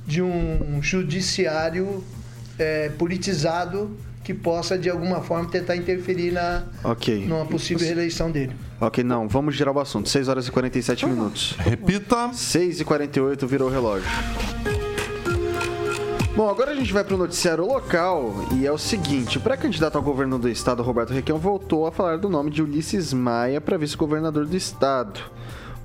de 0.05 0.21
um 0.21 0.81
judiciário 0.81 2.03
eh, 2.57 2.91
politizado 2.97 3.95
que 4.23 4.33
possa 4.33 4.77
de 4.77 4.89
alguma 4.89 5.21
forma 5.21 5.49
tentar 5.49 5.75
interferir 5.75 6.31
na 6.31 6.63
Ok. 6.83 7.25
numa 7.27 7.45
possível 7.45 7.85
reeleição 7.85 8.31
dele. 8.31 8.53
Ok, 8.79 9.03
não, 9.03 9.27
vamos 9.27 9.55
girar 9.55 9.75
o 9.75 9.79
assunto. 9.79 10.07
6 10.07 10.29
horas 10.29 10.47
e 10.47 10.51
47 10.51 11.05
minutos. 11.05 11.55
Repita. 11.59 12.31
6 12.33 12.79
e 12.79 12.85
48 12.85 13.45
virou 13.47 13.67
o 13.69 13.71
relógio. 13.71 14.07
Bom, 16.35 16.49
agora 16.49 16.71
a 16.71 16.75
gente 16.75 16.91
vai 16.91 17.03
para 17.03 17.13
o 17.13 17.17
noticiário 17.17 17.63
local 17.63 18.33
e 18.55 18.65
é 18.65 18.71
o 18.71 18.77
seguinte: 18.77 19.37
o 19.37 19.41
pré-candidato 19.41 19.99
ao 19.99 20.01
governo 20.01 20.39
do 20.39 20.49
estado, 20.49 20.81
Roberto 20.81 21.13
Requião, 21.13 21.37
voltou 21.37 21.85
a 21.85 21.91
falar 21.91 22.17
do 22.17 22.27
nome 22.27 22.49
de 22.49 22.63
Ulisses 22.63 23.13
Maia 23.13 23.61
para 23.61 23.77
vice-governador 23.77 24.47
do 24.47 24.57
estado. 24.57 25.19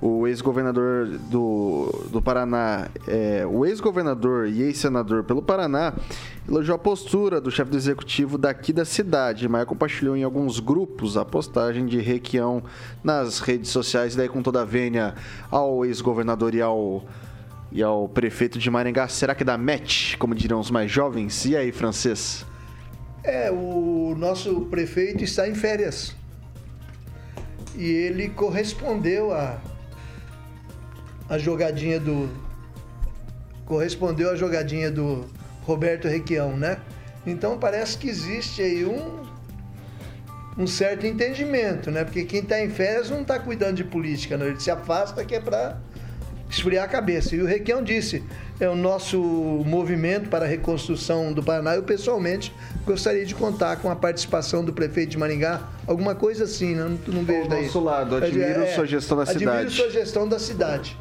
O 0.00 0.26
ex-governador 0.26 1.06
do, 1.30 2.06
do 2.10 2.22
Paraná, 2.22 2.88
é, 3.06 3.44
o 3.46 3.66
ex-governador 3.66 4.48
e 4.48 4.62
ex-senador 4.62 5.22
pelo 5.22 5.42
Paraná, 5.42 5.92
elogiou 6.48 6.76
a 6.76 6.78
postura 6.78 7.42
do 7.42 7.50
chefe 7.50 7.70
do 7.70 7.76
executivo 7.76 8.38
daqui 8.38 8.72
da 8.72 8.86
cidade. 8.86 9.46
Maia 9.50 9.66
compartilhou 9.66 10.16
em 10.16 10.22
alguns 10.22 10.60
grupos 10.60 11.18
a 11.18 11.26
postagem 11.26 11.84
de 11.84 12.00
Requião 12.00 12.62
nas 13.04 13.40
redes 13.40 13.70
sociais, 13.70 14.16
daí 14.16 14.30
com 14.30 14.40
toda 14.40 14.62
a 14.62 14.64
vênia 14.64 15.14
ao 15.50 15.84
ex-governador 15.84 16.54
e 16.54 16.62
ao 16.62 17.04
e 17.70 17.82
ao 17.82 18.08
prefeito 18.08 18.58
de 18.58 18.70
Maringá. 18.70 19.08
Será 19.08 19.34
que 19.34 19.44
dá 19.44 19.58
match, 19.58 20.16
como 20.16 20.34
dirão 20.34 20.60
os 20.60 20.70
mais 20.70 20.90
jovens? 20.90 21.44
E 21.44 21.56
aí, 21.56 21.72
francês? 21.72 22.44
É, 23.22 23.50
o 23.50 24.14
nosso 24.16 24.62
prefeito 24.62 25.22
está 25.22 25.48
em 25.48 25.54
férias. 25.54 26.16
E 27.76 27.84
ele 27.84 28.28
correspondeu 28.30 29.32
a 29.32 29.60
a 31.28 31.36
jogadinha 31.36 32.00
do 32.00 32.28
correspondeu 33.66 34.30
à 34.30 34.36
jogadinha 34.36 34.90
do 34.90 35.26
Roberto 35.62 36.08
Requião, 36.08 36.56
né? 36.56 36.78
Então 37.26 37.58
parece 37.58 37.98
que 37.98 38.08
existe 38.08 38.62
aí 38.62 38.84
um 38.86 39.28
um 40.56 40.66
certo 40.66 41.06
entendimento, 41.06 41.90
né? 41.90 42.02
Porque 42.02 42.24
quem 42.24 42.40
está 42.40 42.60
em 42.60 42.68
férias 42.68 43.10
não 43.10 43.20
está 43.20 43.38
cuidando 43.38 43.76
de 43.76 43.84
política, 43.84 44.36
não. 44.36 44.46
Ele 44.46 44.58
se 44.58 44.70
afasta 44.70 45.24
que 45.24 45.34
é 45.34 45.40
para 45.40 45.78
esfriar 46.50 46.84
a 46.84 46.88
cabeça. 46.88 47.36
E 47.36 47.40
o 47.40 47.46
Requião 47.46 47.82
disse, 47.82 48.22
é 48.60 48.68
o 48.68 48.74
nosso 48.74 49.18
movimento 49.66 50.28
para 50.28 50.44
a 50.44 50.48
reconstrução 50.48 51.32
do 51.32 51.42
Paraná. 51.42 51.74
Eu, 51.76 51.82
pessoalmente, 51.82 52.52
gostaria 52.84 53.24
de 53.24 53.34
contar 53.34 53.76
com 53.76 53.90
a 53.90 53.96
participação 53.96 54.64
do 54.64 54.72
prefeito 54.72 55.10
de 55.10 55.18
Maringá, 55.18 55.68
alguma 55.86 56.14
coisa 56.14 56.44
assim, 56.44 56.74
né? 56.74 56.84
não, 57.06 57.14
não 57.14 57.24
vejo 57.24 57.42
Ao 57.42 57.48
daí. 57.48 57.64
nosso 57.64 57.80
lado, 57.80 58.16
admiro 58.16 58.66
sua 58.74 58.86
gestão 58.86 59.16
da 59.16 59.22
admiro 59.24 59.50
cidade. 59.50 59.70
sua 59.74 59.90
gestão 59.90 60.28
da 60.28 60.38
cidade. 60.38 60.96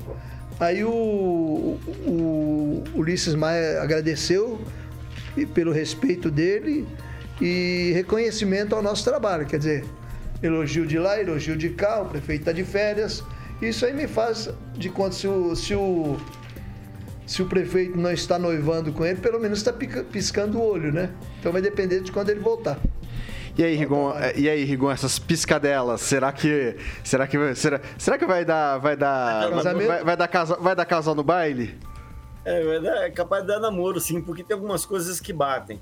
Aí 0.59 0.83
o, 0.83 0.89
o, 0.89 1.79
o 2.07 2.83
Ulisses 2.95 3.35
Maia 3.35 3.81
agradeceu 3.81 4.59
pelo 5.53 5.71
respeito 5.71 6.31
dele 6.31 6.87
e 7.39 7.91
reconhecimento 7.93 8.75
ao 8.75 8.81
nosso 8.81 9.03
trabalho. 9.03 9.45
Quer 9.45 9.59
dizer, 9.59 9.85
elogio 10.41 10.85
de 10.87 10.97
lá, 10.97 11.19
elogio 11.19 11.55
de 11.55 11.69
cá, 11.69 12.01
o 12.01 12.05
prefeito 12.05 12.41
está 12.41 12.51
de 12.51 12.63
férias. 12.63 13.23
Isso 13.61 13.85
aí 13.85 13.93
me 13.93 14.07
faz 14.07 14.49
de 14.75 14.89
conta 14.89 15.11
se 15.15 15.27
o, 15.27 15.55
se 15.55 15.73
o, 15.73 16.17
se 17.25 17.41
o 17.41 17.45
prefeito 17.47 17.97
não 17.97 18.11
está 18.11 18.37
noivando 18.37 18.91
com 18.93 19.05
ele, 19.05 19.19
pelo 19.19 19.39
menos 19.39 19.59
está 19.59 19.73
piscando 19.73 20.59
o 20.59 20.63
olho, 20.63 20.91
né? 20.91 21.09
Então 21.39 21.51
vai 21.51 21.61
depender 21.61 22.01
de 22.01 22.11
quando 22.11 22.29
ele 22.29 22.39
voltar. 22.39 22.77
E 23.57 23.63
aí, 23.63 23.75
Rigon, 23.75 24.13
eh, 24.15 24.33
e 24.37 24.47
aí, 24.47 24.63
Rigon, 24.63 24.91
essas 24.91 25.17
piscadelas, 25.17 26.01
será 26.01 26.31
que 26.31 26.75
será 27.03 27.25
que 27.25 27.55
será, 27.55 27.81
será 27.97 28.15
que 28.19 28.25
vai 28.27 28.45
dar 28.45 28.77
vai 28.77 28.95
dar 28.95 29.49
vai, 29.49 30.03
vai 30.03 30.15
dar 30.17 30.27
casal, 30.27 30.61
vai 30.61 30.75
dar 30.75 30.85
casal 30.85 31.15
no 31.15 31.23
baile? 31.23 31.75
É, 32.45 32.63
vai 32.63 32.79
dar- 32.79 33.07
é 33.07 33.09
capaz 33.09 33.41
de 33.41 33.47
dar 33.47 33.59
namoro, 33.59 33.99
sim, 33.99 34.21
porque 34.21 34.43
tem 34.43 34.53
algumas 34.53 34.85
coisas 34.85 35.19
que 35.19 35.33
batem. 35.33 35.81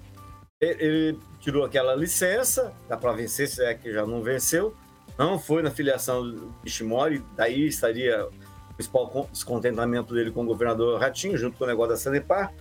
Ele, 0.61 0.83
ele 0.83 1.19
tirou 1.41 1.65
aquela 1.65 1.93
licença, 1.93 2.71
dá 2.87 2.95
para 2.95 3.11
vencer, 3.11 3.49
se 3.49 3.61
é 3.61 3.73
que 3.73 3.91
já 3.91 4.05
não 4.05 4.23
venceu. 4.23 4.73
Não 5.17 5.39
foi 5.39 5.61
na 5.61 5.71
filiação 5.71 6.29
do 6.29 6.53
Ishimori, 6.65 7.23
daí 7.35 7.67
estaria 7.67 8.25
o 8.25 8.73
principal 8.75 9.07
con- 9.09 9.29
descontentamento 9.31 10.13
dele 10.13 10.31
com 10.31 10.43
o 10.43 10.45
governador 10.45 10.99
Ratinho, 10.99 11.37
junto 11.37 11.57
com 11.57 11.63
o 11.63 11.67
negócio 11.67 11.91
da 11.91 11.97
Sanepar. 11.97 12.53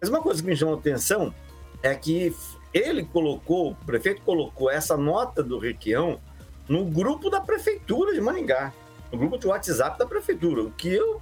Mas 0.00 0.08
uma 0.08 0.22
coisa 0.22 0.40
que 0.40 0.48
me 0.48 0.56
chamou 0.56 0.76
a 0.76 0.78
atenção 0.78 1.34
é 1.82 1.94
que 1.94 2.34
ele 2.72 3.04
colocou, 3.04 3.72
o 3.72 3.74
prefeito 3.74 4.22
colocou 4.22 4.70
essa 4.70 4.96
nota 4.96 5.42
do 5.42 5.58
Requião 5.58 6.20
no 6.68 6.84
grupo 6.84 7.30
da 7.30 7.40
prefeitura 7.40 8.14
de 8.14 8.20
Maringá, 8.20 8.72
no 9.10 9.18
grupo 9.18 9.38
de 9.38 9.46
WhatsApp 9.46 9.98
da 9.98 10.06
prefeitura, 10.06 10.62
o 10.62 10.70
que 10.70 10.88
eu 10.88 11.20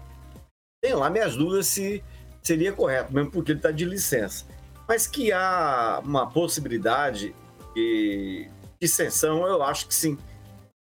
tenho 0.82 0.98
lá 0.98 1.08
minhas 1.08 1.36
dúvidas 1.36 1.68
se 1.68 2.02
seria 2.42 2.72
correto, 2.72 3.14
mesmo 3.14 3.30
porque 3.30 3.52
ele 3.52 3.60
está 3.60 3.70
de 3.70 3.84
licença. 3.84 4.44
Mas 4.86 5.06
que 5.06 5.32
há 5.32 6.00
uma 6.04 6.28
possibilidade 6.28 7.34
de 7.74 8.48
dissensão, 8.80 9.46
eu 9.46 9.62
acho 9.62 9.88
que 9.88 9.94
sim. 9.94 10.18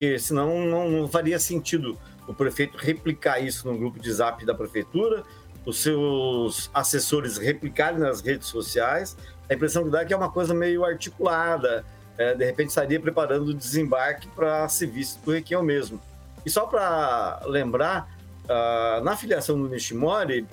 Porque 0.01 0.17
senão 0.17 0.65
não, 0.65 0.89
não 0.89 1.07
faria 1.07 1.37
sentido 1.37 1.95
o 2.27 2.33
prefeito 2.33 2.75
replicar 2.75 3.39
isso 3.39 3.71
no 3.71 3.77
grupo 3.77 3.99
de 3.99 4.11
zap 4.11 4.43
da 4.43 4.55
prefeitura, 4.55 5.23
os 5.63 5.79
seus 5.79 6.71
assessores 6.73 7.37
replicarem 7.37 7.99
nas 7.99 8.19
redes 8.19 8.47
sociais. 8.47 9.15
A 9.47 9.53
impressão 9.53 9.83
que 9.83 9.91
dá 9.91 10.01
é 10.01 10.05
que 10.05 10.11
é 10.11 10.17
uma 10.17 10.31
coisa 10.31 10.55
meio 10.55 10.83
articulada. 10.83 11.85
é, 12.17 12.33
de 12.33 12.43
repente 12.43 12.69
estaria 12.69 12.99
preparando 12.99 13.49
o 13.49 13.53
desembarque 13.53 14.27
para 14.29 14.67
ser 14.69 14.87
visto 14.87 15.19
por 15.21 15.35
Requião 15.35 15.61
mesmo. 15.61 16.01
E 16.43 16.49
só 16.49 16.65
para 16.65 17.39
lembrar, 17.45 18.09
ah, 18.49 19.01
na 19.03 19.15
filiação 19.15 19.55
do 19.55 19.69
Nishimori, 19.69 20.47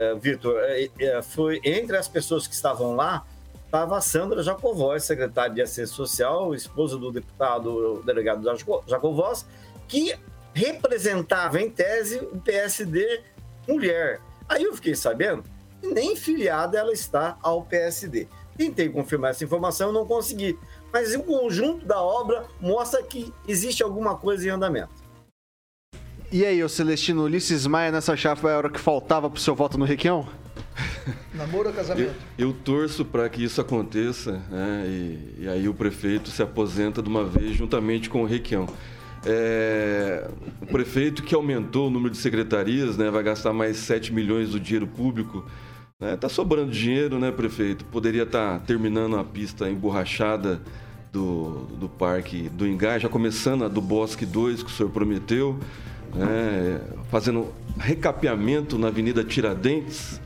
eh, 0.00 0.14
Vitor, 0.16 0.56
eh, 0.58 1.22
foi 1.22 1.60
entre 1.62 1.96
as 1.96 2.08
pessoas 2.08 2.48
que 2.48 2.54
estavam 2.54 2.96
lá, 2.96 3.24
estava 3.70 3.96
a 3.96 4.00
Sandra 4.00 4.42
Jacovós, 4.42 5.04
secretária 5.04 5.54
de 5.54 5.62
Assistência 5.62 5.94
Social, 5.94 6.52
esposa 6.52 6.98
do 6.98 7.12
deputado 7.12 8.00
o 8.00 8.02
delegado 8.02 8.42
Jaco- 8.42 8.82
Jacovós, 8.84 9.46
que 9.86 10.12
representava, 10.52 11.60
em 11.60 11.70
tese, 11.70 12.18
o 12.18 12.40
PSD 12.40 13.20
mulher. 13.68 14.20
Aí 14.48 14.64
eu 14.64 14.74
fiquei 14.74 14.96
sabendo 14.96 15.44
que 15.80 15.86
nem 15.86 16.16
filiada 16.16 16.76
ela 16.76 16.92
está 16.92 17.38
ao 17.40 17.62
PSD. 17.62 18.26
Tentei 18.58 18.88
confirmar 18.88 19.30
essa 19.30 19.44
informação, 19.44 19.92
não 19.92 20.04
consegui. 20.04 20.58
Mas 20.92 21.14
o 21.14 21.22
conjunto 21.22 21.86
da 21.86 22.02
obra 22.02 22.46
mostra 22.60 23.00
que 23.04 23.32
existe 23.46 23.84
alguma 23.84 24.16
coisa 24.16 24.48
em 24.48 24.50
andamento. 24.50 24.92
E 26.32 26.44
aí, 26.44 26.62
ô 26.62 26.68
Celestino 26.68 27.22
Ulisses 27.22 27.66
Maia 27.68 27.92
nessa 27.92 28.16
chave 28.16 28.44
é 28.48 28.52
a 28.52 28.56
hora 28.56 28.68
que 28.70 28.80
faltava 28.80 29.30
pro 29.30 29.40
seu 29.40 29.54
voto 29.54 29.78
no 29.78 29.84
Requião? 29.84 30.28
Namoro 31.34 31.68
ou 31.68 31.70
Eu, 31.70 31.72
casamento? 31.72 32.14
eu 32.38 32.52
torço 32.52 33.04
para 33.04 33.28
que 33.28 33.42
isso 33.42 33.60
aconteça 33.60 34.32
né, 34.50 34.84
e, 34.86 35.44
e 35.44 35.48
aí 35.48 35.68
o 35.68 35.74
prefeito 35.74 36.30
se 36.30 36.42
aposenta 36.42 37.02
de 37.02 37.08
uma 37.08 37.24
vez 37.24 37.56
juntamente 37.56 38.08
com 38.08 38.22
o 38.22 38.26
Requião. 38.26 38.66
É, 39.24 40.28
o 40.62 40.66
prefeito 40.66 41.22
que 41.22 41.34
aumentou 41.34 41.88
o 41.88 41.90
número 41.90 42.10
de 42.10 42.16
secretarias 42.16 42.96
né, 42.96 43.10
vai 43.10 43.22
gastar 43.22 43.52
mais 43.52 43.76
7 43.76 44.12
milhões 44.14 44.50
do 44.50 44.60
dinheiro 44.60 44.86
público 44.86 45.44
É, 46.00 46.16
tá 46.16 46.30
sobrando 46.30 46.72
dinheiro, 46.72 47.18
né, 47.18 47.30
prefeito? 47.30 47.84
Poderia 47.84 48.22
estar 48.22 48.60
terminando 48.60 49.18
a 49.18 49.24
pista 49.24 49.68
emborrachada 49.68 50.58
do, 51.12 51.66
do 51.78 51.90
Parque 51.90 52.48
do 52.48 52.66
Ingá, 52.66 52.98
já 52.98 53.06
começando 53.06 53.64
a 53.66 53.68
do 53.68 53.82
Bosque 53.82 54.24
2, 54.24 54.62
que 54.62 54.70
o 54.70 54.72
senhor 54.72 54.88
prometeu, 54.90 55.58
né, 56.14 56.80
fazendo 57.10 57.52
recapeamento 57.78 58.78
na 58.78 58.88
Avenida 58.88 59.22
Tiradentes, 59.22 60.18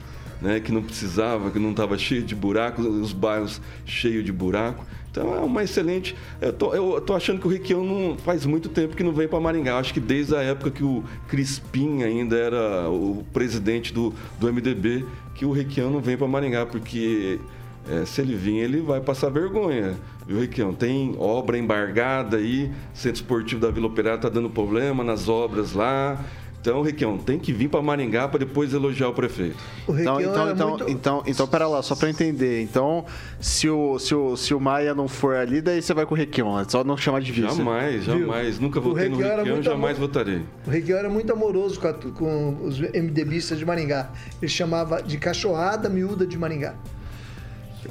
né, 0.44 0.60
que 0.60 0.70
não 0.70 0.82
precisava, 0.82 1.50
que 1.50 1.58
não 1.58 1.70
estava 1.70 1.96
cheio 1.96 2.22
de 2.22 2.34
buracos, 2.34 2.84
os 2.84 3.14
bairros 3.14 3.62
cheios 3.86 4.22
de 4.22 4.30
buraco. 4.30 4.84
Então 5.10 5.34
é 5.34 5.40
uma 5.40 5.62
excelente. 5.64 6.14
Eu 6.38 6.52
tô, 6.52 6.74
eu 6.74 7.00
tô 7.00 7.14
achando 7.14 7.40
que 7.40 7.46
o 7.46 7.50
Requião 7.50 7.82
não 7.82 8.18
faz 8.18 8.44
muito 8.44 8.68
tempo 8.68 8.94
que 8.94 9.02
não 9.02 9.12
vem 9.12 9.26
para 9.26 9.40
Maringá. 9.40 9.78
Acho 9.78 9.94
que 9.94 10.00
desde 10.00 10.36
a 10.36 10.42
época 10.42 10.70
que 10.70 10.84
o 10.84 11.02
Crispim 11.28 12.02
ainda 12.02 12.36
era 12.36 12.90
o 12.90 13.24
presidente 13.32 13.90
do, 13.90 14.12
do 14.38 14.52
MDB, 14.52 15.06
que 15.34 15.46
o 15.46 15.50
Requião 15.50 15.90
não 15.90 16.00
vem 16.00 16.16
para 16.16 16.28
Maringá, 16.28 16.66
porque 16.66 17.40
é, 17.88 18.04
se 18.04 18.20
ele 18.20 18.34
vir, 18.34 18.56
ele 18.56 18.82
vai 18.82 19.00
passar 19.00 19.30
vergonha. 19.30 19.94
Viu, 20.26 20.40
Requião? 20.40 20.74
Tem 20.74 21.14
obra 21.18 21.56
embargada 21.56 22.36
aí, 22.36 22.70
Centro 22.92 23.22
Esportivo 23.22 23.62
da 23.62 23.70
Vila 23.70 23.86
Operária 23.86 24.16
está 24.16 24.28
dando 24.28 24.50
problema 24.50 25.02
nas 25.02 25.26
obras 25.26 25.72
lá. 25.72 26.22
Então, 26.64 26.80
Requião, 26.80 27.18
tem 27.18 27.38
que 27.38 27.52
vir 27.52 27.68
para 27.68 27.82
Maringá 27.82 28.26
para 28.26 28.38
depois 28.38 28.72
elogiar 28.72 29.10
o 29.10 29.12
prefeito. 29.12 29.54
O 29.86 29.92
Então, 29.98 30.16
Requião 30.16 30.30
então, 30.32 30.42
era 30.44 30.52
então, 30.54 30.68
muito- 30.70 30.88
então, 30.90 31.22
então, 31.26 31.46
pera 31.46 31.66
lá, 31.68 31.82
só 31.82 31.94
pra 31.94 32.08
eu 32.08 32.10
entender. 32.10 32.62
Então, 32.62 33.04
se 33.38 33.68
o, 33.68 33.98
se 33.98 34.14
o, 34.14 34.34
se 34.34 34.54
o 34.54 34.58
Maia 34.60 34.94
não 34.94 35.06
for 35.06 35.36
ali, 35.36 35.60
daí 35.60 35.82
você 35.82 35.92
vai 35.92 36.06
com 36.06 36.14
o 36.14 36.16
Requião. 36.16 36.58
É 36.58 36.64
só 36.66 36.82
não 36.82 36.96
chamar 36.96 37.20
de 37.20 37.32
vice. 37.32 37.54
Jamais, 37.54 38.04
jamais. 38.04 38.58
Nunca 38.58 38.78
O 38.78 38.82
votei 38.82 39.10
no 39.10 39.18
Requião 39.18 39.62
jamais 39.62 39.98
amor- 39.98 40.08
votarei. 40.08 40.40
O 40.66 40.70
Requião 40.70 40.98
era 40.98 41.10
muito 41.10 41.30
amoroso 41.30 41.78
com, 41.78 41.86
a- 41.86 41.92
com 41.92 42.56
os 42.64 42.80
MDBistas 42.80 43.58
de 43.58 43.66
Maringá. 43.66 44.08
Ele 44.40 44.50
chamava 44.50 45.02
de 45.02 45.18
cachorrada 45.18 45.90
miúda 45.90 46.26
de 46.26 46.38
Maringá. 46.38 46.76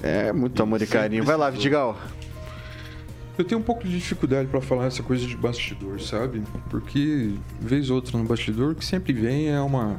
É, 0.02 0.34
muito 0.34 0.64
amor 0.64 0.82
e 0.82 0.88
carinho. 0.88 1.24
Vai 1.24 1.38
lá, 1.38 1.48
Vidigal. 1.52 1.96
Eu 3.38 3.44
tenho 3.44 3.60
um 3.60 3.64
pouco 3.64 3.84
de 3.84 3.98
dificuldade 3.98 4.48
pra 4.48 4.62
falar 4.62 4.86
essa 4.86 5.02
coisa 5.02 5.26
de 5.26 5.36
bastidor, 5.36 6.00
sabe? 6.00 6.44
Porque, 6.70 7.32
vez 7.60 7.90
ou 7.90 7.96
outra 7.96 8.18
no 8.18 8.24
bastidor, 8.26 8.76
que 8.76 8.86
sempre 8.86 9.12
vem 9.12 9.50
é 9.50 9.60
uma. 9.60 9.98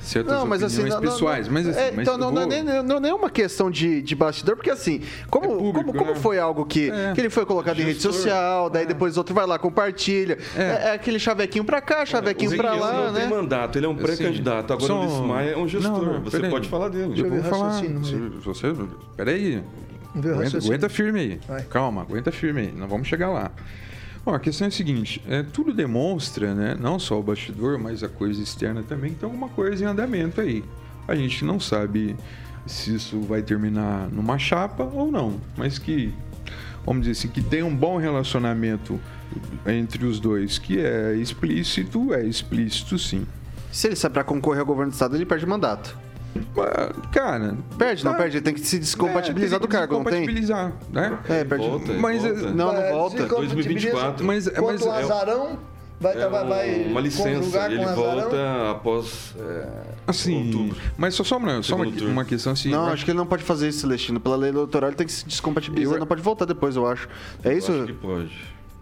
certas 0.00 0.32
Não, 0.32 0.46
mas 0.46 0.62
assim, 0.62 0.84
não, 0.84 0.88
não, 0.88 1.00
pessoais. 1.02 1.46
não- 1.48 1.52
mas 1.52 1.68
assim, 1.68 1.78
é, 1.78 1.90
mas 1.90 2.00
então 2.08 2.16
não, 2.16 2.30
não, 2.32 2.40
é 2.42 2.46
vou- 2.46 2.54
nem, 2.64 2.82
não, 2.82 2.98
não 2.98 3.08
é 3.10 3.12
uma 3.12 3.28
questão 3.28 3.70
de, 3.70 4.00
de 4.00 4.14
bastidor, 4.14 4.56
porque 4.56 4.70
assim, 4.70 5.02
como, 5.28 5.48
como, 5.70 5.92
como 5.92 6.10
né? 6.12 6.14
foi 6.14 6.38
algo 6.38 6.64
que, 6.64 6.88
É. 6.90 7.12
que 7.12 7.20
ele 7.20 7.28
foi 7.28 7.44
colocado 7.44 7.78
em 7.78 7.82
rede 7.82 7.94
Gestor. 8.00 8.14
social, 8.14 8.70
daí 8.70 8.86
depois 8.86 9.18
outro 9.18 9.34
vai 9.34 9.46
lá, 9.46 9.58
compartilha. 9.58 10.38
É, 10.56 10.62
é 10.62 10.92
aquele 10.94 11.18
chavequinho 11.18 11.62
pra 11.62 11.82
cá, 11.82 12.06
chavequinho 12.06 12.56
pra 12.56 12.70
Requião 12.70 12.86
lá, 12.90 13.04
não 13.04 13.12
né? 13.12 13.20
tem 13.20 13.28
mandato, 13.28 13.76
ele 13.78 13.84
é 13.84 13.88
um 13.90 13.92
Assim, 13.92 14.02
pré-candidato. 14.02 14.72
Agora 14.72 14.86
só- 14.86 14.96
o 14.98 15.02
Ulisses 15.02 15.20
Maia 15.20 15.50
é 15.50 15.56
um 15.58 15.68
gestor. 15.68 15.92
Não, 16.02 16.12
não, 16.14 16.22
Você 16.22 16.40
pode 16.48 16.68
falar 16.70 16.88
dele. 16.88 17.20
Eu 17.20 17.28
vou 17.28 17.42
falar. 17.42 17.82
vamos 17.82 18.44
você, 18.44 18.74
peraí. 19.14 19.62
O 20.14 20.18
Aguenta, 20.18 20.58
aguenta 20.58 20.88
firme 20.88 21.20
aí. 21.20 21.40
Vai. 21.46 21.62
Calma, 21.64 22.02
aguenta 22.02 22.32
firme 22.32 22.60
aí. 22.62 22.72
Não 22.72 22.88
vamos 22.88 23.06
chegar 23.06 23.28
lá. 23.28 23.50
Bom, 24.24 24.34
a 24.34 24.38
questão 24.38 24.66
é 24.66 24.68
a 24.68 24.70
seguinte: 24.70 25.22
é, 25.26 25.42
tudo 25.42 25.72
demonstra, 25.72 26.54
né, 26.54 26.76
não 26.78 26.98
só 26.98 27.18
o 27.18 27.22
bastidor, 27.22 27.78
mas 27.78 28.02
a 28.02 28.08
coisa 28.08 28.42
externa 28.42 28.82
também, 28.82 29.12
que 29.12 29.20
tem 29.20 29.26
alguma 29.26 29.48
coisa 29.48 29.84
em 29.84 29.86
andamento 29.86 30.40
aí. 30.40 30.64
A 31.06 31.14
gente 31.14 31.44
não 31.44 31.58
sabe 31.58 32.14
se 32.66 32.94
isso 32.94 33.20
vai 33.22 33.42
terminar 33.42 34.08
numa 34.10 34.38
chapa 34.38 34.84
ou 34.84 35.10
não, 35.10 35.40
mas 35.56 35.78
que, 35.78 36.12
vamos 36.84 37.06
dizer 37.06 37.12
assim, 37.12 37.28
que 37.28 37.40
tem 37.40 37.62
um 37.62 37.74
bom 37.74 37.96
relacionamento 37.96 39.00
entre 39.66 40.04
os 40.04 40.20
dois, 40.20 40.58
que 40.58 40.78
é 40.78 41.14
explícito, 41.14 42.12
é 42.12 42.24
explícito 42.24 42.98
sim. 42.98 43.26
Se 43.72 43.86
ele 43.86 43.96
sai 43.96 44.10
pra 44.10 44.24
concorrer 44.24 44.60
ao 44.60 44.66
governo 44.66 44.90
do 44.90 44.94
estado, 44.94 45.16
ele 45.16 45.24
perde 45.24 45.46
mandato. 45.46 45.96
Cara. 47.12 47.56
Perde, 47.76 48.04
não 48.04 48.14
perde, 48.14 48.36
ele 48.38 48.44
tem 48.44 48.54
que 48.54 48.60
se 48.60 48.78
descompatibilizar 48.78 49.56
É, 49.58 49.60
do 49.60 49.68
cargo, 49.68 49.94
não 49.94 50.04
tem? 50.04 50.12
Descompatibilizar, 50.26 50.72
né? 50.92 51.18
É, 51.28 51.44
perde. 51.44 51.66
Volta, 51.68 51.92
Mas, 51.94 52.22
volta. 52.22 52.40
Não, 52.42 52.52
não 52.52 52.72
Vai, 52.74 52.92
volta. 52.92 53.16
se 53.16 53.22
compatibiliza 53.28 53.54
2024. 53.54 54.24
Mas, 54.24 54.48
Quanto 54.48 54.64
mas 54.64 54.82
o 54.82 54.88
é- 54.92 55.02
azarão 55.02 55.58
vai, 56.00 56.12
É 56.20 56.28
vai, 56.28 56.46
vai 56.46 56.84
uma 56.84 57.00
licença, 57.00 57.66
ele 57.70 57.84
volta 57.86 58.70
após 58.70 59.34
é, 59.38 59.68
Assim, 60.06 60.46
outubro. 60.46 60.76
mas 60.96 61.14
só, 61.14 61.24
só, 61.24 61.36
uma, 61.36 61.62
só 61.62 61.74
uma, 61.76 61.86
uma 61.86 62.24
questão 62.24 62.52
assim. 62.52 62.70
Não, 62.70 62.86
eu 62.86 62.92
acho 62.92 63.04
que 63.04 63.10
ele 63.10 63.18
não 63.18 63.26
pode 63.26 63.42
fazer 63.42 63.68
isso, 63.68 63.80
Celestino. 63.80 64.20
Pela 64.20 64.36
lei 64.36 64.50
eleitoral, 64.50 64.90
ele 64.90 64.96
tem 64.96 65.06
que 65.06 65.12
se 65.12 65.26
descompatibilizar. 65.26 65.92
Eu- 65.92 65.96
Ele 65.96 66.00
não 66.00 66.06
pode 66.06 66.22
voltar 66.22 66.44
depois, 66.44 66.76
eu 66.76 66.86
acho. 66.86 67.08
É 67.44 67.52
isso? 67.54 67.72
Acho 67.72 67.86
que 67.86 67.92
pode. 67.94 68.30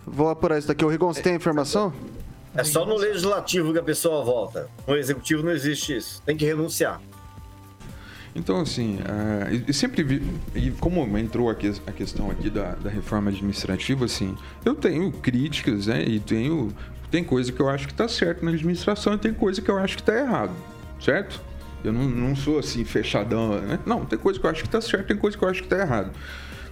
Vou 0.06 0.28
apurar 0.28 0.58
isso 0.58 0.68
daqui. 0.68 0.84
O 0.84 0.88
Rigon, 0.88 1.12
você 1.12 1.20
tem 1.22 1.32
a 1.32 1.36
informação? 1.36 1.92
É 2.54 2.62
só 2.64 2.86
no 2.86 2.96
legislativo 2.96 3.72
que 3.72 3.78
a 3.78 3.82
pessoa 3.82 4.24
volta. 4.24 4.68
No 4.86 4.96
executivo 4.96 5.42
não 5.42 5.50
existe 5.52 5.96
isso. 5.96 6.22
Tem 6.24 6.36
que 6.36 6.44
renunciar. 6.44 7.00
Então, 8.36 8.60
assim, 8.60 8.98
e 9.66 9.72
sempre 9.72 10.02
vi, 10.02 10.22
e 10.54 10.70
como 10.72 11.16
entrou 11.16 11.48
a, 11.48 11.52
a 11.52 11.92
questão 11.92 12.30
aqui 12.30 12.50
da, 12.50 12.74
da 12.74 12.90
reforma 12.90 13.30
administrativa, 13.30 14.04
assim, 14.04 14.36
eu 14.62 14.74
tenho 14.74 15.10
críticas, 15.10 15.86
né, 15.86 16.04
e 16.06 16.20
tenho, 16.20 16.70
tem 17.10 17.24
coisa 17.24 17.50
que 17.50 17.58
eu 17.58 17.68
acho 17.68 17.86
que 17.86 17.94
está 17.94 18.06
certo 18.06 18.44
na 18.44 18.50
administração 18.50 19.14
e 19.14 19.18
tem 19.18 19.32
coisa 19.32 19.62
que 19.62 19.70
eu 19.70 19.78
acho 19.78 19.96
que 19.96 20.02
está 20.02 20.14
errado, 20.14 20.52
certo? 21.00 21.40
Eu 21.82 21.94
não, 21.94 22.04
não 22.04 22.36
sou, 22.36 22.58
assim, 22.58 22.84
fechadão, 22.84 23.58
né? 23.60 23.78
Não, 23.86 24.04
tem 24.04 24.18
coisa 24.18 24.38
que 24.38 24.44
eu 24.44 24.50
acho 24.50 24.62
que 24.62 24.68
está 24.68 24.82
certo, 24.82 25.06
tem 25.06 25.16
coisa 25.16 25.36
que 25.36 25.42
eu 25.42 25.48
acho 25.48 25.60
que 25.62 25.66
está 25.66 25.78
errado. 25.78 26.10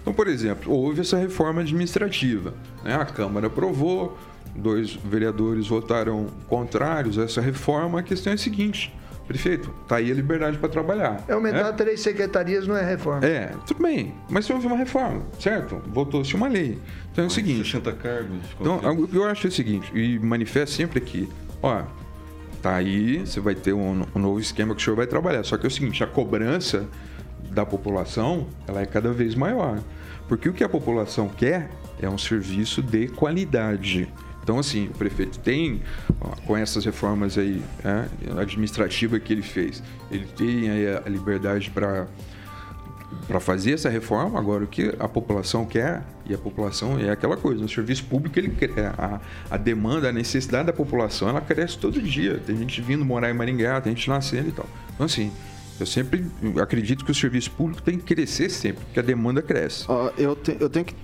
Então, 0.03 0.13
por 0.13 0.29
exemplo, 0.29 0.71
houve 0.71 1.01
essa 1.01 1.17
reforma 1.17 1.63
administrativa, 1.63 2.53
né? 2.83 2.95
A 2.95 3.07
Câmara 3.07 3.47
aprovou, 3.47 4.19
dois 4.55 4.93
vereadores 4.93 5.67
votaram 5.67 6.27
contrários 6.47 7.19
a 7.19 7.23
essa 7.23 7.41
reforma, 7.41 8.01
a 8.01 8.03
questão 8.03 8.33
é 8.33 8.35
a 8.35 8.39
seguinte... 8.39 8.93
Prefeito, 9.27 9.71
tá 9.89 9.97
aí 9.97 10.11
a 10.11 10.15
liberdade 10.15 10.59
para 10.59 10.69
trabalhar. 10.69 11.25
É 11.27 11.33
aumentar 11.33 11.65
né? 11.65 11.73
três 11.73 12.01
secretarias, 12.01 12.67
não 12.67 12.77
é 12.77 12.85
reforma. 12.85 13.25
É, 13.25 13.53
tudo 13.67 13.83
bem. 13.83 14.15
Mas 14.29 14.49
houve 14.51 14.67
uma 14.67 14.77
reforma, 14.77 15.23
certo? 15.39 15.81
Votou-se 15.87 16.35
uma 16.35 16.47
lei. 16.47 16.79
Então 17.11 17.25
é 17.25 17.27
o 17.27 17.31
seguinte. 17.31 17.65
60 17.65 17.93
cargos. 17.93 18.39
Então, 18.61 18.77
o 18.93 19.09
que 19.09 19.17
eu 19.17 19.25
acho 19.25 19.47
é 19.47 19.49
o 19.49 19.53
seguinte, 19.53 19.91
e 19.95 20.19
manifesto 20.19 20.77
sempre 20.77 20.99
aqui, 20.99 21.29
ó, 21.63 21.85
tá 22.61 22.77
aí, 22.77 23.21
você 23.21 23.41
vai 23.41 23.55
ter 23.55 23.73
um, 23.73 24.07
um 24.15 24.19
novo 24.19 24.39
esquema 24.41 24.75
que 24.75 24.83
o 24.83 24.85
senhor 24.85 24.97
vai 24.97 25.07
trabalhar. 25.07 25.43
Só 25.43 25.57
que 25.57 25.65
é 25.65 25.69
o 25.69 25.71
seguinte, 25.71 26.05
a 26.05 26.07
cobrança 26.07 26.87
da 27.51 27.65
população, 27.65 28.47
ela 28.67 28.83
é 28.83 28.87
cada 28.87 29.11
vez 29.13 29.35
maior. 29.35 29.79
Porque 30.29 30.49
o 30.49 30.53
que 30.53 30.65
a 30.65 30.69
população 30.69 31.29
quer 31.29 31.71
é 32.01 32.09
um 32.09 32.19
serviço 32.19 32.83
de 32.83 33.09
qualidade. 33.09 34.09
Então, 34.45 34.59
assim, 34.59 34.89
o 34.89 34.91
prefeito 34.99 35.39
tem, 35.39 35.81
com 36.47 36.55
essas 36.55 36.85
reformas 36.85 37.39
aí, 37.39 37.63
né, 37.83 38.07
administrativa 38.39 39.19
que 39.19 39.33
ele 39.33 39.41
fez, 39.43 39.83
ele 40.11 40.27
tem 40.37 40.69
a 41.05 41.09
liberdade 41.09 41.71
para 41.71 42.07
para 43.29 43.39
fazer 43.41 43.73
essa 43.73 43.89
reforma, 43.89 44.39
agora 44.39 44.65
o 44.65 44.67
que 44.67 44.93
a 44.99 45.09
população 45.09 45.65
quer, 45.65 46.03
e 46.27 46.35
a 46.35 46.39
população 46.39 46.99
é 46.99 47.11
aquela 47.11 47.37
coisa, 47.37 47.65
o 47.65 47.69
serviço 47.69 48.05
público, 48.05 48.39
ele, 48.39 48.49
cre- 48.51 48.73
a, 48.99 49.21
a 49.51 49.57
demanda, 49.57 50.09
a 50.09 50.13
necessidade 50.13 50.67
da 50.67 50.73
população, 50.73 51.29
ela 51.29 51.41
cresce 51.41 51.79
todo 51.79 52.03
dia. 52.03 52.39
Tem 52.45 52.57
gente 52.57 52.83
vindo 52.83 53.05
morar 53.05 53.31
em 53.31 53.33
Maringá, 53.33 53.81
tem 53.81 53.95
gente 53.95 54.09
nascendo 54.11 54.49
e 54.49 54.53
tal. 54.53 54.67
Então, 54.95 55.07
assim, 55.07 55.31
eu 55.81 55.87
sempre 55.87 56.27
acredito 56.61 57.05
que 57.05 57.11
o 57.13 57.15
serviço 57.15 57.51
público 57.53 57.81
tem 57.83 57.99
que 57.99 58.05
crescer 58.15 58.51
sempre, 58.51 58.85
porque 58.85 58.99
a 58.99 59.03
demanda 59.03 59.41
cresce. 59.41 59.85
Ó, 59.89 60.11
eu, 60.19 60.35
te- 60.37 60.57
eu 60.61 60.69
tenho 60.69 60.85
que. 60.85 60.95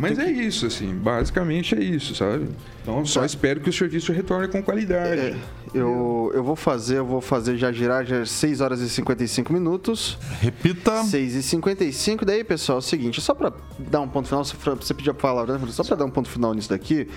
Mas 0.00 0.18
é 0.18 0.24
que- 0.24 0.30
isso, 0.32 0.66
assim, 0.66 0.94
basicamente 0.94 1.74
é 1.74 1.82
isso, 1.82 2.14
sabe? 2.14 2.48
Então, 2.82 3.04
só 3.04 3.24
espero 3.24 3.60
que 3.60 3.70
o 3.70 3.72
serviço 3.72 4.12
retorne 4.12 4.48
com 4.48 4.62
qualidade. 4.62 5.20
É, 5.20 5.36
eu, 5.74 6.30
eu 6.34 6.42
vou 6.42 6.56
fazer, 6.56 6.98
eu 6.98 7.06
vou 7.06 7.20
fazer 7.20 7.56
já 7.56 7.70
girar 7.72 8.04
já 8.04 8.24
6 8.26 8.60
horas 8.60 8.80
e 8.80 8.88
55 8.88 9.52
minutos. 9.52 10.18
Repita. 10.40 11.02
6 11.04 11.34
e 11.34 11.42
55 11.42 12.24
daí, 12.24 12.42
pessoal, 12.44 12.78
é 12.78 12.80
o 12.80 12.82
seguinte, 12.82 13.20
só 13.20 13.34
pra 13.34 13.52
dar 13.78 14.00
um 14.00 14.08
ponto 14.08 14.28
final, 14.28 14.44
você 14.44 14.94
pediu 14.94 15.12
a 15.12 15.14
palavra, 15.14 15.58
né? 15.58 15.66
Só 15.70 15.84
pra 15.84 15.96
dar 15.96 16.04
um 16.04 16.10
ponto 16.10 16.28
final 16.28 16.52
nisso 16.54 16.68
daqui, 16.70 17.08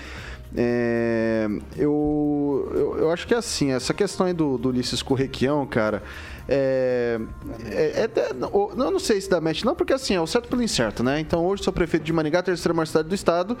é, 0.56 1.46
eu, 1.76 2.72
eu, 2.74 2.98
eu 3.00 3.10
acho 3.10 3.26
que 3.26 3.34
é 3.34 3.36
assim, 3.36 3.72
essa 3.72 3.92
questão 3.92 4.26
aí 4.26 4.32
do, 4.32 4.56
do 4.56 4.70
Ulisses 4.70 5.02
Correquião, 5.02 5.66
cara, 5.66 6.02
é, 6.48 7.20
é, 7.66 8.04
é 8.04 8.10
eu 8.32 8.74
não 8.74 8.98
sei 8.98 9.20
se 9.20 9.28
dá 9.28 9.38
match 9.38 9.64
não, 9.64 9.74
porque 9.74 9.92
assim, 9.92 10.14
é 10.14 10.20
o 10.20 10.26
certo 10.26 10.48
pelo 10.48 10.62
incerto, 10.62 11.02
né? 11.02 11.20
Então 11.20 11.44
hoje 11.44 11.62
sou 11.62 11.72
prefeito 11.72 12.04
de 12.04 12.12
Maringá, 12.12 12.42
terceira 12.42 12.72
maior 12.72 12.86
cidade 12.86 13.06
do 13.06 13.14
estado, 13.14 13.58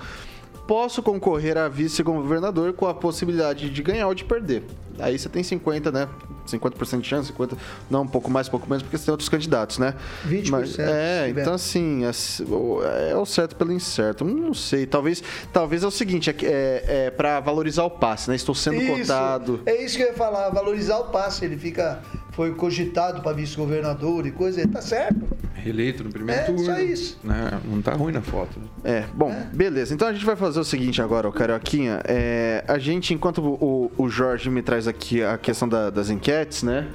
posso 0.66 1.02
concorrer 1.02 1.58
a 1.58 1.68
vice-governador 1.68 2.72
com 2.72 2.86
a 2.86 2.94
possibilidade 2.94 3.68
de 3.68 3.82
ganhar 3.82 4.08
ou 4.08 4.14
de 4.14 4.24
perder. 4.24 4.64
Aí 4.98 5.18
você 5.18 5.28
tem 5.28 5.42
50, 5.42 5.90
né? 5.92 6.08
50% 6.46 7.00
de 7.00 7.08
chance, 7.08 7.28
50, 7.28 7.56
não, 7.90 8.02
um 8.02 8.06
pouco 8.06 8.30
mais, 8.30 8.46
um 8.46 8.50
pouco 8.52 8.68
menos, 8.68 8.82
porque 8.82 8.96
você 8.96 9.04
tem 9.06 9.12
outros 9.12 9.28
candidatos, 9.28 9.78
né? 9.78 9.94
20%, 10.28 10.50
Mas, 10.50 10.78
é, 10.78 11.28
então 11.28 11.54
assim, 11.54 12.04
é, 12.04 12.10
o- 12.48 12.82
é 12.84 13.16
o 13.16 13.26
certo 13.26 13.56
pelo 13.56 13.72
incerto. 13.72 14.24
Não 14.24 14.54
sei, 14.54 14.86
talvez, 14.86 15.22
talvez 15.52 15.82
é 15.82 15.86
o 15.86 15.90
seguinte, 15.90 16.30
é, 16.30 16.34
é, 16.42 17.06
é 17.06 17.10
para 17.10 17.40
valorizar 17.40 17.84
o 17.84 17.90
passe, 17.90 18.30
né? 18.30 18.36
Estou 18.36 18.54
sendo 18.54 18.80
Isso, 18.80 19.00
cotado. 19.00 19.60
É 19.66 19.82
isso 19.82 19.96
que 19.96 20.02
eu 20.04 20.08
ia 20.08 20.14
falar, 20.14 20.48
valorizar 20.50 20.98
o 20.98 21.04
passe. 21.06 21.44
Ele 21.44 21.56
fica, 21.56 22.00
foi 22.32 22.54
cogitado 22.54 23.22
para 23.22 23.32
vice-governador 23.32 24.24
e 24.26 24.30
coisa, 24.30 24.60
ele 24.60 24.70
tá 24.70 24.80
certo. 24.80 25.26
Reeleito 25.54 26.04
no 26.04 26.10
primeiro 26.10 26.40
É, 26.42 26.44
turno. 26.44 26.64
só 26.64 26.78
isso. 26.78 27.18
né? 27.24 27.60
Não 27.64 27.82
tá 27.82 27.92
ruim 27.94 28.12
na 28.12 28.22
foto. 28.22 28.56
É, 28.84 29.02
bom, 29.12 29.34
beleza. 29.52 29.92
Então 29.92 30.06
a 30.06 30.12
gente 30.12 30.24
vai 30.24 30.36
fazer 30.36 30.60
o 30.60 30.64
seguinte 30.64 31.02
agora, 31.02 31.28
o 31.28 31.32
Carioquinha. 31.32 32.00
É, 32.04 32.62
a 32.68 32.78
gente, 32.78 33.12
enquanto 33.12 33.38
o, 33.42 33.90
o 33.98 34.08
Jorge 34.08 34.48
me 34.48 34.62
traz 34.62 34.85
aqui 34.86 35.22
a 35.22 35.36
questão 35.38 35.68
da- 35.68 35.90
das 35.90 36.10
enquetes, 36.10 36.62
né? 36.62 36.88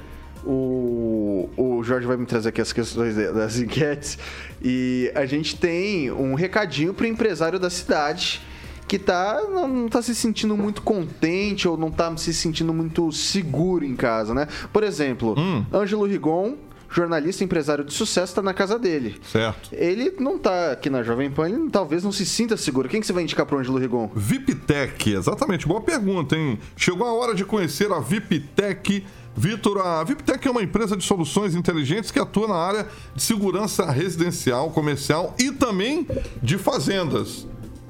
O, 0.44 1.48
o 1.56 1.82
Jorge 1.84 2.06
vai 2.06 2.16
me 2.16 2.26
trazer 2.26 2.48
aqui 2.48 2.60
as 2.60 2.72
questões 2.72 3.14
das 3.14 3.58
enquetes. 3.60 4.18
E 4.62 5.10
a 5.14 5.24
gente 5.24 5.56
tem 5.56 6.10
um 6.10 6.34
recadinho 6.34 6.92
pro 6.92 7.06
empresário 7.06 7.58
da 7.58 7.70
cidade 7.70 8.40
que 8.88 8.98
tá, 8.98 9.40
não 9.48 9.88
tá 9.88 10.02
se 10.02 10.14
sentindo 10.14 10.56
muito 10.56 10.82
contente 10.82 11.66
ou 11.66 11.76
não 11.78 11.90
tá 11.90 12.14
se 12.16 12.34
sentindo 12.34 12.74
muito 12.74 13.10
seguro 13.12 13.84
em 13.84 13.96
casa, 13.96 14.34
né? 14.34 14.46
Por 14.72 14.82
exemplo, 14.82 15.34
Ângelo 15.72 16.04
Rigon, 16.06 16.56
jornalista 16.92 17.42
empresário 17.42 17.84
de 17.84 17.92
sucesso, 17.92 18.34
tá 18.34 18.42
na 18.42 18.52
casa 18.52 18.78
dele. 18.78 19.20
Certo. 19.30 19.70
Ele 19.72 20.14
não 20.18 20.38
tá 20.38 20.72
aqui 20.72 20.90
na 20.90 21.02
Jovem 21.02 21.30
Pan, 21.30 21.48
ele 21.48 21.70
talvez 21.70 22.04
não 22.04 22.12
se 22.12 22.26
sinta 22.26 22.56
seguro. 22.56 22.88
Quem 22.88 23.00
que 23.00 23.06
você 23.06 23.12
vai 23.12 23.22
indicar 23.22 23.46
pro 23.46 23.58
Ângelo 23.58 23.78
Rigon? 23.78 24.10
VIPTEC, 24.14 25.14
exatamente. 25.14 25.66
Boa 25.66 25.80
pergunta, 25.80 26.36
hein? 26.36 26.58
Chegou 26.76 27.06
a 27.06 27.12
hora 27.12 27.34
de 27.34 27.44
conhecer 27.44 27.90
a 27.90 27.98
VIPTEC. 27.98 29.04
Vitor, 29.34 29.78
a 29.78 30.04
VIPTEC 30.04 30.46
é 30.46 30.50
uma 30.50 30.62
empresa 30.62 30.94
de 30.94 31.02
soluções 31.02 31.54
inteligentes 31.54 32.10
que 32.10 32.18
atua 32.18 32.46
na 32.46 32.54
área 32.54 32.86
de 33.14 33.22
segurança 33.22 33.90
residencial, 33.90 34.70
comercial 34.70 35.34
e 35.38 35.50
também 35.50 36.06
de 36.42 36.58
fazendas. 36.58 37.46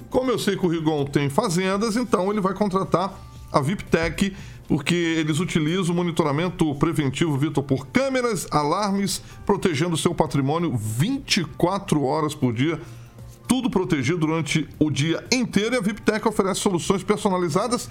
Como 0.08 0.30
eu 0.30 0.38
sei 0.38 0.56
que 0.56 0.64
o 0.64 0.68
Rigon 0.68 1.04
tem 1.06 1.28
fazendas, 1.28 1.96
então 1.96 2.30
ele 2.30 2.40
vai 2.40 2.54
contratar 2.54 3.12
a 3.50 3.60
VIPTEC, 3.60 4.36
porque 4.72 4.94
eles 4.94 5.38
utilizam 5.38 5.92
o 5.92 5.96
monitoramento 5.98 6.74
preventivo, 6.76 7.36
Vitor, 7.36 7.62
por 7.62 7.88
câmeras, 7.88 8.48
alarmes, 8.50 9.20
protegendo 9.44 9.98
seu 9.98 10.14
patrimônio 10.14 10.74
24 10.74 12.02
horas 12.02 12.34
por 12.34 12.54
dia 12.54 12.80
tudo 13.46 13.68
protegido 13.68 14.20
durante 14.20 14.66
o 14.78 14.90
dia 14.90 15.22
inteiro 15.30 15.74
e 15.74 15.78
a 15.78 15.80
VIPTEC 15.82 16.26
oferece 16.26 16.60
soluções 16.60 17.02
personalizadas 17.02 17.90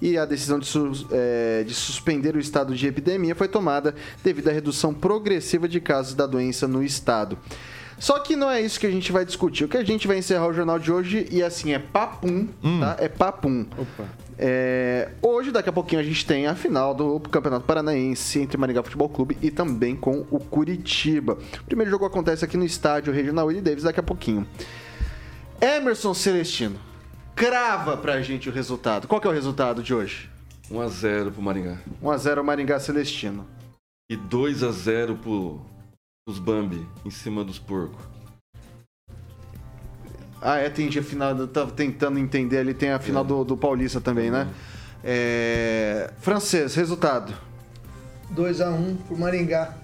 e 0.00 0.16
a 0.16 0.24
decisão 0.24 0.58
de, 0.58 0.64
sus- 0.66 1.06
é, 1.12 1.62
de 1.62 1.74
suspender 1.74 2.34
o 2.34 2.38
estado 2.40 2.74
de 2.74 2.86
epidemia 2.86 3.34
foi 3.34 3.48
tomada 3.48 3.94
devido 4.24 4.48
à 4.48 4.52
redução 4.52 4.94
progressiva 4.94 5.68
de 5.68 5.78
casos 5.80 6.14
da 6.14 6.26
doença 6.26 6.66
no 6.66 6.82
estado. 6.82 7.36
Só 7.98 8.18
que 8.20 8.34
não 8.34 8.50
é 8.50 8.62
isso 8.62 8.80
que 8.80 8.86
a 8.86 8.90
gente 8.90 9.12
vai 9.12 9.26
discutir. 9.26 9.64
O 9.64 9.68
que 9.68 9.76
a 9.76 9.84
gente 9.84 10.08
vai 10.08 10.16
encerrar 10.16 10.46
o 10.48 10.54
jornal 10.54 10.78
de 10.78 10.90
hoje 10.90 11.28
e 11.30 11.42
assim 11.42 11.74
é 11.74 11.78
papum, 11.78 12.48
tá? 12.80 12.96
É 12.98 13.08
papum. 13.10 13.66
É, 14.38 15.10
hoje, 15.20 15.50
daqui 15.52 15.68
a 15.68 15.72
pouquinho, 15.72 16.00
a 16.00 16.02
gente 16.02 16.24
tem 16.24 16.46
a 16.46 16.54
final 16.54 16.94
do 16.94 17.20
Campeonato 17.20 17.66
Paranaense 17.66 18.38
entre 18.40 18.56
Maringá 18.56 18.82
Futebol 18.82 19.06
Clube 19.10 19.36
e 19.42 19.50
também 19.50 19.94
com 19.94 20.24
o 20.30 20.40
Curitiba. 20.40 21.34
O 21.60 21.64
primeiro 21.66 21.90
jogo 21.90 22.06
acontece 22.06 22.42
aqui 22.42 22.56
no 22.56 22.64
estádio 22.64 23.12
Regional 23.12 23.48
Willie 23.48 23.60
Davis 23.60 23.84
daqui 23.84 24.00
a 24.00 24.02
pouquinho. 24.02 24.46
Emerson 25.60 26.14
Celestino, 26.14 26.76
crava 27.34 27.96
pra 27.96 28.22
gente 28.22 28.48
o 28.48 28.52
resultado. 28.52 29.08
Qual 29.08 29.20
que 29.20 29.26
é 29.26 29.30
o 29.30 29.32
resultado 29.32 29.82
de 29.82 29.94
hoje? 29.94 30.30
1x0 30.70 31.32
pro 31.32 31.42
Maringá. 31.42 31.78
1x0 32.02 32.42
Maringá 32.42 32.78
Celestino. 32.78 33.46
E 34.10 34.16
2x0 34.16 35.18
pro, 35.18 35.60
pros 36.24 36.38
Bambi, 36.38 36.86
em 37.04 37.10
cima 37.10 37.44
dos 37.44 37.58
porcos. 37.58 38.10
Ah, 40.42 40.56
é, 40.56 40.70
tem 40.70 40.88
a 40.88 41.02
final. 41.02 41.36
Eu 41.36 41.46
tava 41.46 41.70
tentando 41.72 42.18
entender 42.18 42.58
ali, 42.58 42.72
tem 42.72 42.90
a 42.90 42.98
final 42.98 43.22
do, 43.22 43.44
do 43.44 43.56
Paulista 43.56 44.00
também, 44.00 44.30
né? 44.30 44.48
É, 45.04 46.12
francês, 46.18 46.74
resultado. 46.74 47.34
2x1 48.34 48.96
pro 49.06 49.18
Maringá. 49.18 49.74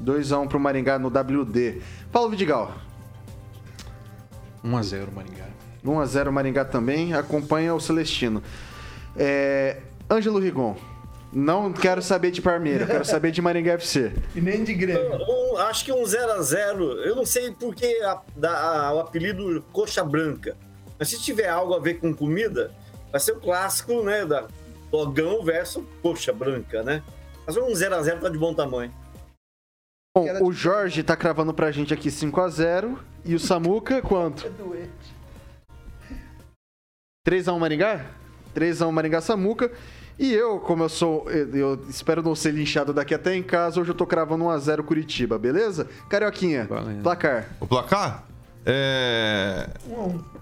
2x1 0.00 0.48
pro 0.48 0.60
Maringá 0.60 0.98
no 0.98 1.08
WD. 1.08 1.82
Paulo 2.12 2.30
Vidigal. 2.30 2.74
1x0 4.64 5.12
Maringá. 5.12 5.53
1x0 5.84 6.30
Maringá 6.30 6.64
também. 6.64 7.14
Acompanha 7.14 7.74
o 7.74 7.80
Celestino. 7.80 8.42
É, 9.16 9.78
Ângelo 10.10 10.38
Rigon. 10.38 10.76
Não 11.32 11.72
quero 11.72 12.00
saber 12.00 12.30
de 12.30 12.40
Parmeira, 12.40 12.86
quero 12.86 13.04
saber 13.04 13.32
de 13.32 13.42
Maringá 13.42 13.72
FC. 13.72 14.12
E 14.36 14.40
nem 14.40 14.62
de 14.62 14.72
Grêmio. 14.72 15.18
Um- 15.28 15.56
acho 15.58 15.84
que 15.84 15.92
um 15.92 16.04
0x0. 16.04 16.80
Eu 17.04 17.16
não 17.16 17.26
sei 17.26 17.50
por 17.50 17.74
que 17.74 17.86
a- 18.02 18.20
dá 18.36 18.52
a- 18.86 18.94
o 18.94 19.00
apelido 19.00 19.60
Coxa 19.72 20.04
Branca. 20.04 20.56
Mas 20.96 21.08
se 21.08 21.20
tiver 21.20 21.48
algo 21.48 21.74
a 21.74 21.80
ver 21.80 21.94
com 21.94 22.14
comida, 22.14 22.70
vai 23.10 23.20
ser 23.20 23.32
o 23.32 23.40
clássico, 23.40 24.00
né? 24.04 24.24
Da 24.24 24.46
Dogão 24.92 25.42
versus 25.44 25.82
Coxa 26.00 26.32
Branca, 26.32 26.84
né? 26.84 27.02
Mas 27.44 27.56
um 27.56 27.66
0x0 27.74 28.20
tá 28.20 28.28
de 28.28 28.38
bom 28.38 28.54
tamanho. 28.54 28.92
Bom, 30.16 30.28
o 30.44 30.52
Jorge 30.52 31.02
tá 31.02 31.16
cravando 31.16 31.52
pra 31.52 31.72
gente 31.72 31.92
aqui 31.92 32.12
5x0. 32.12 32.96
E 33.24 33.34
o 33.34 33.40
Samuca, 33.40 34.00
quanto? 34.00 34.46
3x1 37.26 37.58
Maringá? 37.58 38.04
3x1 38.54 38.90
Maringá 38.90 39.20
Samuca. 39.22 39.72
E 40.18 40.32
eu, 40.32 40.60
como 40.60 40.84
eu 40.84 40.88
sou. 40.90 41.28
Eu 41.30 41.82
espero 41.88 42.22
não 42.22 42.34
ser 42.34 42.52
linchado 42.52 42.92
daqui 42.92 43.14
até 43.14 43.34
em 43.34 43.42
casa, 43.42 43.80
hoje 43.80 43.90
eu 43.90 43.94
tô 43.94 44.06
cravando 44.06 44.44
1x0 44.44 44.82
Curitiba, 44.84 45.38
beleza? 45.38 45.88
Carioquinha, 46.08 46.68
placar. 47.02 47.48
O 47.58 47.66
placar? 47.66 48.24
É. 48.64 49.70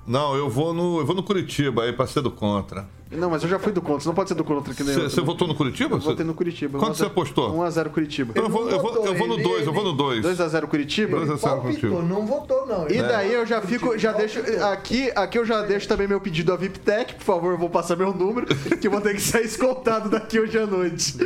Não, 0.07 0.35
eu 0.35 0.51
vou 0.51 0.75
no, 0.75 0.99
eu 0.99 1.07
vou 1.07 1.15
no 1.15 1.23
Curitiba 1.23 1.85
aí 1.85 1.93
pra 1.93 2.07
ser 2.07 2.21
do 2.21 2.31
contra. 2.31 2.87
Não, 3.13 3.31
mas 3.31 3.43
eu 3.43 3.49
já 3.49 3.59
fui 3.59 3.73
do 3.73 3.81
contra, 3.81 4.01
você 4.01 4.09
não 4.09 4.15
pode 4.15 4.29
ser 4.29 4.35
do 4.35 4.45
contra 4.45 4.75
que 4.75 4.83
nem. 4.83 4.95
Você 4.95 5.21
votou 5.21 5.47
no 5.47 5.55
Curitiba? 5.55 5.97
Eu 5.97 6.01
votei 6.01 6.25
no 6.25 6.35
Curitiba. 6.35 6.79
Quanto 6.79 6.97
você 6.97 7.07
apostou? 7.07 7.53
1x0 7.53 7.91
Curitiba. 7.91 8.33
Eu 8.35 8.49
vou, 8.49 8.69
eu 8.69 8.81
vou, 8.81 9.07
eu 9.07 9.15
vou 9.15 9.29
no 9.29 9.37
2, 9.37 9.67
eu 9.67 9.73
vou 9.73 9.85
no 9.85 9.93
2. 9.93 10.25
2x0 10.25 10.67
Curitiba? 10.67 11.19
2x0 11.19 11.61
Curitiba. 11.61 12.03
Não 12.03 12.27
votou, 12.27 12.67
não. 12.67 12.89
E 12.89 13.03
daí 13.03 13.33
eu 13.33 13.45
já 13.47 13.61
fico, 13.61 13.97
já 13.99 14.13
deixo. 14.13 14.41
Aqui, 14.73 15.11
aqui 15.15 15.39
eu 15.39 15.45
já 15.45 15.63
deixo 15.63 15.87
também 15.89 16.07
meu 16.07 16.21
pedido 16.21 16.53
à 16.53 16.57
VIPTEC, 16.57 17.15
por 17.17 17.25
favor, 17.25 17.53
eu 17.53 17.59
vou 17.59 17.71
passar 17.71 17.97
meu 17.97 18.13
número, 18.13 18.47
que 18.81 18.87
eu 18.87 18.91
vou 18.91 19.01
ter 19.01 19.15
que 19.15 19.21
sair 19.21 19.45
escoltado 19.45 20.09
daqui 20.09 20.41
hoje 20.41 20.59
à 20.59 20.67
noite. 20.67 21.17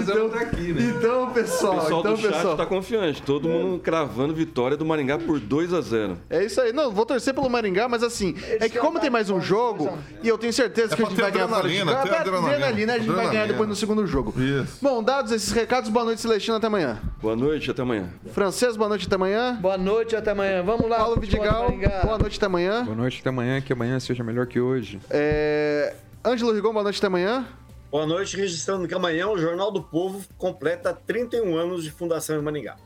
Então, 0.00 0.28
daqui, 0.28 0.72
né? 0.72 0.94
então 0.96 1.30
pessoal, 1.30 1.74
o 1.74 1.80
pessoal 1.80 2.00
então, 2.00 2.14
do 2.14 2.20
chat 2.20 2.32
pessoal. 2.32 2.56
tá 2.56 2.66
confiante. 2.66 3.22
Todo 3.22 3.48
mundo 3.48 3.78
cravando 3.80 4.34
vitória 4.34 4.76
do 4.76 4.84
Maringá 4.84 5.18
por 5.18 5.40
2x0. 5.40 6.16
É 6.28 6.44
isso 6.44 6.60
aí. 6.60 6.72
Não, 6.72 6.90
vou 6.90 7.06
torcer 7.06 7.34
pelo 7.34 7.48
Maringá, 7.48 7.88
mas 7.88 8.02
assim, 8.02 8.34
é 8.60 8.68
que 8.68 8.78
como 8.78 8.98
tem 8.98 9.10
mais 9.10 9.30
um 9.30 9.40
jogo, 9.40 9.98
e 10.22 10.28
eu 10.28 10.38
tenho 10.38 10.52
certeza 10.52 10.94
É 10.94 10.96
que 10.96 11.02
a 11.02 11.06
gente 11.06 11.16
ter 11.16 11.29
vai 11.30 11.46
ganhar 11.46 11.48
fora 11.48 11.68
de 11.68 11.80
adrenalina, 11.80 12.02
ter 12.02 12.08
é 12.08 12.18
adrenalina. 12.18 12.54
adrenalina, 12.54 12.92
a 12.92 12.98
gente 12.98 13.06
vai 13.06 13.16
ganhar 13.16 13.28
Adrenalina. 13.28 13.52
depois 13.52 13.68
no 13.68 13.76
segundo 13.76 14.06
jogo. 14.06 14.34
Isso. 14.40 14.78
Bom, 14.82 15.02
dados 15.02 15.32
esses 15.32 15.52
recados, 15.52 15.90
boa 15.90 16.04
noite, 16.04 16.20
Celestino, 16.20 16.56
até 16.56 16.66
amanhã. 16.66 17.00
Boa 17.20 17.36
noite, 17.36 17.70
até 17.70 17.82
amanhã. 17.82 18.10
Francês, 18.32 18.76
boa 18.76 18.88
noite, 18.88 19.06
até 19.06 19.14
amanhã. 19.14 19.58
Boa 19.60 19.78
noite, 19.78 20.16
até 20.16 20.30
amanhã. 20.30 20.62
Vamos 20.62 20.88
lá. 20.88 20.98
Paulo 20.98 21.20
Vidigal, 21.20 21.72
boa 22.04 22.18
noite, 22.18 22.36
até 22.36 22.46
amanhã. 22.46 22.84
Boa 22.84 22.96
noite 22.96 23.20
até 23.20 23.28
amanhã, 23.28 23.60
que 23.60 23.72
amanhã 23.72 24.00
seja 24.00 24.22
melhor 24.22 24.46
que 24.46 24.60
hoje. 24.60 25.00
É... 25.10 25.94
Ângelo 26.24 26.52
Rigon, 26.52 26.72
boa 26.72 26.82
noite, 26.82 26.98
até 26.98 27.06
amanhã. 27.06 27.46
Boa 27.90 28.06
noite, 28.06 28.36
registrando 28.36 28.86
que 28.86 28.94
amanhã 28.94 29.26
o 29.28 29.36
Jornal 29.36 29.72
do 29.72 29.82
Povo 29.82 30.24
completa 30.38 30.92
31 30.94 31.56
anos 31.56 31.82
de 31.82 31.90
fundação 31.90 32.38
em 32.38 32.42
Maringá. 32.42 32.76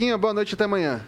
Quinha, 0.00 0.16
boa 0.16 0.32
noite, 0.32 0.54
até 0.54 0.64
amanhã. 0.64 1.02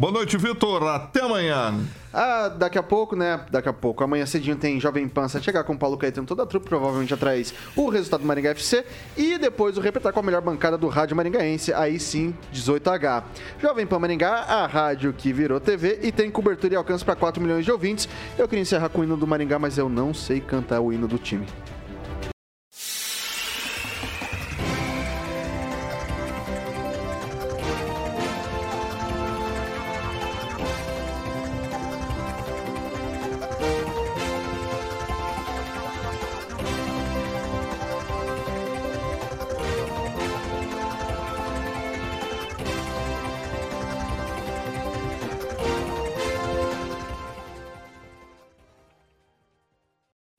Boa 0.00 0.12
noite, 0.12 0.36
Vitor. 0.36 0.84
Até 0.84 1.22
amanhã. 1.22 1.74
Ah, 2.14 2.48
daqui 2.48 2.78
a 2.78 2.82
pouco, 2.84 3.16
né? 3.16 3.40
Daqui 3.50 3.68
a 3.68 3.72
pouco. 3.72 4.04
Amanhã 4.04 4.24
cedinho 4.26 4.54
tem 4.54 4.78
Jovem 4.78 5.08
Pan 5.08 5.26
chegar 5.26 5.64
com 5.64 5.72
o 5.72 5.76
Paulo 5.76 5.98
Caetano, 5.98 6.24
toda 6.24 6.44
a 6.44 6.46
trupe, 6.46 6.68
provavelmente 6.68 7.12
atrás 7.12 7.52
o 7.74 7.88
resultado 7.88 8.20
do 8.20 8.26
Maringá 8.26 8.50
FC. 8.50 8.86
E 9.16 9.36
depois 9.38 9.76
o 9.76 9.80
repetar 9.80 10.12
com 10.12 10.20
a 10.20 10.22
melhor 10.22 10.40
bancada 10.40 10.78
do 10.78 10.86
rádio 10.86 11.16
maringaense, 11.16 11.74
aí 11.74 11.98
sim, 11.98 12.32
18H. 12.54 13.24
Jovem 13.60 13.88
Pan 13.88 13.98
Maringá, 13.98 14.44
a 14.44 14.68
rádio 14.68 15.12
que 15.12 15.32
virou 15.32 15.58
TV 15.58 15.98
e 16.00 16.12
tem 16.12 16.30
cobertura 16.30 16.74
e 16.74 16.76
alcance 16.76 17.04
para 17.04 17.16
4 17.16 17.42
milhões 17.42 17.64
de 17.64 17.72
ouvintes. 17.72 18.08
Eu 18.38 18.46
queria 18.46 18.62
encerrar 18.62 18.90
com 18.90 19.00
o 19.00 19.04
hino 19.04 19.16
do 19.16 19.26
Maringá, 19.26 19.58
mas 19.58 19.78
eu 19.78 19.88
não 19.88 20.14
sei 20.14 20.40
cantar 20.40 20.80
o 20.80 20.92
hino 20.92 21.08
do 21.08 21.18
time. 21.18 21.44